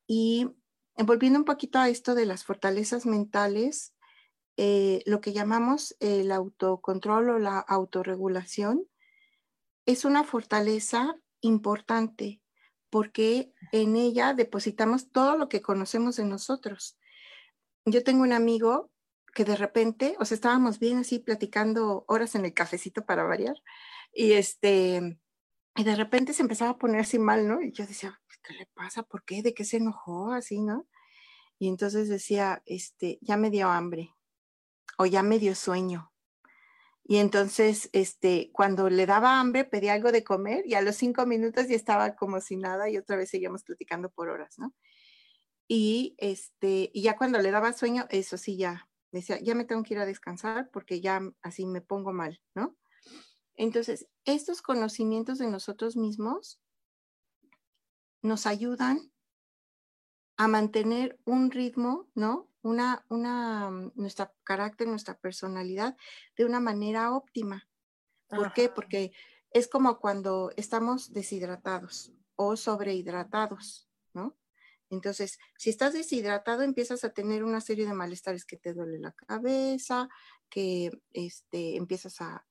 Y 0.07 0.49
volviendo 0.97 1.39
un 1.39 1.45
poquito 1.45 1.79
a 1.79 1.89
esto 1.89 2.15
de 2.15 2.27
las 2.27 2.45
fortalezas 2.45 3.07
mentales, 3.07 3.95
eh, 4.57 5.03
lo 5.07 5.21
que 5.21 5.33
llamamos 5.33 5.97
el 6.01 6.31
autocontrol 6.31 7.31
o 7.31 7.39
la 7.39 7.59
autorregulación 7.59 8.87
es 9.87 10.05
una 10.05 10.25
fortaleza 10.25 11.17
importante 11.41 12.43
porque 12.91 13.55
en 13.73 13.97
ella 13.97 14.35
depositamos 14.35 15.11
todo 15.11 15.39
lo 15.39 15.49
que 15.49 15.63
conocemos 15.63 16.17
de 16.17 16.27
nosotros. 16.27 16.99
Yo 17.87 18.05
tengo 18.05 18.23
un 18.23 18.33
amigo 18.33 18.92
que 19.35 19.45
de 19.45 19.57
repente, 19.57 20.17
o 20.19 20.25
sea, 20.25 20.35
estábamos 20.35 20.79
bien 20.79 20.99
así 20.99 21.19
platicando 21.19 22.05
horas 22.09 22.35
en 22.35 22.45
el 22.45 22.55
cafecito 22.55 23.05
para 23.05 23.25
variar, 23.25 23.57
y 24.13 24.33
este, 24.33 25.19
y 25.77 25.85
de 25.85 25.97
repente 25.97 26.35
se 26.35 26.43
empezaba 26.43 26.73
a 26.73 26.79
poner 26.79 27.01
así 27.01 27.19
mal, 27.19 27.49
¿no? 27.49 27.63
Y 27.63 27.73
yo 27.73 27.87
decía, 27.87 28.21
¿qué 28.43 28.55
le 28.55 28.67
pasa? 28.75 29.03
¿Por 29.03 29.25
qué? 29.25 29.43
¿De 29.43 29.55
qué 29.55 29.65
se 29.65 29.79
enojó 29.79 30.33
así, 30.33 30.61
no? 30.61 30.87
Y 31.59 31.69
entonces 31.69 32.09
decía, 32.09 32.63
este, 32.67 33.19
ya 33.23 33.37
me 33.37 33.51
dio 33.51 33.69
hambre, 33.69 34.15
o 34.99 35.07
ya 35.07 35.23
me 35.23 35.39
dio 35.39 35.55
sueño. 35.55 36.13
Y 37.05 37.17
entonces, 37.19 37.91
este, 37.93 38.51
cuando 38.53 38.89
le 38.91 39.07
daba 39.07 39.41
hambre, 39.41 39.65
pedía 39.65 39.95
algo 39.95 40.13
de 40.13 40.25
comer 40.25 40.65
y 40.67 40.75
a 40.75 40.83
los 40.83 40.97
cinco 40.97 41.27
minutos 41.27 41.69
ya 41.69 41.77
estaba 41.77 42.15
como 42.17 42.41
si 42.41 42.57
nada 42.57 42.89
y 42.91 42.97
otra 42.97 43.17
vez 43.17 43.31
seguíamos 43.31 43.65
platicando 43.65 44.11
por 44.11 44.29
horas, 44.29 44.59
¿no? 44.59 44.75
Y, 45.69 46.15
este, 46.19 46.91
y 46.93 47.03
ya 47.03 47.17
cuando 47.17 47.39
le 47.41 47.51
daba 47.51 47.73
sueño, 47.73 48.07
eso 48.11 48.37
sí, 48.37 48.57
ya 48.57 48.89
decía, 49.13 49.39
ya 49.41 49.55
me 49.55 49.65
tengo 49.65 49.83
que 49.83 49.95
ir 49.95 50.01
a 50.01 50.07
descansar 50.07 50.71
porque 50.71 51.01
ya 51.01 51.21
así 51.43 51.67
me 51.67 51.81
pongo 51.81 52.13
mal, 52.13 52.41
¿no? 52.55 52.77
Entonces, 53.55 54.09
estos 54.25 54.63
conocimientos 54.63 55.39
de 55.39 55.49
nosotros 55.49 55.97
mismos 55.97 56.61
nos 58.23 58.47
ayudan 58.47 59.13
a 60.37 60.49
mantener 60.49 61.21
un 61.25 61.51
ritmo, 61.51 62.09
¿no? 62.15 62.49
Una, 62.63 63.05
una, 63.09 63.71
mm, 63.71 63.93
nuestra 63.97 64.33
carácter, 64.45 64.89
nuestra 64.89 65.19
personalidad 65.19 65.97
de 66.37 66.45
una 66.45 66.61
manera 66.61 67.13
óptima. 67.13 67.69
¿Por 68.29 68.53
qué? 68.55 68.71
Porque 68.71 69.13
es 69.51 69.69
como 69.69 69.99
cuando 69.99 70.51
estamos 70.57 71.13
deshidratados 71.13 72.13
o 72.35 72.57
sobrehidratados, 72.57 73.89
¿no? 74.15 74.37
Entonces, 74.93 75.39
si 75.57 75.71
estás 75.71 75.95
deshidratado, 75.95 76.63
empiezas 76.63 77.03
a 77.03 77.15
tener 77.15 77.45
una 77.45 77.63
serie 77.63 77.87
de 77.87 77.95
malestares 77.95 78.45
que 78.45 78.59
te 78.59 78.75
duele 78.75 78.99
la 78.99 79.13
cabeza, 79.13 80.11
que 80.51 80.91
este, 81.15 81.77
empiezas 81.77 82.21
a, 82.21 82.47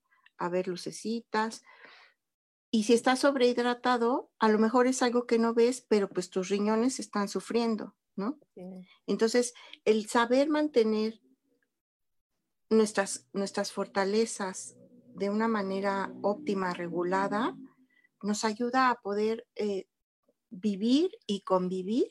ver 0.49 0.67
lucecitas. 0.67 1.61
Y 2.71 2.85
si 2.85 2.93
estás 2.93 3.19
sobrehidratado, 3.19 4.31
a 4.39 4.49
lo 4.49 4.57
mejor 4.57 4.87
es 4.87 5.03
algo 5.03 5.27
que 5.27 5.37
no 5.37 5.53
ves, 5.53 5.85
pero 5.87 6.09
pues 6.09 6.31
tus 6.31 6.49
riñones 6.49 6.99
están 6.99 7.27
sufriendo, 7.27 7.95
¿no? 8.15 8.39
Entonces, 9.05 9.53
el 9.85 10.09
saber 10.09 10.49
mantener 10.49 11.21
nuestras, 12.71 13.27
nuestras 13.33 13.71
fortalezas 13.71 14.75
de 15.13 15.29
una 15.29 15.47
manera 15.47 16.11
óptima, 16.23 16.73
regulada, 16.73 17.55
nos 18.23 18.43
ayuda 18.45 18.89
a 18.89 18.99
poder 18.99 19.45
eh, 19.53 19.85
vivir 20.49 21.11
y 21.27 21.41
convivir 21.41 22.09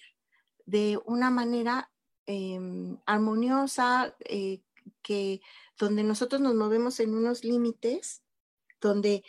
de 0.67 1.01
una 1.05 1.31
manera 1.31 1.91
em, 2.27 2.99
armoniosa, 3.07 4.17
eh, 4.21 4.63
que 5.03 5.41
donde 5.79 6.03
nosotros 6.03 6.41
nos 6.41 6.55
movemos 6.55 7.01
en 7.01 7.15
unos 7.15 7.45
límites, 7.45 8.23
donde, 8.81 9.25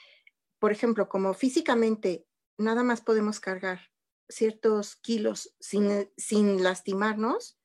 por 0.60 0.72
ejemplo, 0.72 1.10
como 1.10 1.34
físicamente 1.34 2.26
nada 2.58 2.84
más 2.84 3.02
podemos 3.02 3.40
cargar 3.40 3.92
ciertos 4.30 4.96
kilos 4.96 5.56
sin, 5.60 6.10
sin 6.18 6.64
lastimarnos, 6.64 7.58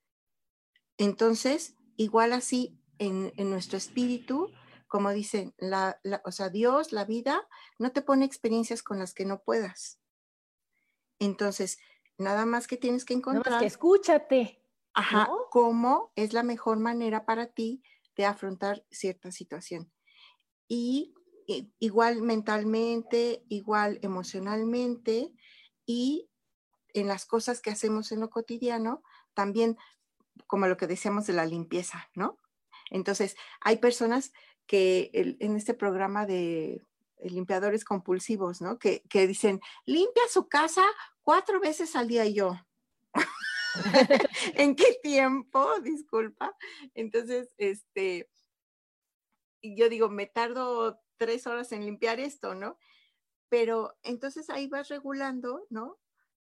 entonces, 0.97 1.75
igual 1.95 2.33
así 2.33 2.79
en, 2.97 3.31
nuestro 3.49 3.77
espíritu, 3.77 4.51
como 4.87 5.11
dicen, 5.11 5.53
la, 5.57 5.99
o 6.25 6.31
sea, 6.31 6.49
Dios, 6.49 6.91
la 6.91 7.05
vida, 7.05 7.47
no 7.77 7.91
te 7.91 8.01
pone 8.01 8.25
experiencias 8.25 8.81
con 8.81 8.99
las 8.99 9.13
que 9.13 9.25
no 9.25 9.43
puedas. 9.43 9.99
Entonces, 11.19 11.77
Nada 12.17 12.45
más 12.45 12.67
que 12.67 12.77
tienes 12.77 13.05
que 13.05 13.13
encontrar. 13.13 13.59
que 13.59 13.65
escúchate. 13.65 14.61
Ajá, 14.93 15.29
cómo 15.51 16.11
es 16.15 16.33
la 16.33 16.41
mejor 16.41 16.79
manera 16.79 17.23
para 17.25 17.47
ti 17.47 17.83
de 18.15 18.25
afrontar 18.25 18.83
cierta 18.89 19.31
situación. 19.31 19.91
Y, 20.67 21.13
igual 21.79 22.23
mentalmente, 22.23 23.45
igual 23.47 23.99
emocionalmente 24.01 25.31
y 25.85 26.29
en 26.93 27.07
las 27.07 27.25
cosas 27.25 27.61
que 27.61 27.69
hacemos 27.69 28.11
en 28.11 28.19
lo 28.19 28.29
cotidiano, 28.29 29.03
también 29.35 29.77
como 30.47 30.67
lo 30.67 30.77
que 30.77 30.87
decíamos 30.87 31.27
de 31.27 31.33
la 31.33 31.45
limpieza, 31.45 32.09
¿no? 32.15 32.39
Entonces, 32.89 33.37
hay 33.61 33.77
personas 33.77 34.33
que 34.65 35.11
en 35.13 35.55
este 35.55 35.73
programa 35.73 36.25
de 36.25 36.81
limpiadores 37.21 37.85
compulsivos, 37.85 38.61
¿no? 38.61 38.79
Que, 38.79 39.03
que 39.09 39.27
dicen, 39.27 39.61
limpia 39.85 40.23
su 40.29 40.47
casa 40.47 40.83
cuatro 41.27 41.59
veces 41.59 41.93
al 41.97 42.07
día 42.07 42.25
yo. 42.25 42.55
¿En 44.55 44.77
qué 44.77 44.97
tiempo? 45.03 45.77
Disculpa. 45.81 46.55
Entonces, 46.93 47.53
este, 47.57 48.29
yo 49.61 49.89
digo, 49.89 50.07
me 50.07 50.27
tardo 50.27 51.01
tres 51.17 51.45
horas 51.45 51.73
en 51.73 51.83
limpiar 51.83 52.21
esto, 52.21 52.55
¿no? 52.55 52.77
Pero 53.49 53.97
entonces 54.03 54.49
ahí 54.49 54.67
vas 54.67 54.87
regulando, 54.87 55.67
¿no? 55.69 55.99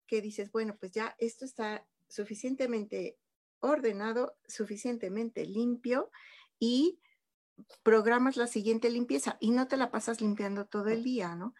Que 0.05 0.21
dices, 0.21 0.51
bueno, 0.51 0.75
pues 0.77 0.91
ya 0.91 1.15
esto 1.17 1.45
está 1.45 1.87
suficientemente 2.09 3.17
ordenado, 3.61 4.35
suficientemente 4.49 5.45
limpio 5.45 6.11
y 6.59 6.99
programas 7.83 8.35
la 8.35 8.47
siguiente 8.47 8.89
limpieza 8.89 9.37
y 9.39 9.51
no 9.51 9.69
te 9.69 9.77
la 9.77 9.91
pasas 9.91 10.19
limpiando 10.19 10.65
todo 10.65 10.89
el 10.89 11.03
día, 11.03 11.37
¿no? 11.37 11.53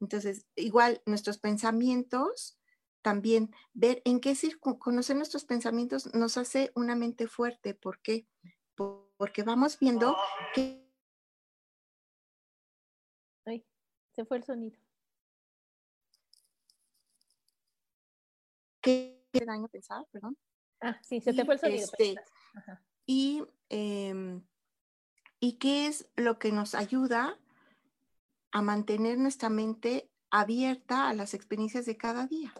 Entonces, 0.00 0.48
igual 0.56 1.00
nuestros 1.06 1.38
pensamientos, 1.38 2.58
también 3.04 3.54
ver 3.74 4.00
en 4.06 4.18
qué 4.18 4.34
conocer 4.78 5.14
nuestros 5.14 5.44
pensamientos 5.44 6.12
nos 6.14 6.38
hace 6.38 6.72
una 6.74 6.96
mente 6.96 7.28
fuerte. 7.28 7.74
¿Por 7.74 8.00
qué? 8.00 8.26
Porque 8.74 9.42
vamos 9.42 9.78
viendo 9.78 10.16
que... 10.54 10.82
Ay, 13.44 13.62
se 14.16 14.24
fue 14.24 14.38
el 14.38 14.44
sonido. 14.44 14.80
¿Qué 18.80 19.22
daño 19.46 19.68
pensar? 19.68 20.06
Perdón. 20.10 20.38
Ah, 20.80 20.98
sí, 21.02 21.20
se 21.20 21.34
te 21.34 21.44
fue 21.44 21.54
el 21.54 21.60
sonido. 21.60 21.84
Este, 21.84 22.16
y, 23.04 23.44
em, 23.68 24.42
y 25.40 25.58
qué 25.58 25.88
es 25.88 26.10
lo 26.16 26.38
que 26.38 26.52
nos 26.52 26.74
ayuda 26.74 27.38
a 28.50 28.62
mantener 28.62 29.18
nuestra 29.18 29.50
mente 29.50 30.10
abierta 30.30 31.10
a 31.10 31.14
las 31.14 31.34
experiencias 31.34 31.84
de 31.84 31.98
cada 31.98 32.26
día. 32.26 32.54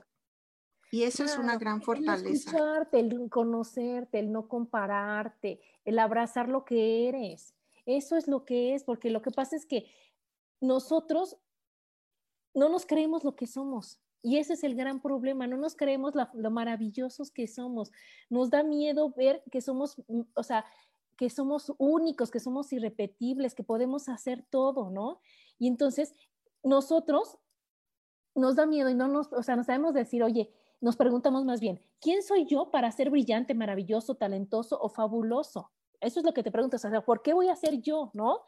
Y 0.95 1.03
eso 1.03 1.25
es 1.25 1.37
una 1.39 1.59
gran 1.59 1.83
fortaleza. 1.83 2.29
El 2.29 2.35
escucharte, 2.37 3.01
el 3.01 3.29
conocerte, 3.29 4.21
el 4.21 4.31
no 4.31 4.47
compararte, 4.47 5.61
el 5.85 5.99
abrazar 5.99 6.49
lo 6.49 6.65
que 6.65 7.09
eres. 7.09 7.53
Eso 7.85 8.17
es 8.17 8.29
lo 8.29 8.45
que 8.45 8.77
es, 8.77 8.85
porque 8.85 9.11
lo 9.11 9.21
que 9.21 9.33
pasa 9.33 9.57
es 9.57 9.67
que 9.67 9.91
nosotros 10.61 11.37
no 12.55 12.69
nos 12.69 12.87
creemos 12.87 13.25
lo 13.25 13.35
que 13.35 13.49
somos. 13.49 13.99
Y 14.23 14.39
ese 14.39 14.53
es 14.53 14.63
el 14.63 14.77
gran 14.77 15.01
problema, 15.01 15.49
no 15.49 15.57
nos 15.57 15.75
creemos 15.75 16.15
lo 16.33 16.51
maravillosos 16.53 17.33
que 17.33 17.49
somos. 17.49 17.91
Nos 18.31 18.51
da 18.51 18.63
miedo 18.63 19.13
ver 19.17 19.43
que 19.51 19.61
somos, 19.61 19.97
mm, 20.07 20.21
o 20.37 20.45
sea, 20.45 20.65
que 21.17 21.29
somos 21.29 21.73
únicos, 21.77 22.31
que 22.31 22.39
somos 22.39 22.73
irrepetibles, 22.73 23.57
que 23.57 23.65
podemos 23.65 24.09
hacer 24.09 24.47
todo, 24.49 24.91
¿no? 24.91 25.19
Y 25.59 25.67
entonces 25.67 26.15
nosotros 26.63 27.37
nos 28.37 28.55
da 28.55 28.65
miedo 28.65 28.91
y 28.91 28.95
no 28.95 29.09
nos, 29.09 29.33
o 29.33 29.43
sea, 29.43 29.57
no 29.57 29.65
sabemos 29.65 29.93
decir, 29.93 30.23
oye, 30.23 30.53
nos 30.81 30.97
preguntamos 30.97 31.45
más 31.45 31.61
bien, 31.61 31.81
¿quién 32.01 32.23
soy 32.23 32.47
yo 32.47 32.71
para 32.71 32.91
ser 32.93 33.11
brillante, 33.11 33.55
maravilloso, 33.55 34.15
talentoso 34.15 34.79
o 34.81 34.89
fabuloso? 34.89 35.71
Eso 36.01 36.21
es 36.21 36.27
lo 36.27 36.35
que 36.35 36.43
te 36.43 36.51
preguntas, 36.51 36.85
o 36.85 36.91
sea, 36.91 37.01
¿por 37.01 37.23
qué 37.23 37.33
voy 37.33 37.49
a 37.49 37.57
ser 37.57 37.81
yo, 37.81 38.11
no? 38.13 38.43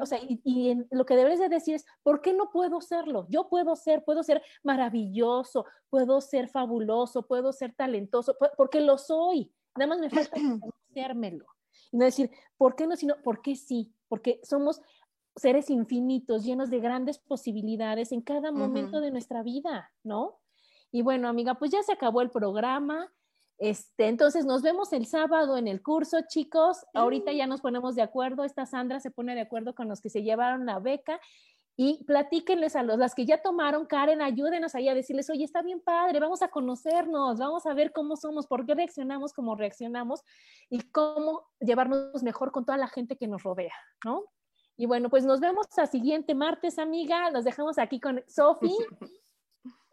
o 0.00 0.06
sea, 0.06 0.18
y, 0.22 0.74
lo 0.90 1.04
que 1.04 1.16
debes 1.16 1.38
de 1.38 1.50
decir 1.50 1.74
es, 1.74 1.84
¿por 2.02 2.22
qué 2.22 2.32
no 2.32 2.50
puedo 2.50 2.80
serlo? 2.80 3.26
Yo 3.28 3.48
puedo 3.48 3.76
ser, 3.76 4.04
puedo 4.04 4.22
ser 4.22 4.42
maravilloso, 4.62 5.66
puedo 5.90 6.22
ser 6.22 6.48
fabuloso, 6.48 7.26
puedo 7.26 7.52
ser 7.52 7.74
talentoso, 7.74 8.36
porque 8.56 8.80
lo 8.80 8.96
soy. 8.96 9.52
Nada 9.76 9.88
más 9.88 9.98
me 9.98 10.08
falta 10.08 10.30
conocérmelo. 10.60 11.44
Y 11.92 11.98
no 11.98 12.06
decir, 12.06 12.30
¿por 12.56 12.74
qué 12.74 12.86
no? 12.86 12.96
Sino, 12.96 13.20
¿por 13.22 13.42
qué 13.42 13.54
sí? 13.54 13.92
Porque 14.08 14.40
somos 14.42 14.80
seres 15.36 15.70
infinitos, 15.70 16.44
llenos 16.44 16.70
de 16.70 16.80
grandes 16.80 17.18
posibilidades 17.18 18.12
en 18.12 18.22
cada 18.22 18.50
momento 18.50 19.00
de 19.00 19.10
nuestra 19.10 19.42
vida, 19.42 19.92
¿no? 20.02 20.40
Y 20.90 21.02
bueno, 21.02 21.28
amiga, 21.28 21.54
pues 21.54 21.70
ya 21.70 21.82
se 21.82 21.92
acabó 21.92 22.22
el 22.22 22.30
programa. 22.30 23.12
Este, 23.58 24.06
entonces 24.06 24.44
nos 24.46 24.62
vemos 24.62 24.92
el 24.92 25.06
sábado 25.06 25.56
en 25.56 25.68
el 25.68 25.82
curso, 25.82 26.18
chicos. 26.28 26.86
Ahorita 26.94 27.32
ya 27.32 27.46
nos 27.46 27.60
ponemos 27.60 27.94
de 27.94 28.02
acuerdo. 28.02 28.44
Esta 28.44 28.66
Sandra 28.66 29.00
se 29.00 29.10
pone 29.10 29.34
de 29.34 29.42
acuerdo 29.42 29.74
con 29.74 29.88
los 29.88 30.00
que 30.00 30.10
se 30.10 30.22
llevaron 30.22 30.66
la 30.66 30.78
beca 30.78 31.20
y 31.80 32.02
platíquenles 32.02 32.74
a 32.74 32.82
los, 32.82 32.98
las 32.98 33.14
que 33.14 33.24
ya 33.24 33.40
tomaron, 33.40 33.86
Karen, 33.86 34.20
ayúdenos 34.20 34.74
ahí 34.74 34.88
a 34.88 34.94
decirles, 34.94 35.30
oye, 35.30 35.44
está 35.44 35.62
bien 35.62 35.80
padre, 35.80 36.18
vamos 36.18 36.42
a 36.42 36.48
conocernos, 36.48 37.38
vamos 37.38 37.66
a 37.66 37.72
ver 37.72 37.92
cómo 37.92 38.16
somos, 38.16 38.48
por 38.48 38.66
qué 38.66 38.74
reaccionamos 38.74 39.32
como 39.32 39.54
reaccionamos 39.54 40.24
y 40.68 40.80
cómo 40.90 41.46
llevarnos 41.60 42.24
mejor 42.24 42.50
con 42.50 42.64
toda 42.64 42.78
la 42.78 42.88
gente 42.88 43.16
que 43.16 43.28
nos 43.28 43.44
rodea, 43.44 43.74
¿no? 44.04 44.24
Y 44.76 44.86
bueno, 44.86 45.08
pues 45.08 45.24
nos 45.24 45.38
vemos 45.38 45.66
el 45.76 45.86
siguiente 45.86 46.34
martes, 46.34 46.80
amiga. 46.80 47.30
Los 47.30 47.44
dejamos 47.44 47.78
aquí 47.78 48.00
con 48.00 48.24
Sofi. 48.26 48.72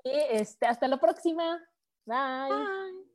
y 0.06 0.12
este, 0.30 0.68
hasta 0.68 0.88
la 0.88 0.98
próxima. 0.98 1.60
Bye. 2.06 3.15